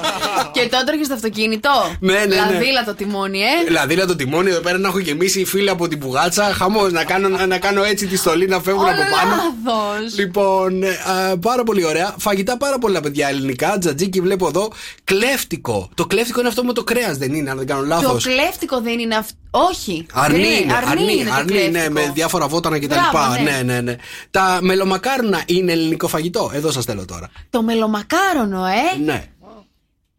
[0.54, 1.70] και το έτρωγες στο αυτοκίνητο.
[2.00, 2.34] Ναι, ναι, ναι.
[2.34, 3.64] Λαδίλα το τιμόνι, ε.
[3.66, 6.42] Δηλαδή να το τιμόνι εδώ πέρα να έχω γεμίσει οι φίλοι από την μπουγάτσα.
[6.44, 9.34] Χαμός, να κάνω, να κάνω έτσι τη στολή να φεύγουν από πάνω.
[9.64, 10.18] Λάθος.
[10.18, 12.14] Λοιπόν, ε, α, πάρα πολύ ωραία.
[12.18, 13.78] Φαγητά πάρα πολλά παιδιά ελληνικά.
[13.78, 14.72] Τζατζίκι βλέπω εδώ.
[15.04, 15.90] Κλέφτικο.
[15.94, 18.22] Το κλέφτικο είναι αυτό με το κρέας, δεν είναι, αν δεν κάνω λάθος.
[18.24, 19.36] Το κλέφτικο δεν είναι αυτό.
[19.50, 20.06] Όχι.
[20.12, 21.92] Αρνί Δεν είναι, αρνί, είναι το αρνί, ναι, κλέφτικο.
[21.92, 22.94] με διάφορα βότανα κτλ.
[23.12, 23.50] Μπράβο, ναι.
[23.50, 23.96] Ναι, ναι, ναι.
[24.30, 27.30] Τα μελομακάρονα είναι ελληνικό φαγητό; Εδώ σας θέλω τώρα.
[27.50, 29.24] Το μελομακάρονο, ε; Ναι.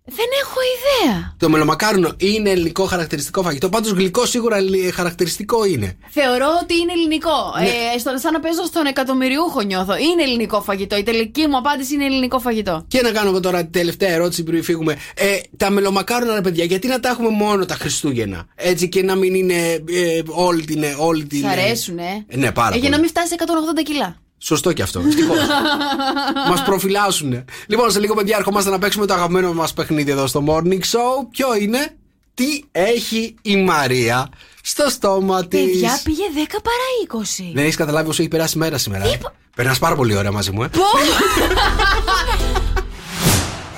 [0.06, 1.36] Δεν έχω ιδέα.
[1.38, 3.70] Το μελομακάρονο είναι ελληνικό χαρακτηριστικό φαγητό.
[3.70, 5.97] Πάντως γλυκό σίγουρα ελλη- χαρακτηριστικό είναι.
[6.10, 7.30] Θεωρώ ότι είναι ελληνικό.
[7.60, 7.66] Ναι.
[7.68, 9.95] Ε, στο, σαν να παίζω στον εκατομμυριούχο νιώθω.
[9.97, 10.97] Είναι ελληνικό φαγητό.
[10.97, 12.86] Η τελική μου απάντηση είναι ελληνικό φαγητό.
[12.88, 14.97] Και να κάνω εγώ τώρα την τελευταία ερώτηση πριν φύγουμε.
[15.16, 19.16] Ε, τα μελομακάρονα, ρε παιδιά, γιατί να τα έχουμε μόνο τα Χριστούγεννα; Έτσι και να
[19.16, 19.56] μην είναι
[19.89, 20.84] ε, όλη την.
[20.97, 22.26] Όλη την Σ' αρέσουν, ε.
[22.28, 22.99] Ε, ναι, πάρα Ε, για να πολύ.
[22.99, 24.16] μην φτάσει σε 180 κιλά.
[24.45, 24.99] Σωστό και αυτό.
[24.99, 25.37] Ευτυχώς.
[26.49, 27.45] μας προφυλάσσουν.
[27.67, 31.27] Λοιπόν, σε λίγο, παιδιά, ερχόμαστε να παίξουμε το αγαπημένο μας παιχνίδι εδώ στο Morning Show.
[31.31, 31.95] Ποιο είναι,
[32.33, 34.29] τι έχει η Μαρία
[34.61, 37.51] στο στόμα της; Παιδιά πήγε 10 παρά 20.
[37.53, 39.05] Δεν έχεις καταλάβει όσο έχει περάσει η μέρα σήμερα.
[39.05, 39.19] Ε;
[39.55, 40.69] Περνάς πάρα πολύ ωραία μαζί μου, ε;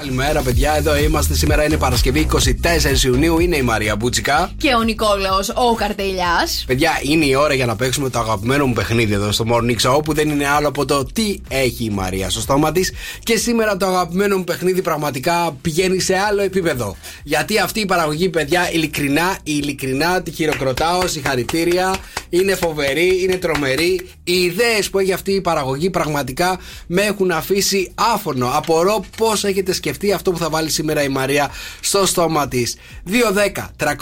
[0.06, 0.12] Πω!
[0.12, 0.76] Καλημέρα, παιδιά.
[0.76, 1.34] Εδώ είμαστε.
[1.34, 3.40] Σήμερα είναι Παρασκευή 24 Ιουνίου.
[3.40, 4.52] Είναι η Μαρία Μπούτσικα.
[4.58, 6.64] Και ο Νικόλαος, ο καρτελιάς.
[6.68, 10.04] Παιδιά, είναι η ώρα για να παίξουμε το αγαπημένο μου παιχνίδι εδώ στο Morning Show
[10.04, 12.92] που δεν είναι άλλο από το τι έχει η Μαρία στο στόμα της.
[13.24, 16.96] Και σήμερα το αγαπημένο μου παιχνίδι πραγματικά πηγαίνει σε άλλο επίπεδο.
[17.24, 21.96] Γιατί αυτή η παραγωγή, παιδιά, ειλικρινά, ειλικρινά τη χειροκροτάω, συγχαρητήρια.
[22.30, 24.10] Είναι φοβερή, είναι τρομερή.
[24.24, 28.52] Οι ιδέες που έχει αυτή η παραγωγή πραγματικά με έχουν αφήσει άφωνο.
[28.54, 32.76] Απορώ πώς έχετε σκεφτεί αυτό που θα βάλει σήμερα η Μαρία στο στόμα της.
[33.06, 33.94] 210 300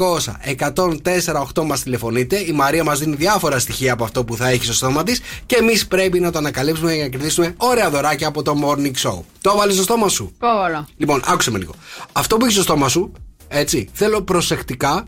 [0.57, 2.39] 104 8 μας τηλεφωνείτε.
[2.39, 5.55] Η Μαρία μας δίνει διάφορα στοιχεία από αυτό που θα έχει στο στόμα της και
[5.55, 9.19] εμείς πρέπει να το ανακαλύψουμε για να κερδίσουμε ωραία δωράκια από το morning show.
[9.41, 10.33] Το βάλεις στο στόμα σου.
[10.37, 10.87] Πόβολο.
[10.97, 11.73] Λοιπόν, άκουσε με λίγο.
[12.11, 13.11] Αυτό που έχεις στο στόμα σου,
[13.47, 15.05] έτσι, θέλω προσεκτικά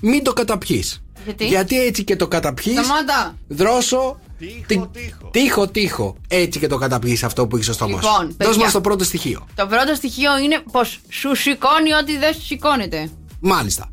[0.00, 1.02] μην το καταπιείς.
[1.38, 2.78] Γιατί; έτσι και το καταπιείς.
[2.84, 3.36] Σταμάτα.
[3.48, 4.20] Δρόσο.
[4.38, 5.30] Τύχο, τύχο.
[5.30, 6.16] Τύχο, τύχο.
[6.28, 8.18] Έτσι και το καταπιεί αυτό που έχεις στο στόμα Λοιπόν, σου.
[8.38, 8.62] Δώσ' παιδιά.
[8.62, 9.46] μας το πρώτο στοιχείο.
[9.54, 13.10] Το πρώτο στοιχείο είναι πως σου σηκώνει ό,τι δεν σηκώνεται.
[13.40, 13.90] Μάλιστα.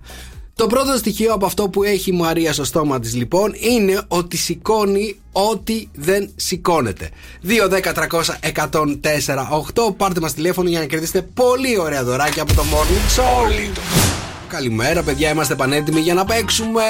[0.55, 4.37] Το πρώτο στοιχείο από αυτό που έχει η Μαρία στο στόμα της λοιπόν είναι ότι
[4.37, 7.09] σηκώνει ό,τι δεν σηκώνεται.
[7.47, 13.49] 2-10-300-104-8 Πάρτε μας τηλέφωνο για να κερδίσετε πολύ ωραία δωράκια από το Morning Show.
[14.47, 16.81] Καλημέρα παιδιά, είμαστε πανέτοιμοι για να παίξουμε.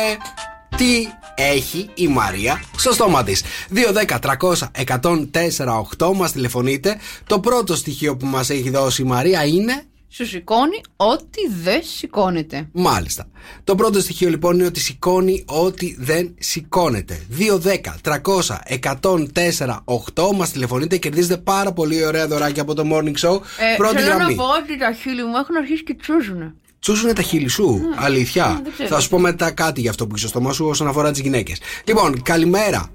[0.78, 8.50] Τι έχει η Μαρία στο στόμα της 2-10-300-104-8 Μας τηλεφωνείτε Το πρώτο στοιχείο που μας
[8.50, 9.84] έχει δώσει η Μαρία είναι
[10.16, 12.68] Σου σηκώνει ό,τι δεν σηκώνεται.
[12.72, 13.26] Μάλιστα.
[13.64, 17.26] Το πρώτο στοιχείο λοιπόν είναι ότι σηκώνει ό,τι δεν σηκώνεται.
[17.40, 23.40] 2-10-300-104-8 μας τηλεφωνείτε, κερδίζετε πάρα πολύ ωραία δωράκια από το morning show.
[23.58, 24.36] Ε, Πρώτη θέλω γραμμή.
[24.36, 26.54] να πω ότι τα χείλη μου έχουν αρχίσει και τσούζουνε.
[26.84, 27.80] Τσούσουνε τα χείλη σου.
[27.96, 28.48] Αλήθεια.
[28.48, 28.90] Ναι, δεν ξέρω.
[28.90, 31.20] Θα σου πω μετά κάτι για αυτό που έχει στο στόμα σου όσον αφορά τις
[31.22, 31.60] γυναίκες.
[31.88, 32.90] Λοιπόν, καλημέρα.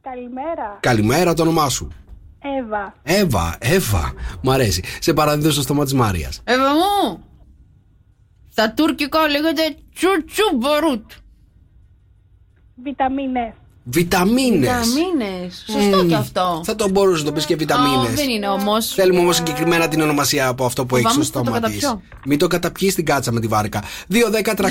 [0.00, 0.78] Καλημέρα.
[0.80, 1.88] Καλημέρα το όνομά σου.
[2.38, 2.94] Εύα.
[3.02, 4.12] Εύα, Εύα.
[4.42, 4.82] Μ' αρέσει.
[4.98, 6.32] Σε παραδίδω στο στόμα της Μαρία.
[6.44, 7.24] Εύα μου!
[8.50, 11.10] Στα τουρκικά λέγεται τσουτσου μπορούτ.
[13.84, 14.58] Βιταμίνες.
[14.70, 15.64] Βιταμίνες.
[15.66, 15.90] Βιταμίνε.
[15.90, 16.60] Σωστό και αυτό.
[16.64, 18.08] Θα το μπορούσες να το πεις και βιταμίνες.
[18.08, 18.94] Α, δεν είναι όμως.
[18.94, 21.80] Θέλουμε όμως συγκεκριμένα την ονομασία από αυτό που έχεις Φοβάμαι στο θα το στόμα της.
[21.80, 22.02] καταπιώ.
[22.26, 23.82] Μην το καταπιείς την κάτσα με τη βάρκα.
[24.08, 24.70] 2, 10, 300,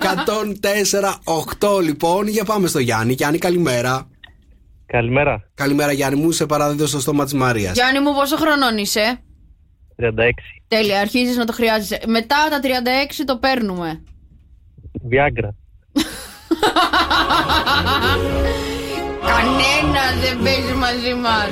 [0.00, 1.20] 104,
[1.60, 2.26] 8 λοιπόν.
[2.26, 3.12] Για πάμε στο Γιάννη.
[3.12, 4.08] Γιάννη, καλημέρα.
[4.86, 5.50] Καλημέρα.
[5.54, 6.30] Καλημέρα, Γιάννη μου.
[6.30, 7.74] Σε παραδίδω στο στόμα της Μαρίας.
[7.74, 9.20] Γιάννη μου, πόσο χρονών είσαι;
[9.96, 10.10] 36.
[10.68, 12.00] Τέλεια, αρχίζεις να το χρειάζεσαι.
[12.06, 14.02] Μετά τα 36 το παίρνουμε.
[15.10, 15.48] Viagra.
[19.32, 21.48] Κανένα δεν παίζει μαζί μας.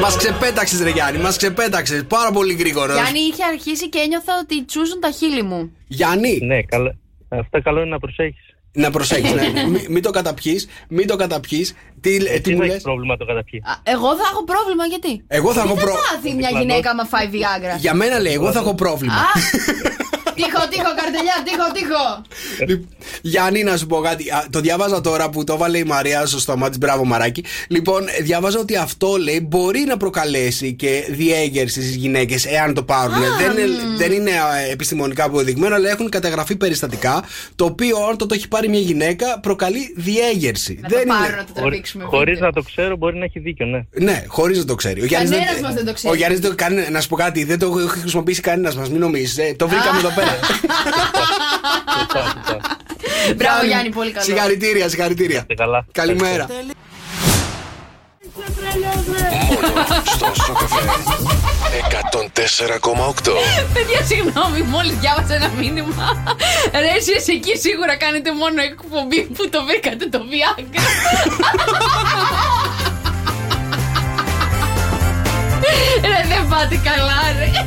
[0.00, 2.04] Μας ξεπέταξες, Ρε Γιάννη, μας ξεπέταξες.
[2.04, 2.94] Πάρα πολύ γρήγορος.
[3.00, 5.72] Γιάννη, είχε αρχίσει και ένιωθα ότι τσούζουν τα χείλη μου.
[5.86, 6.38] Γιάννη.
[6.42, 6.94] Ναι, καλά.
[7.28, 8.42] Αυτό καλό είναι να προσέχεις.
[8.72, 9.42] Να προσέχεις, ναι.
[9.70, 10.68] μην, μην το καταπιείς.
[10.88, 11.74] Μην το καταπιείς.
[12.00, 13.64] Τι, ε, τι μου δεν λες; έχεις πρόβλημα το καταπιείς.
[13.64, 16.90] Α, Εγώ θα έχω πρόβλημα γιατί; Εγώ θα Τι έχω προ- θα πάθει μια γυναίκα
[16.90, 19.14] άμα φάει Viagra; Για μένα λέει, εγώ θα έχω πρόβλημα.
[20.42, 22.04] Τύχο, τύχο, καρτελιά, τύχο, τύχο.
[22.68, 22.88] Λοιπόν,
[23.22, 24.30] Γιάννη, να σου πω κάτι.
[24.30, 26.78] Α, Το διάβαζα τώρα που το έβαλε η Μαρία στο στόμα της.
[26.78, 27.44] Μπράβο, Μαράκι.
[27.68, 32.82] Λοιπόν, ε, διάβαζα ότι αυτό λέει μπορεί να προκαλέσει και διέγερση στις γυναίκες εάν το
[32.82, 33.14] πάρουν.
[33.38, 37.24] δεν, είναι, δεν είναι α, επιστημονικά αποδεδειγμένο, αλλά έχουν καταγραφεί περιστατικά.
[37.56, 40.78] Το οποίο, αν το, το έχει πάρει μια γυναίκα, προκαλεί διέγερση.
[40.82, 41.36] Να δεν το πάρω είναι.
[41.36, 42.04] να το τραβήξουμε.
[42.04, 43.80] Χωρίς να το ξέρω, μπορεί να έχει δίκιο, ναι.
[43.92, 45.00] Ναι, χωρίς να το ξέρει.
[45.00, 46.12] Ο Γιάννης Κανένας μας δεν το ξέρει.
[46.12, 46.86] Ο Γιάννης δεν το κάνει.
[46.90, 49.56] Να σου πω κάτι, δεν το έχει χρησιμοποιήσει κανένας μας, μην νομίζεις.
[49.56, 50.27] το βρήκαμε εδώ πέρα.
[53.36, 54.24] Μπράβο, Γιάννη, πολύ καλό.
[54.24, 55.46] Συγχαρητήρια, συγχαρητήρια.
[55.92, 56.46] Καλημέρα.
[60.04, 60.80] Στο Σοκαφέ
[61.88, 63.32] 104,8.
[63.74, 66.34] Παιδιά, συγγνώμη, μόλις διάβασα ένα μήνυμα.
[66.72, 70.80] Ρε, εσείς εκεί σίγουρα κάνετε μόνο εκπομπή που το βρήκατε το Viagra.
[76.02, 77.66] ρε, δεν πάτε καλά, ρε.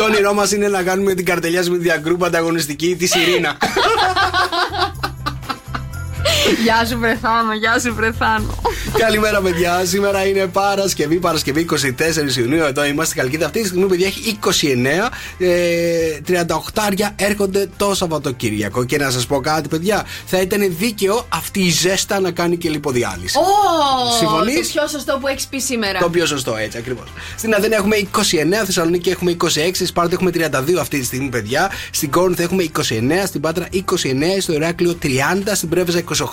[0.00, 3.56] Το όνειρό μας είναι να κάνουμε την καρτελιά με διαγκρούπ ανταγωνιστική τη Ειρήνα.
[6.62, 8.54] Γεια σου, Βρεθάνο, γεια σου, Βρεθάνο.
[8.98, 9.84] Καλημέρα, παιδιά.
[9.84, 12.64] Σήμερα είναι Παρασκευή, Παρασκευή 24 Ιουνίου.
[12.64, 13.46] Εδώ είμαστε Καλκίδα.
[13.46, 15.10] Αυτή τη στιγμή, παιδιά, έχει 29.
[15.38, 18.84] Ε, 38 έρχονται το Σαββατοκύριακο.
[18.84, 22.68] Και να σας πω κάτι, παιδιά, θα ήταν δίκαιο αυτή η ζέστα να κάνει και
[22.68, 23.38] λιποδιάλυση.
[23.38, 23.42] Ω,
[24.18, 25.98] Συμφωνείς; το πιο σωστό που έχεις πει σήμερα.
[25.98, 27.06] Το πιο σωστό, έτσι ακριβώς.
[27.36, 31.70] Στην Αθήνα έχουμε 29, Θεσσαλονίκη έχουμε 26, στη Σπάρτα έχουμε 32 αυτή τη στιγμή, παιδιά.
[31.90, 32.82] Στην Κόρινθο έχουμε 29,
[33.26, 33.80] στην Πάτρα 29,
[34.40, 35.08] στο Ηράκλειο 30,
[35.52, 36.29] στην Πρέβεζα 28,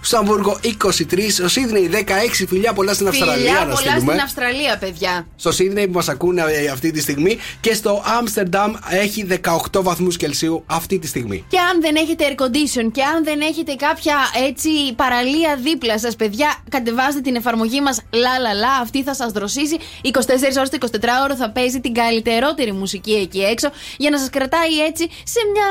[0.00, 2.44] στο Αμβούργο 23, στο Σίδνεϊ 16.
[2.48, 4.12] Φιλιά πολλά στην Αυστραλία Φιλιά να πολλά στείλουμε.
[4.12, 5.26] στην Αυστραλία, παιδιά.
[5.36, 9.26] Στο Σίδνεϊ που μας ακούνε ε, αυτή τη στιγμή και στο Άμστερνταμ έχει
[9.72, 11.44] 18 βαθμούς Κελσίου αυτή τη στιγμή.
[11.48, 14.16] Και αν δεν έχετε air condition και αν δεν έχετε κάποια
[14.48, 18.82] έτσι παραλία δίπλα σας, παιδιά, κατεβάστε την εφαρμογή μας La La La.
[18.82, 19.76] Αυτή θα σας δροσίσει.
[20.02, 20.10] 24
[20.58, 25.08] ώρες το 24ωρο θα παίζει την καλύτερότερη μουσική εκεί έξω για να σας κρατάει έτσι
[25.24, 25.68] σε μια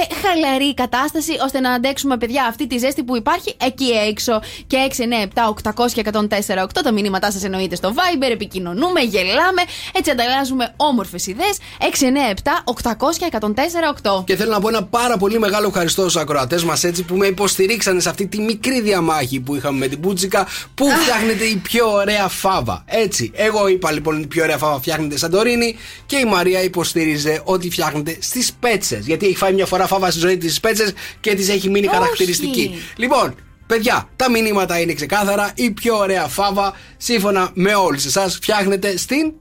[0.00, 4.40] ε, χαλαρή κατάσταση ώστε να αντέξουμε, παιδιά, αυτή τη ζέστη που υπάρχει εκεί έξω.
[4.66, 8.30] Και 6, 9, 7, 800 και 104, 8 τα μηνύματά σας εννοείται στο Viber.
[8.30, 9.62] Επικοινωνούμε, γελάμε,
[9.92, 11.58] έτσι ανταλλάζουμε όμορφες ιδέες.
[11.80, 14.24] 6, 9, 7, 800 και 104, 8.
[14.24, 17.26] Και θέλω να πω ένα πάρα πολύ μεγάλο ευχαριστώ στους ακροατές μας έτσι που με
[17.26, 21.92] υποστηρίξανε σε αυτή τη μικρή διαμάχη που είχαμε με την Πούτσικα που φτιάχνεται η πιο
[21.92, 22.84] ωραία φάβα.
[22.86, 23.30] Έτσι.
[23.34, 25.76] Εγώ είπα λοιπόν η πιο ωραία φάβα φτιάχνεται Σαντορίνη
[26.06, 29.06] και η Μαρία υποστήριζε ότι φτιάχνεται στις πέτσες.
[29.06, 31.86] Γιατί έχει φάει μια φορά φάβα στη ζωή της στις πέτσες και της έχει μείνει
[31.86, 31.96] Όχι.
[31.96, 32.82] χαρακτηριστική.
[33.06, 33.34] Λοιπόν,
[33.66, 35.50] Παιδιά, τα μηνύματα είναι ξεκάθαρα.
[35.54, 39.32] Η πιο ωραία φάβα, σύμφωνα με όλους εσάς, φτιάχνεται στην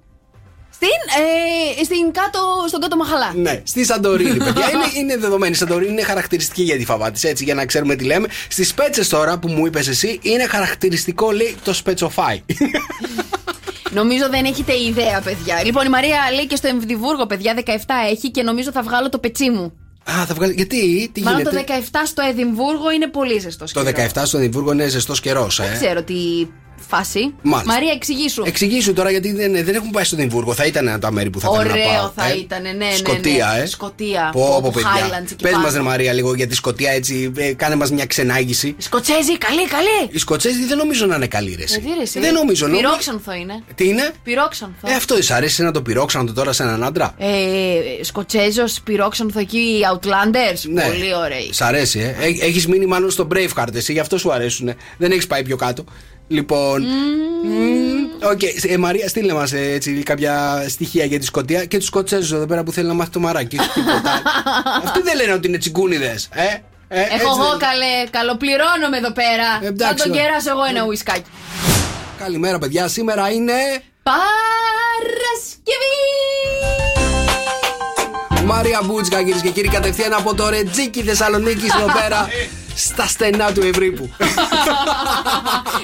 [0.70, 0.98] Στην,
[1.80, 3.34] ε, στην κάτω, στον κάτω Μαχαλά.
[3.36, 4.70] ναι, στη Σαντορίνη, παιδιά.
[4.70, 5.52] είναι, είναι δεδομένη.
[5.52, 8.28] Η Σαντορίνη είναι χαρακτηριστική για τη φαβά της, έτσι, για να ξέρουμε τι λέμε.
[8.50, 12.42] Στις πέτσες τώρα που μου είπες εσύ, είναι χαρακτηριστικό, λέει, το σπετσοφάι.
[13.92, 15.64] Νομίζω δεν έχετε ιδέα, παιδιά.
[15.64, 17.72] Λοιπόν, η Μαρία λέει και στο Εμβδιβούργο, παιδιά, 17
[18.12, 19.85] έχει και νομίζω θα βγάλω το πετσί μου.
[20.11, 20.53] Α, θα βγάλει.
[20.53, 23.72] Γιατί, τι Μάλλον γίνεται; το 17 στο Εδιμβούργο είναι πολύ ζεστός.
[23.72, 25.76] Το 17 στο Εδιμβούργο είναι ζεστός καιρός, Δεν ε.
[25.76, 26.48] ξέρω τι
[26.96, 27.34] φάση.
[27.42, 27.74] Μάλιστα.
[27.74, 28.44] Μαρία, εξηγήσου.
[28.46, 30.54] Εξηγήσου τώρα γιατί δεν, δεν έχουν πάει στο Εδιμβούργο.
[30.54, 32.12] Θα ήταν ένα τα μέρη που θα ήθελα να Ωραίο πάω.
[32.16, 32.38] θα ε.
[32.38, 32.92] ήταν, ναι, ναι.
[32.96, 33.62] Σκοτία, ναι.
[33.62, 33.66] ε.
[33.66, 34.30] Σκοτία.
[34.34, 34.90] Πω, πω, από παιδιά.
[34.96, 35.64] Highlands εκεί Πες πάνω.
[35.64, 37.32] μας, ρε Μαρία, λίγο για τη Σκοτία έτσι.
[37.38, 38.76] Ε, κάνε μας μια ξενάγηση.
[38.78, 40.10] Σκοτσέζοι, καλή, καλή.
[40.12, 41.64] Οι Σκοτσέζοι δεν νομίζω να είναι καλοί, ρε.
[41.64, 41.80] εσύ.
[41.80, 42.20] Γιατί, ρε, εσύ.
[42.20, 42.68] Δεν νομίζω.
[42.68, 43.64] νομίζω- Πυρόξανθο είναι.
[43.76, 44.88] Τι είναι; Πυρόξανθο.
[44.88, 49.80] Ε, αυτό σ' αρέσει να το πυρόξανο τώρα σε έναν άντρα; Ε, Σκοτσέζος, πυρόξανθο εκεί,
[49.94, 50.62] Outlanders.
[50.72, 50.84] Ναι.
[50.84, 51.50] Πολύ ωραίοι.
[51.54, 52.46] Σ' αρέσει, ε.
[52.46, 54.74] Έχεις μείνει μάλλον στο Braveheart, εσύ, γι' αυτό σου αρέσουν.
[54.98, 55.84] Δεν έχεις πάει πιο κάτω.
[56.28, 56.82] Λοιπόν.
[57.44, 62.32] μμμ, Οκ, ε, Μαρία, στείλε μας έτσι κάποια στοιχεία για τη Σκωτία και τους Σκοτσέζους
[62.32, 63.60] εδώ πέρα που θέλει να μάθει το Μαράκι.
[63.60, 64.22] όχι τίποτα.
[64.86, 66.30] Αυτοί δεν λένε ότι είναι τσιγκούνιδες.
[66.32, 66.44] Ε,
[66.88, 69.48] ε, έτσι Έχω εγώ δεν- καλέ, καλοπληρώνομαι εδώ πέρα.
[69.62, 70.24] Θα Εντάξει, τον ωραία.
[70.26, 71.30] κεράσω εγώ ένα ουισκάκι.
[72.18, 72.88] Καλημέρα, παιδιά.
[72.88, 73.54] Σήμερα είναι.
[74.04, 75.26] Παρασκευή!
[78.46, 82.28] Μαρία Μπούτσκα, κυρίες και κύριοι, κατευθείαν από το Ρετζίκι Θεσσαλονίκης εδώ πέρα.
[82.76, 84.10] Στα στενά του Ευρίπου.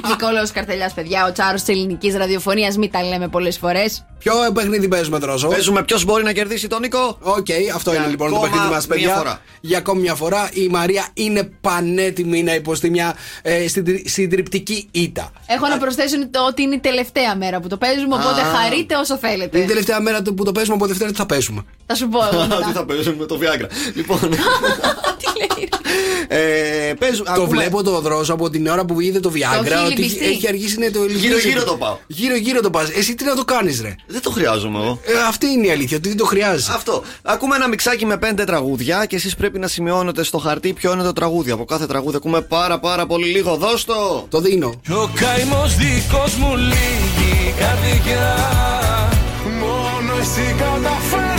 [0.07, 2.77] Νικόλαος Καρτελιάς, παιδιά, ο τσάρος της ελληνικής ραδιοφωνίας.
[2.77, 4.05] Μην τα λέμε πολλές φορές.
[4.19, 5.47] Ποιο παιχνίδι παίζουμε, Τρόσο.
[5.47, 7.17] Παίζουμε ποιος μπορεί να κερδίσει τον Νίκο.
[7.21, 7.45] Οκ,
[7.75, 9.15] αυτό Για είναι λοιπόν το ακόμα παιχνίδι μας, μία παιδιά.
[9.15, 9.41] φορά.
[9.61, 15.31] Για ακόμη μια φορά η Μαρία είναι πανέτοιμη να υποστεί μια ε, συντρι- συντριπτική ήττα.
[15.45, 18.43] Έχω να προσθέσω το ότι είναι η τελευταία μέρα που το παίζουμε, οπότε Α.
[18.45, 19.59] χαρείτε όσο Είναι η θέλετε.
[19.59, 21.61] τελευταία μέρα του που το παίζουμε από Δευτέρα τι θα παίζουμε.
[21.85, 22.71] Θα σου πω εγώ Τι μετά.
[22.73, 23.69] θα παίζουμε με το Viagra.
[23.93, 24.19] Λοιπόν.
[26.27, 29.85] ε, παίζουμε- Το ακούμε- βλέπω το δρόσο από την ώρα που είδε το Viagra έχει
[29.85, 30.25] ότι λυμπιστεί.
[30.25, 31.97] έχει αργήσει να το Γύρω-γύρω το πάω.
[32.07, 32.89] Γύρω-γύρω το πας.
[32.89, 34.99] Εσύ τι να το κάνεις, ρε; Δεν το χρειάζομαι εγώ.
[35.05, 36.71] Ε, αυτή είναι η αλήθεια, ότι δεν το χρειάζεσαι.
[36.75, 37.03] Αυτό.
[37.23, 41.03] Ακούμε ένα μιξάκι με πέντε τραγούδια και εσείς πρέπει να σημειώνετε στο χαρτί ποιο είναι
[41.03, 41.51] το τραγούδι.
[41.51, 43.55] Από κάθε τραγούδι ακούμε πάρα πάρα πολύ λίγο.
[43.55, 44.25] Δώσ' το!
[44.29, 44.67] Το δίνω.
[44.89, 48.35] Ο καημός δικός μου λίγη καρδιά
[49.59, 51.30] Μόνο εσύ καταφέρνεις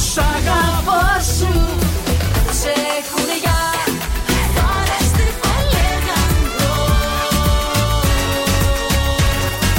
[0.00, 1.00] σ' αγαπώ
[1.38, 1.52] σου
[2.60, 3.58] σε έχουν για
[4.54, 5.22] Πάρε στη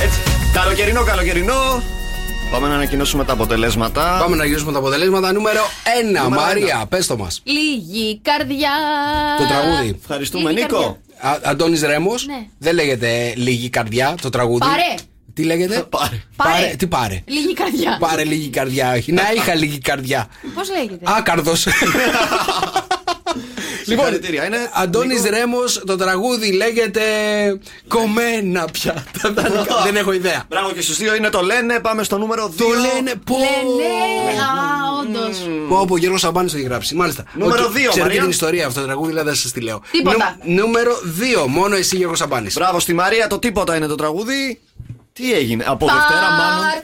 [0.03, 0.19] Έτσι.
[0.53, 1.83] Καλοκαιρινό, καλοκαιρινό.
[2.51, 4.17] Πάμε να ανακοινώσουμε τα αποτελέσματα.
[4.21, 5.31] Πάμε να γυρίσουμε τα αποτελέσματα.
[5.31, 5.61] Νούμερο
[6.19, 6.23] 1.
[6.23, 7.41] Νούμερο Μαρία, πες το μας.
[7.43, 8.69] Λίγη καρδιά.
[9.37, 9.99] Το τραγούδι.
[10.01, 10.97] Ευχαριστούμε, Λίγη Νίκο.
[11.43, 12.25] Αντώνης Ρέμος.
[12.25, 12.45] Ναι.
[12.57, 14.59] Δεν λέγεται λίγη καρδιά το τραγούδι.
[14.59, 15.10] Πάρε.
[15.33, 16.21] Τι λέγεται; Πάρε.
[16.35, 16.75] Πάρε.
[16.77, 17.97] Τι πάρε; Λίγη καρδιά.
[17.99, 18.93] Πάρε λίγη καρδιά.
[18.95, 19.11] όχι.
[19.11, 20.27] Να είχα λίγη καρδιά.
[20.53, 21.53] Πώς λέγεται; Άκαρδο.
[23.85, 24.45] λοιπόν, Συγχαρητήρια.
[24.45, 25.35] Είναι Αντώνης Νίκο.
[25.35, 27.01] Ρέμος, το τραγούδι λέγεται
[27.87, 29.03] Κομμένα πια.
[29.21, 30.43] Τα δανεικά, Δεν έχω ιδέα.
[30.49, 31.79] Μπράβο και στους δύο είναι το λένε.
[31.79, 32.53] Πάμε στο νούμερο 2.
[32.57, 33.35] Το λένε πω.
[33.37, 34.39] Λένε.
[34.41, 35.37] Α, όντως.
[35.69, 36.95] Πω, πω, Γιώργος Σαμπάνης το έχει γράψει.
[36.95, 37.23] Μάλιστα.
[37.33, 38.21] Νούμερο Οκ, δύο, Ξέρετε Μαρία.
[38.21, 39.81] την ιστορία αυτό το τραγούδι, δηλαδή δεν σας τη λέω.
[39.91, 40.37] Τίποτα.
[40.43, 40.91] Νου- νούμερο
[41.43, 41.45] 2.
[41.47, 42.53] Μόνο εσύ, Γιώργος Σαμπάνης.
[42.53, 44.61] Μπράβο στη Μαρία, το τίποτα είναι το τραγούδι.
[45.13, 46.83] Τι έγινε, από Δευτέρα μάλλον;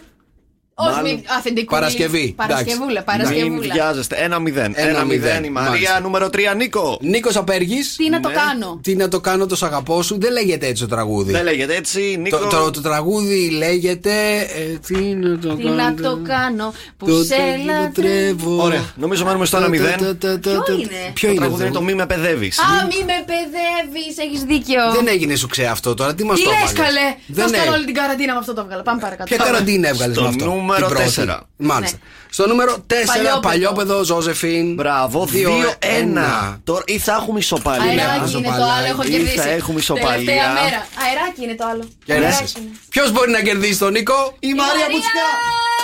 [0.80, 1.12] Όχι, Μάλλον.
[1.12, 1.74] μη- αφεντικού.
[1.74, 2.34] Παρασκευή.
[2.38, 3.74] Παρασκευούλα, Μην Παρασκευούλα.
[3.74, 4.16] βιάζεστε.
[4.16, 4.72] Ένα-μηδέν.
[4.76, 5.70] Ένα-μηδέν η Μαρία.
[5.72, 6.00] Μάλιστα.
[6.00, 6.98] Νούμερο 3 Νίκο.
[7.02, 7.96] Νίκος Απέργης.
[7.96, 8.80] Τι να το κάνω.
[8.84, 10.18] Τι να το κάνω το σ' αγαπώ σου.
[10.20, 11.32] Δεν λέγεται έτσι το τραγούδι.
[11.32, 12.38] Δεν λέγεται έτσι, Νίκο.
[12.38, 14.12] Το, το, το τραγούδι λέγεται.
[14.40, 15.76] ε, τι να το Τι κάνω.
[15.76, 17.36] να το κάνω που Το σε
[17.66, 17.82] λατρεύω.
[17.82, 18.64] λατρεύω.
[18.64, 19.70] Ωραία, νομίζω μένουμε στο 1-0.
[19.70, 22.60] Ποιο είναι; Ποιο Το είναι τραγούδι αυτό; είναι το μη με παιδεύεις.
[22.60, 24.82] Α, μη με παιδεύεις, έχεις δίκιο.
[24.96, 26.16] Δεν έγινε σου ξέ αυτό τώρα.
[26.16, 27.76] Τι μας Τι το λες, έβαλες; καλέ; Δεν Θα κάνω έγινε.
[27.76, 28.82] όλη την καραντίνα με αυτό το έβγαλα.
[28.84, 29.36] Πάμε παρακάτω.
[29.36, 30.46] Ποια καραντίνα έβγαλες Στο με αυτό.
[30.68, 31.04] Νούμερο την πρώτη.
[31.04, 31.42] τέσσερα.
[31.58, 31.98] Μάλιστα.
[32.02, 32.12] Ναι.
[32.30, 33.40] Στο νούμερο 4, Παλιόπαιδο.
[33.40, 34.74] παλιόπεδο, Ζώζεφιν.
[34.74, 36.60] Μπράβο, 2-1.
[36.64, 37.90] Τώρα ή θα έχουμε ισοπαλία.
[38.10, 39.38] Αεράκι είναι το άλλο, έχω Ή κερδίσει.
[39.38, 40.10] θα έχουμε ισοπαλία.
[40.16, 40.80] Τελευταία μέρα.
[41.06, 41.84] Αεράκι είναι το άλλο.
[42.06, 42.28] Κέρδισε.
[42.28, 42.70] Αεράκι είναι.
[42.90, 45.28] Ποιος μπορεί να κερδίσει τον Νίκο, Η Μαρία Μπουτσικά.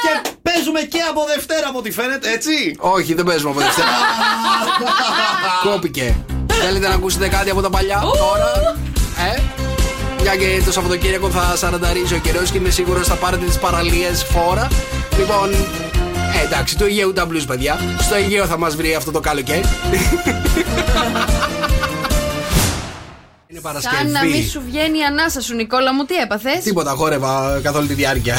[0.04, 2.76] Και παίζουμε και από Δευτέρα από ό,τι φαίνεται, έτσι.
[2.80, 3.88] Όχι, δεν παίζουμε από Δευτέρα.
[5.64, 6.16] Κόπηκε.
[6.62, 8.78] Θέλετε να ακούσετε κάτι από τα παλιά; Τώρα.
[9.36, 9.42] Ε,
[10.24, 14.24] μια και το Σαββατοκύριακο θα σαρανταρίζει ο καιρός και είμαι σίγουρος θα πάρετε τις παραλίες
[14.24, 14.68] φόρα.
[15.18, 15.52] Λοιπόν,
[16.42, 17.80] ε, εντάξει, του Αιγαίου τα blues, παιδιά.
[18.00, 19.62] Στο Αιγαίο θα μας βρει αυτό το καλοκαίρι.
[23.64, 23.96] Είναι Παρασκευή.
[23.96, 27.76] Σαν να μην σου βγαίνει η ανάσα σου, Νικόλα μου, τι έπαθες; Τίποτα, χόρευα καθ'
[27.76, 28.36] όλη τη διάρκεια.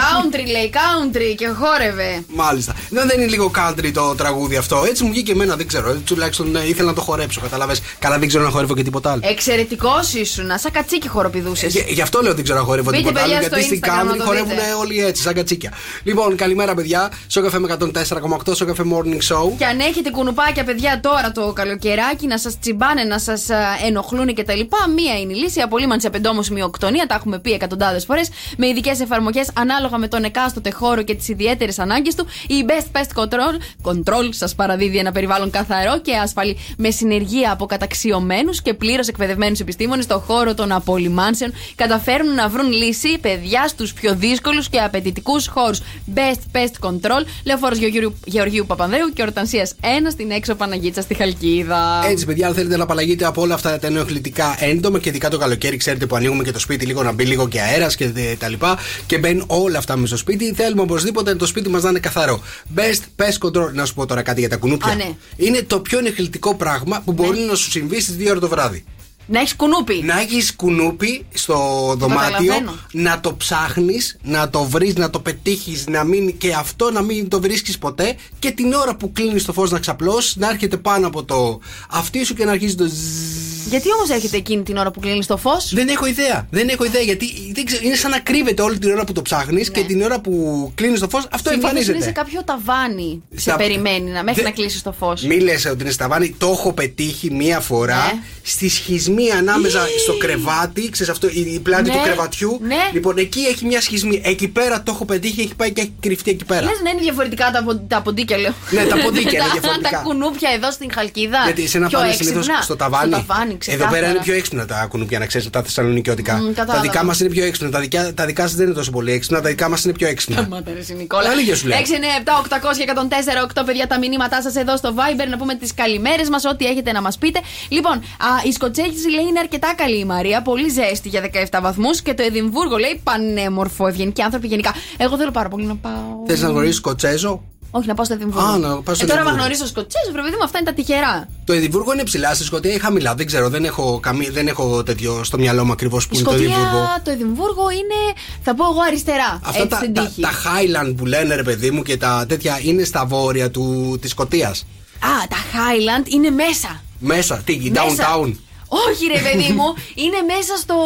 [0.00, 2.24] Country λέει, country και χόρευε.
[2.34, 2.74] Μάλιστα.
[2.90, 4.84] Δεν, δεν είναι λίγο country το τραγούδι αυτό.
[4.88, 5.94] Έτσι μου βγήκε εμένα, δεν ξέρω.
[6.04, 7.80] Τουλάχιστον ε, ήθελα να το χορέψω, κατάλαβες.
[7.98, 9.20] Καλά, δεν ξέρω να χορεύω και τίποτα άλλο.
[9.24, 11.72] Εξαιρετικός ήσουν, σαν κατσίκι χοροπηδούσες.
[11.72, 13.32] Γι, γι' αυτό λέω δεν ξέρω να χορεύω Μπείτε, τίποτα άλλο.
[13.32, 14.62] παιδιά, Γιατί στο στην Instagram να country το χορεύουν δείτε.
[14.80, 15.72] όλοι έτσι, σαν κατσίκια.
[16.02, 17.12] Λοιπόν, καλημέρα, παιδιά.
[17.26, 19.52] Στο καφέ με 104,8, στο καφέ morning show.
[19.58, 23.46] Και αν έχετε κουνουπάκια, παιδιά, τώρα το καλοκαιράκι να σας τσιμπάνε, να σας
[23.86, 24.76] ενοχλούν κτλ.
[24.94, 25.58] Μία είναι η λύση.
[25.58, 27.06] Η απολύμανση απεντόμωση μειοκτονία.
[27.06, 28.28] Τα έχουμε πει εκατοντάδες φορές.
[28.56, 32.26] Με ειδικές εφαρμογές ανάλογα με τον εκάστοτε χώρο και τις ιδιαίτερες ανάγκες του.
[32.46, 33.54] Η Best Pest Control,
[33.90, 36.56] Control σας παραδίδει ένα περιβάλλον καθαρό και ασφαλή.
[36.76, 41.52] Με συνεργεία από καταξιωμένους και πλήρως εκπαιδευμένους επιστήμονες στον χώρο των απολυμάνσεων.
[41.74, 45.80] Καταφέρνουν να βρουν λύση, παιδιά, στους πιο δύσκολους και απαιτητικούς χώρους.
[46.14, 52.04] Best Pest Control, Λεωφόρος Γεωργίου, Γεωργίου Παπανδρέου και Ορτανσίας 1 στην έξω Παναγίτσα στη Χαλκίδα.
[52.10, 55.38] Έτσι, παιδιά, αν θέλετε να απαλλαγείτε από όλα αυτά τα ενοχλητικά έντομα και ειδικά το
[55.38, 58.38] καλοκαίρι, ξέρετε που ανοίγουμε και το σπίτι λίγο να μπει λίγο και αέρας και τε-
[58.38, 58.78] τα λοιπά.
[59.06, 60.52] Και μπαίνουν όλα αυτά με στο σπίτι.
[60.54, 62.42] Θέλουμε οπωσδήποτε το σπίτι μας να είναι καθαρό.
[62.76, 64.92] Best Pest Control, να σου πω τώρα κάτι για τα κουνούπια.
[64.92, 65.10] Α, ναι.
[65.36, 68.84] Είναι το πιο ενοχλητικό πράγμα που μπορεί να σου συμβεί στις 2 ώρα το βράδυ.
[69.32, 70.02] Να έχεις κουνούπι.
[70.04, 71.56] Να έχεις κουνούπι στο
[71.98, 72.78] δωμάτιο, καταλαβαίνω.
[72.92, 77.28] να το ψάχνεις, να το βρεις, να το πετύχεις, να μην και αυτό να μην
[77.28, 81.06] το βρίσκεις ποτέ και την ώρα που κλείνεις το φως να ξαπλώσεις, να έρχεται πάνω
[81.06, 83.68] από το αυτί σου και να αρχίζει το ζζζζ.
[83.70, 86.46] Γιατί όμως έρχεται εκείνη την ώρα που κλείνεις το φως; Δεν έχω ιδέα.
[86.50, 89.22] Δεν έχω ιδέα γιατί δεν ξέρω, είναι σαν να κρύβεται όλη την ώρα που το
[89.22, 92.20] ψάχνεις και την ώρα που κλείνεις το φως αυτό Συνήθως είναι σε εμφανίζεται.
[92.20, 93.22] κάποιο ταβάνι.
[93.34, 95.22] Σε Στα- περιμένει να, μέχρι Δε- να κλείσεις το φως.
[95.22, 98.20] Μη λες ότι είναι σταβάνι, το έχω πετύχει μία φορά Ναι.
[98.50, 102.58] Στη σχισμή ανάμεσα στο κρεβάτι, ξέρεις αυτό, η, η πλάτη Ναι, του κρεβατιού.
[102.62, 102.76] ναι.
[102.92, 104.20] Λοιπόν, εκεί έχει μια σχισμή.
[104.24, 106.62] Εκεί πέρα το έχω πετύχει, έχει πάει και έχει κρυφτεί εκεί πέρα.
[106.62, 108.54] Λες να είναι διαφορετικά τα, πο- τα ποντίκια, λέω.
[108.70, 109.90] Ναι, τα ποντίκια είναι Τα- διαφορετικά.
[109.90, 111.38] Τα κουνούπια εδώ στην Χαλκίδα.
[111.44, 112.42] Γιατί σε ένα πιο πάνε έξυπνα.
[112.42, 113.12] συνήθω στο ταβάνι.
[113.12, 113.90] Στο ταβάνι, Εδώ ξεκάθαρα.
[113.90, 116.34] πέρα είναι πιο έξυπνα τα κουνούπια, να ξέρεις, τα θεσσαλονικιώτικα.
[116.36, 116.80] Μμ, τα κατάλαβα.
[116.80, 117.70] δικά μας είναι πιο έξυπνα.
[117.70, 120.08] Τα, δικιά, τα δικά σας δεν είναι τόσο πολύ έξυπνα, τα δικά μας είναι πιο
[120.08, 120.36] έξυπνα.
[120.40, 121.28] Σταμάτα, ρε, εσύ, Νικόλα.
[121.30, 121.78] Αλήθεια σου λέω.
[121.78, 125.36] 6, 9, 7, 800 και 104, 8 παιδιά τα μηνύματά σας εδώ στο Viber να
[125.36, 127.40] πούμε τις καλημέρες μας, ό,τι έχετε να μας πείτε.
[127.68, 132.02] Λοιπόν, α, η Σκοτσέζη λέει είναι αρκετά καλή η Μαρία, πολύ ζέστη για 17 βαθμούς
[132.02, 134.74] και το Εδιμβούργο λέει πανέμορφο, ευγενικοί άνθρωποι γενικά.
[134.96, 136.24] Εγώ θέλω πάρα πολύ να πάω.
[136.26, 138.48] Θες να γνωρίσει Σκοτσέζο; Όχι, να πάω στο Εδιμβούργο.
[138.48, 139.36] Α, να πας στο ε, τώρα, άμα Εδιμβούργο.
[139.36, 141.28] γνωρίσω Σκοτσέζο, βρε παιδί μου, αυτά είναι τα τυχερά.
[141.44, 143.14] Το Εδιμβούργο είναι ψηλά, στη Σκωτία ή χαμηλά.
[143.14, 146.28] Δεν ξέρω, δεν έχω, καμί, δεν έχω τέτοιο στο μυαλό μου ακριβώς που Η είναι
[146.28, 146.66] το Εδιμβούργο.
[146.66, 147.98] Σκοτία, το Εδιμβούργο είναι,
[148.42, 149.40] θα πω εγώ αριστερά.
[149.44, 150.20] Αυτά έτσι τα, στην τα, τύχη.
[150.20, 154.10] τα Highland που λένε ρε παιδί μου και τα τέτοια είναι στα βόρεια του, της
[154.10, 154.66] Σκωτίας.
[155.00, 156.82] Α, τα Highland είναι μέσα.
[157.00, 157.84] Μέσα, τι, Μέσα.
[157.86, 158.32] downtown.
[158.68, 160.76] Όχι, ρε παιδί μου, είναι μέσα στο.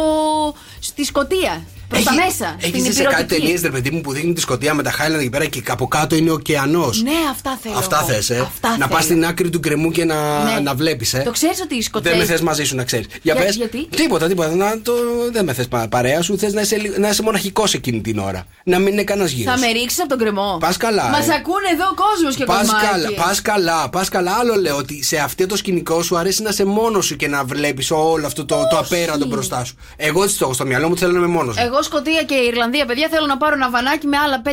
[0.79, 1.65] στη Σκοτία.
[1.89, 2.55] Προς τα μέσα.
[2.59, 3.41] Έχεις στην δει σε κάτι υπηρετική.
[3.41, 5.87] ταινίε, ρε παιδί μου, που δείχνει τη Σκωτία με τα Highland εκεί πέρα και από
[5.87, 7.01] κάτω είναι ο ωκεανός.
[7.01, 7.77] Ναι, αυτά θέλω.
[7.77, 8.07] Αυτά εγώ.
[8.13, 8.39] θες, ε.
[8.39, 8.87] Αυτά να θέλω.
[8.87, 10.59] πα στην άκρη του γκρεμού και να, Ναι.
[10.59, 11.21] να βλέπεις, ε.
[11.25, 12.15] Το ξέρεις ότι οι Σκοτσέζοι.
[12.17, 13.05] Δεν με θες μαζί σου να ξέρεις.
[13.21, 13.55] Για, Για- πες.
[13.55, 14.55] γιατί; Τίποτα, τίποτα.
[14.55, 14.93] Να, το,
[15.31, 16.37] δεν με θες παρέα σου.
[16.37, 18.45] Θες να είσαι, λι- να είσαι μοναχικός εκείνη την ώρα.
[18.63, 19.51] Να μην είναι κανένας γύρω.
[19.51, 20.57] Θα με ρίξεις από τον κρεμό.
[20.59, 21.33] Πας καλά, Μας ε.
[21.33, 22.89] ακούνε εδώ ο κόσμος και Πας κομμάτια.
[22.89, 24.31] καλά, πας καλά, πας καλά.
[24.39, 27.43] Άλλο λέω ότι σε αυτό το σκηνικό σου αρέσει να είσαι μόνος σου και να
[27.43, 29.75] βλέπεις όλο αυτό το, το απέραντο μπροστά σου.
[29.95, 31.57] Εγώ έτσι το έχω στο μυαλό μου, θέλω να είμαι μόνος.
[31.75, 34.49] Εγώ Σκοτία και Ιρλανδία, παιδιά, θέλω να πάρω ένα βανάκι με άλλα 5-6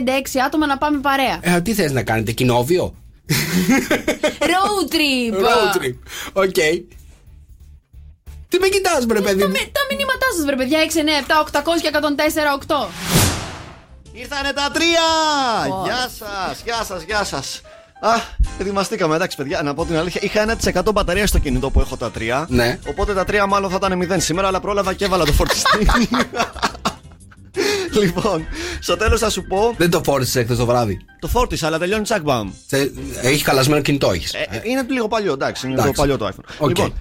[0.46, 1.38] άτομα να πάμε παρέα.
[1.40, 2.94] Ε, τι θες να κάνετε, κοινόβιο;
[4.40, 5.34] Road trip!
[5.44, 5.94] Road trip.
[6.32, 6.54] OK.
[8.48, 11.60] Τι με κοιτάς μπρε παιδί Τα, μου; μη- τα μηνύματά σας, βρε παιδιά, 6, 9,
[11.60, 12.88] 7, 800 και 104, 8.
[14.12, 15.06] Ήρθανε τα τρία!
[15.84, 17.60] Γεια σας, γεια σας, γεια σας.
[18.00, 18.10] Α,
[18.60, 19.62] ετοιμαστήκαμε, εντάξει, παιδιά.
[19.62, 20.20] Να πω την αλήθεια.
[20.24, 22.46] Είχα 1% μπαταρία στο κινητό που έχω τα τρία.
[22.48, 22.78] Ναι.
[22.88, 25.86] Οπότε τα τρία μάλλον θα ήταν 0 σήμερα, αλλά πρόλαβα και έβαλα το φορτιστή.
[28.02, 28.46] λοιπόν,
[28.80, 29.74] στο τέλος θα σου πω.
[29.76, 30.98] Δεν το φόρτισες εχθές το βράδυ.
[31.18, 32.50] Το φόρτισα, αλλά τελειώνει τσακ μπαμ.
[33.22, 34.32] Έχεις χαλασμένο κινητό, έχεις.
[34.34, 36.00] Ε, είναι λίγο παλιό, εντάξει, είναι λίγο Εντάξει.
[36.00, 36.54] παλιό το iPhone.
[36.58, 36.68] OK.
[36.68, 36.92] Λοιπόν,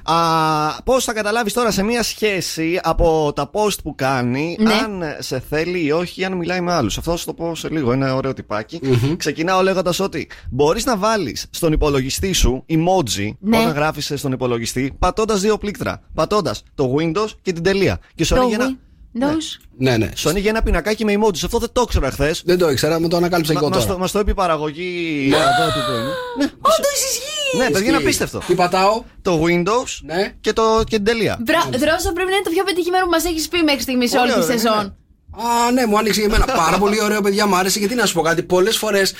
[0.84, 4.74] πώς θα καταλάβεις τώρα σε μία σχέση από τα post που κάνει Ναι.
[4.74, 6.98] αν σε θέλει ή όχι, αν μιλάει με άλλους.
[6.98, 8.80] Αυτό θα σου το πω σε λίγο, είναι ωραίο τιπάκι.
[8.84, 9.16] Μμμ.
[9.16, 13.58] Ξεκινάω λέγοντας ότι μπορείς να βάλεις στον υπολογιστή σου emoji Ναι.
[13.58, 16.02] όταν γράφεις στον υπολογιστή, πατώντας δύο πλήκτρα.
[16.14, 18.00] Πατώντας το Windows και την τελεία.
[18.16, 18.78] Και σου Το ανοίγει ένα,
[19.20, 19.62] Windows.
[19.78, 20.10] Ναι, ναι.
[20.16, 21.40] σου ανοίγει ένα πινακάκι με emojis.
[21.46, 22.42] Αυτό δεν το ήξερα χθες.
[22.46, 24.00] Δεν το ήξερα, με το ανακάλυψα και εγώ Μας το, τώρα.
[24.00, 25.28] μας το είπε η παραγωγή.
[25.30, 25.36] Ναι.
[25.36, 26.10] εδώ του πρωινού.
[26.38, 27.58] Ναι, Όντως ισχύει!
[27.58, 28.04] ναι, παιδιά, είναι Ισχύει.
[28.04, 28.38] απίστευτο.
[28.48, 30.34] Τι πατάω; Το Windows Ναι.
[30.42, 31.38] και, το, και την τελεία.
[31.42, 34.18] Μπρα- Δρόσο πρέπει να είναι το πιο πετυχημένο που μας έχεις πει μέχρι στιγμής σε
[34.18, 34.96] Πολύ όλη τη ωραίο, σεζόν.
[35.38, 36.46] Α, ναι, μου άνοιξε για μένα.
[36.66, 37.48] Πάρα πολύ ωραίο, παιδιά.
[37.48, 38.44] Μου άρεσε γιατί να σου πω κάτι.
[38.44, 39.14] Πολλές φορές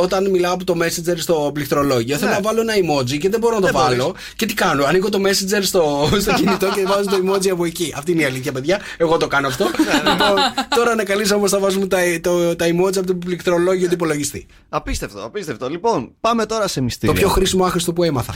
[0.00, 2.36] όταν μιλάω από το Messenger στο πληκτρολόγιο, θέλω Ναι.
[2.36, 3.98] να βάλω ένα emoji και δεν μπορώ να το Δεν μπορείς.
[3.98, 4.14] βάλω.
[4.36, 7.92] Και τι κάνω, ανοίγω το Messenger στο, στο κινητό και βάζω το emoji από εκεί.
[7.96, 8.80] Αυτή είναι η αλήθεια, παιδιά.
[8.96, 9.64] Εγώ το κάνω αυτό.
[10.04, 10.34] Ναι, λοιπόν,
[10.76, 14.46] τώρα ανακαλύψαμε όμως θα βάζουμε τα, το, τα emoji από το πληκτρολόγιο του υπολογιστή.
[14.68, 15.68] Απίστευτο, απίστευτο.
[15.68, 17.14] Λοιπόν, πάμε τώρα σε Το μυστήρια.
[17.14, 18.34] πιο χρήσιμο άχρηστο που έμαθα.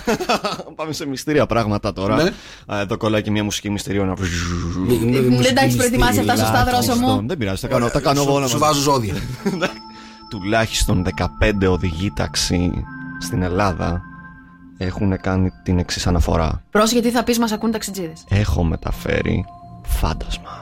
[0.77, 2.23] πάμε σε μυστήρια πράγματα τώρα.
[2.23, 2.33] Ναι.
[2.75, 4.07] Α, Εδώ κολλάει και μια μουσική μυστηρίων.
[4.07, 4.15] να-
[5.43, 7.12] Δεν τα έχει προετοιμάσει αυτά σωστά, Δρόσο μου.
[7.27, 8.65] Δεν πειράζει, τα κάνω, τα κάνω εγώ όλα Σου μαζί.
[8.75, 9.15] βάζω ζώδια.
[10.31, 12.85] Τουλάχιστον 15 οδηγοί ταξί
[13.21, 14.03] στην Ελλάδα
[14.79, 16.63] έχουν κάνει την εξής αναφορά.
[16.71, 18.25] Πρόσεχε τι θα πεις, μας ακούν ταξιτζίδες.
[18.29, 19.45] Έχω μεταφέρει
[19.83, 20.61] φάντασμα.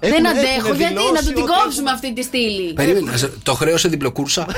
[0.00, 2.72] Δεν Έχουν- αντέχω, έχουν γιατί δηλώσει να του την ότι κόψουμε αυτή τη στήλη.
[2.72, 4.46] Περίμενε, σε- το χρέωσε διπλοκούρσα.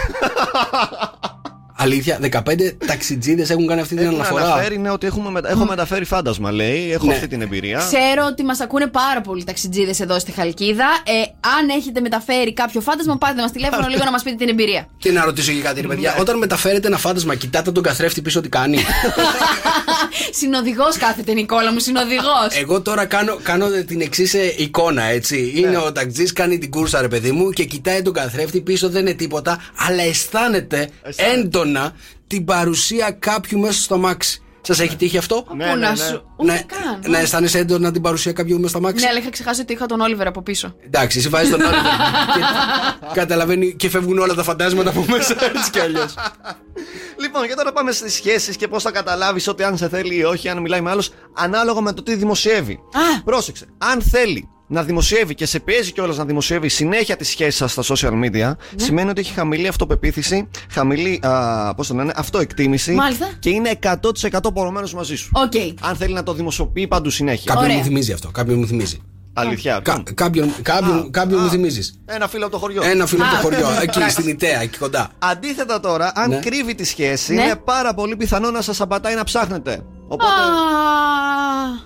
[1.81, 2.41] Αλήθεια, 15
[2.87, 4.45] ταξιτζίδες έχουν κάνει αυτή την Έχουν αναφορά.
[4.53, 6.93] αναφέρει ναι, ότι έχουμε μετα- έχω μεταφέρει φάντασμα, λέει.
[6.93, 7.15] Έχω Ναι.
[7.15, 7.77] αυτή την εμπειρία.
[7.79, 10.85] Ξέρω ότι μας ακούνε πάρα πολλοί ταξιτζίδες εδώ στη Χαλκίδα.
[11.05, 11.13] Ε,
[11.59, 14.89] αν έχετε μεταφέρει κάποιο φάντασμα, πάτε μας τηλέφωνο λίγο να μας πείτε την εμπειρία.
[14.99, 16.17] Και να ρωτήσω και κάτι, ρε παιδιά.
[16.19, 18.79] Όταν μεταφέρετε ένα φάντασμα, κοιτάτε τον καθρέφτη πίσω τι κάνει.
[20.31, 22.61] Συνοδηγός κάθεται, Νικόλα μου, συνοδηγός.
[22.61, 25.53] Εγώ τώρα κάνω, κάνω την εξής εικόνα, έτσι.
[25.57, 29.01] Είναι ο ταξιτζής, κάνει την κούρσα, ρε παιδί μου, και κοιτάει τον καθρέφτη πίσω, δεν
[29.01, 31.39] είναι τίποτα, αλλά αισθάνεται Αισθάνεται.
[31.69, 31.93] Έντονα
[32.27, 34.43] την παρουσία κάποιου μέσα στο μάξι.
[34.61, 35.97] Σας έχει τύχει αυτό; Ναι, Πού ναι, να ναι.
[35.97, 36.23] σου.
[36.37, 37.11] Ούτε να, καν.
[37.11, 39.87] να αισθάνεσαι έντονα την παρουσία κάποιου μέσα στο μάξι; Ναι, αλλά είχα ξεχάσει ότι είχα
[39.87, 40.75] τον Όλιβερ από πίσω.
[40.87, 41.77] Εντάξει, εσύ βάζεις τον άλλο.
[42.35, 42.41] και
[43.13, 46.15] καταλαβαίνει και φεύγουν όλα τα φαντάσματα από μέσα έτσι κι αλλιώς.
[47.21, 50.25] Λοιπόν, και τώρα πάμε στις σχέσεις και πώς θα καταλάβεις ότι αν σε θέλει ή
[50.25, 51.03] όχι, αν μιλάει με άλλους,
[51.35, 52.73] ανάλογα με το τι δημοσιεύει.
[52.73, 53.23] Α.
[53.25, 53.67] Πρόσεξε.
[53.79, 57.83] Αν θέλει να δημοσιεύει και σε πιέζει κιόλας να δημοσιεύει συνέχεια τι σχέσει σας στα
[57.87, 58.55] social media, Ναι.
[58.77, 63.29] σημαίνει ότι έχει χαμηλή αυτοπεποίθηση, χαμηλή α, πώς το λένε, αυτοεκτίμηση Μάλιστα.
[63.39, 65.31] και είναι 100% πορωμένος μαζί σου.
[65.35, 65.53] Οκ.
[65.81, 67.45] Αν θέλει να το δημοσιοποιεί παντού συνέχεια.
[67.47, 67.77] Κάποιον Ωραία.
[67.77, 68.31] μου θυμίζει αυτό.
[68.31, 69.01] Κάποιον μου θυμίζει.
[69.33, 69.81] Αλήθεια.
[69.85, 71.43] Κα, κάποιον κάποιον, Α, κάποιον α.
[71.43, 72.01] μου θυμίζεις.
[72.07, 72.83] Ένα φίλο από το χωριό.
[72.85, 73.41] Ένα φίλο από το Α.
[73.41, 75.11] χωριό, εκεί στην Ιταία, εκεί κοντά.
[75.19, 76.37] Αντίθετα τώρα, αν Ναι.
[76.39, 77.43] κρύβει τη σχέση, Ναι.
[77.43, 79.83] είναι πάρα πολύ πιθανό να σας απατάει να ψάχνετε.
[80.09, 80.33] Οπότε.
[80.33, 80.39] Α,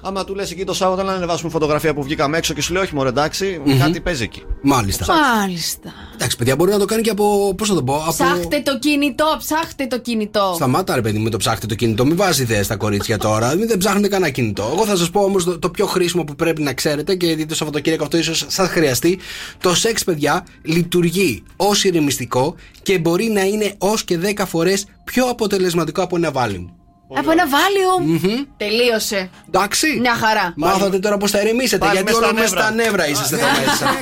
[0.05, 2.83] Άμα του λες εκεί το Σάββατο να ανεβάσουμε φωτογραφία που βγήκαμε έξω και σου λέει
[2.83, 4.43] Όχι, μωρέ, εντάξει, κάτι παίζει εκεί.
[4.63, 5.07] Μάλιστα.
[5.15, 5.93] Μάλιστα.
[6.15, 7.55] Εντάξει, παιδιά, μπορεί να το κάνει και από.
[7.57, 8.13] Πώς θα το πω, από.
[8.13, 10.53] Ψάχτε το κινητό, ψάχτε το κινητό.
[10.55, 12.05] Σταμάτα, ρε παιδί, με το ψάχτε το κινητό.
[12.05, 13.55] Μην βάζεις ιδέες στα κορίτσια τώρα.
[13.55, 14.71] Μην δεν ψάχνετε κανένα κινητό.
[14.75, 17.47] Εγώ θα σας πω όμως το, το πιο χρήσιμο που πρέπει να ξέρετε και γιατί
[17.47, 19.19] το Σαββατοκύριακο αυτό ίσως σα χρειαστεί.
[19.61, 25.29] Το σεξ, παιδιά, λειτουργεί ως ηρεμιστικό και μπορεί να είναι ως και 10 φορές πιο
[25.29, 26.67] αποτελεσματικό από ένα βάλιμ.
[27.17, 28.47] Από ένα Valium.
[28.57, 29.31] Τελείωσε.
[29.47, 29.99] Εντάξει.
[30.01, 30.53] Μια χαρά.
[30.57, 31.79] Μάθατε τώρα πώς θα ηρεμήσετε.
[31.79, 32.63] Πάλι γιατί μες στα όλα μέσα νεύρα.
[32.63, 33.97] στα νεύρα είσαστε εδώ μέσα.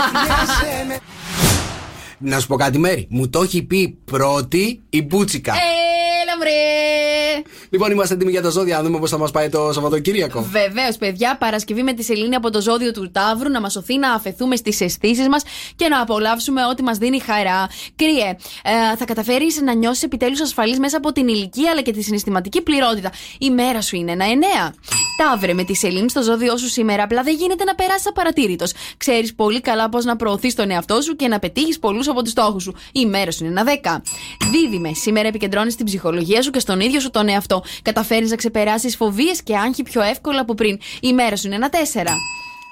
[2.19, 3.07] Να σου πω κάτι, Μέρη.
[3.11, 5.53] Μου το έχει πει πρώτη η Μπούτσικα.
[5.53, 7.70] Έλα, βρε.
[7.71, 8.77] Λοιπόν, είμαστε έτοιμοι για τα ζώδια.
[8.77, 10.43] Να δούμε πώς θα μας πάει το Σαββατοκύριακο.
[10.43, 14.13] Βεβαίως, παιδιά, Παρασκευή με τη Σελήνη από το ζώδιο του Ταύρου να μας σωθεί να
[14.13, 15.43] αφαιθούμε στις αισθήσεις μας
[15.77, 17.69] και να απολαύσουμε ό,τι μας δίνει χαρά.
[17.97, 22.03] Κρύε, ε, θα καταφέρεις να νιώσεις επιτέλους ασφαλής μέσα από την ηλικία αλλά και τη
[22.03, 23.11] συναισθηματική πληρότητα.
[23.39, 24.75] Η μέρα σου είναι ένα εννέα.
[25.17, 28.73] Ταύρε, με τη Σελήνη στο ζώδιό σου σήμερα, απλά δεν γίνεται να περάσεις απαρατήρητος.
[28.97, 32.31] Ξέρεις πολύ καλά πώς να προωθείς τον εαυτό σου και να πετύχεις πολλούς από τους
[32.31, 32.75] στόχους σου.
[32.93, 34.03] Η μέρα σου είναι ένα δέκα.
[34.51, 37.60] Δίδυμε, σήμερα επικεντρώνεις την ψυχολογία σου και στον ίδιο σου τον εαυτό.
[37.83, 40.79] Καταφέρεις να ξεπεράσεις φοβίες και άγχη πιο εύκολα από πριν.
[41.01, 42.15] Η μέρα σου είναι ένα τέσσερα.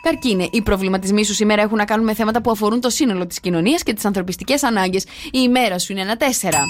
[0.02, 3.40] Καρκίνε, οι προβληματισμοί σου σήμερα έχουν να κάνουν με θέματα που αφορούν το σύνολο της
[3.40, 5.04] κοινωνίας και τις ανθρωπιστικές ανάγκες.
[5.24, 6.64] Η ημέρα σου είναι ένα τέσσερα.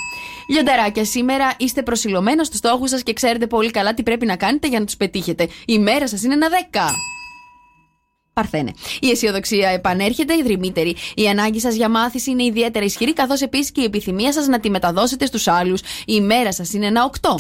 [0.50, 4.68] Λιονταράκια, σήμερα είστε προσιλωμένα στους στόχους σας και ξέρετε πολύ καλά τι πρέπει να κάνετε
[4.68, 5.42] για να τους πετύχετε.
[5.44, 6.90] Η ημέρα σας είναι ένα δέκα.
[8.32, 8.72] Παρθένε.
[9.00, 10.96] Η αισιοδοξία επανέρχεται ιδρυμύτερη.
[11.14, 14.60] Η ανάγκη σας για μάθηση είναι ιδιαίτερα ισχυρή, καθώς επίσης και η επιθυμία σας να
[14.60, 15.80] τη μεταδώσετε στους άλλους.
[15.80, 17.34] Η ημέρα σας είναι ένα οκτώ.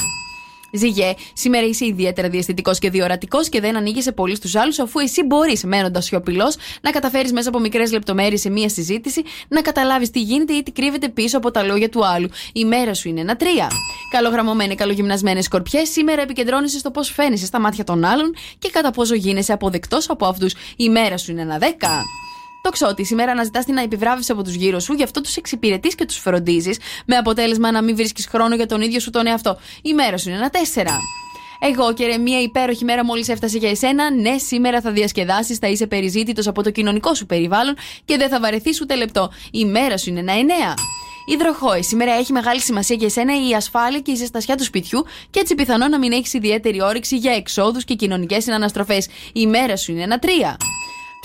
[0.72, 5.22] Ζυγέ, σήμερα είσαι ιδιαίτερα διαστητικός και διορατικός και δεν ανοίγει πολύ στους άλλους, αφού εσύ
[5.22, 10.20] μπορείς, μένοντας σιωπηλός, να καταφέρεις μέσα από μικρές λεπτομέρειες σε μία συζήτηση να καταλάβεις τι
[10.20, 12.28] γίνεται ή τι κρύβεται πίσω από τα λόγια του άλλου.
[12.52, 13.70] Η μέρα σου είναι ένα τρία.
[14.10, 19.14] Καλογραμμωμένε, καλογυμνασμένε σκορπιές, σήμερα επικεντρώνεσαι στο πώς φαίνεσαι στα μάτια των άλλων και κατά πόσο
[19.14, 20.54] γίνεσαι αποδεκτός από αυτούς.
[20.76, 22.04] Η μέρα σου είναι ένα δέκα.
[22.62, 26.04] Το ξότι σήμερα αναζητάς την επιβράβευση από τους γύρω σου, γι' αυτό τους εξυπηρετείς και
[26.04, 29.58] τους φροντίζεις, με αποτέλεσμα να μην βρίσκεις χρόνο για τον ίδιο σου τον εαυτό.
[29.82, 30.98] Η μέρα σου είναι ένα τέσσερα.
[31.60, 34.10] Εγώ και ρε, μια υπέροχη μέρα μόλις έφτασε για εσένα.
[34.14, 38.40] Ναι, σήμερα θα διασκεδάσεις, θα είσαι περιζήτητος από το κοινωνικό σου περιβάλλον και δεν θα
[38.40, 39.32] βαρεθείς ούτε λεπτό.
[39.50, 40.74] Η μέρα σου είναι ένα εννέα.
[41.34, 45.40] Υδροχόη, σήμερα έχει μεγάλη σημασία για εσένα η ασφάλεια και η ζεστασιά του σπιτιού και
[45.40, 49.08] έτσι πιθανό να μην έχεις ιδιαίτερη όρεξη για εξόδους και κοινωνικές συναναστροφές.
[49.32, 50.56] Η μέρα σου είναι ένα τρία.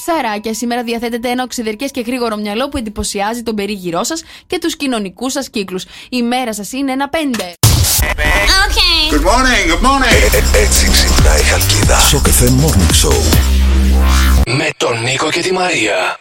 [0.05, 4.75] Ψαράκια, σήμερα διαθέτεται ένα οξυδερκές και γρήγορο μυαλό που εντυπωσιάζει τον περίγυρό σας και τους
[4.75, 5.85] κοινωνικούς σας κύκλους.
[6.09, 7.53] Η μέρα σας είναι ένα πέντε.
[9.11, 10.55] Good morning, good morning.
[10.55, 11.99] έτσι ξυπνάει η Χαλκίδα.
[11.99, 13.17] Στο καφέ Morning Show.
[14.45, 16.17] Με τον Νίκο και τη Μαρία.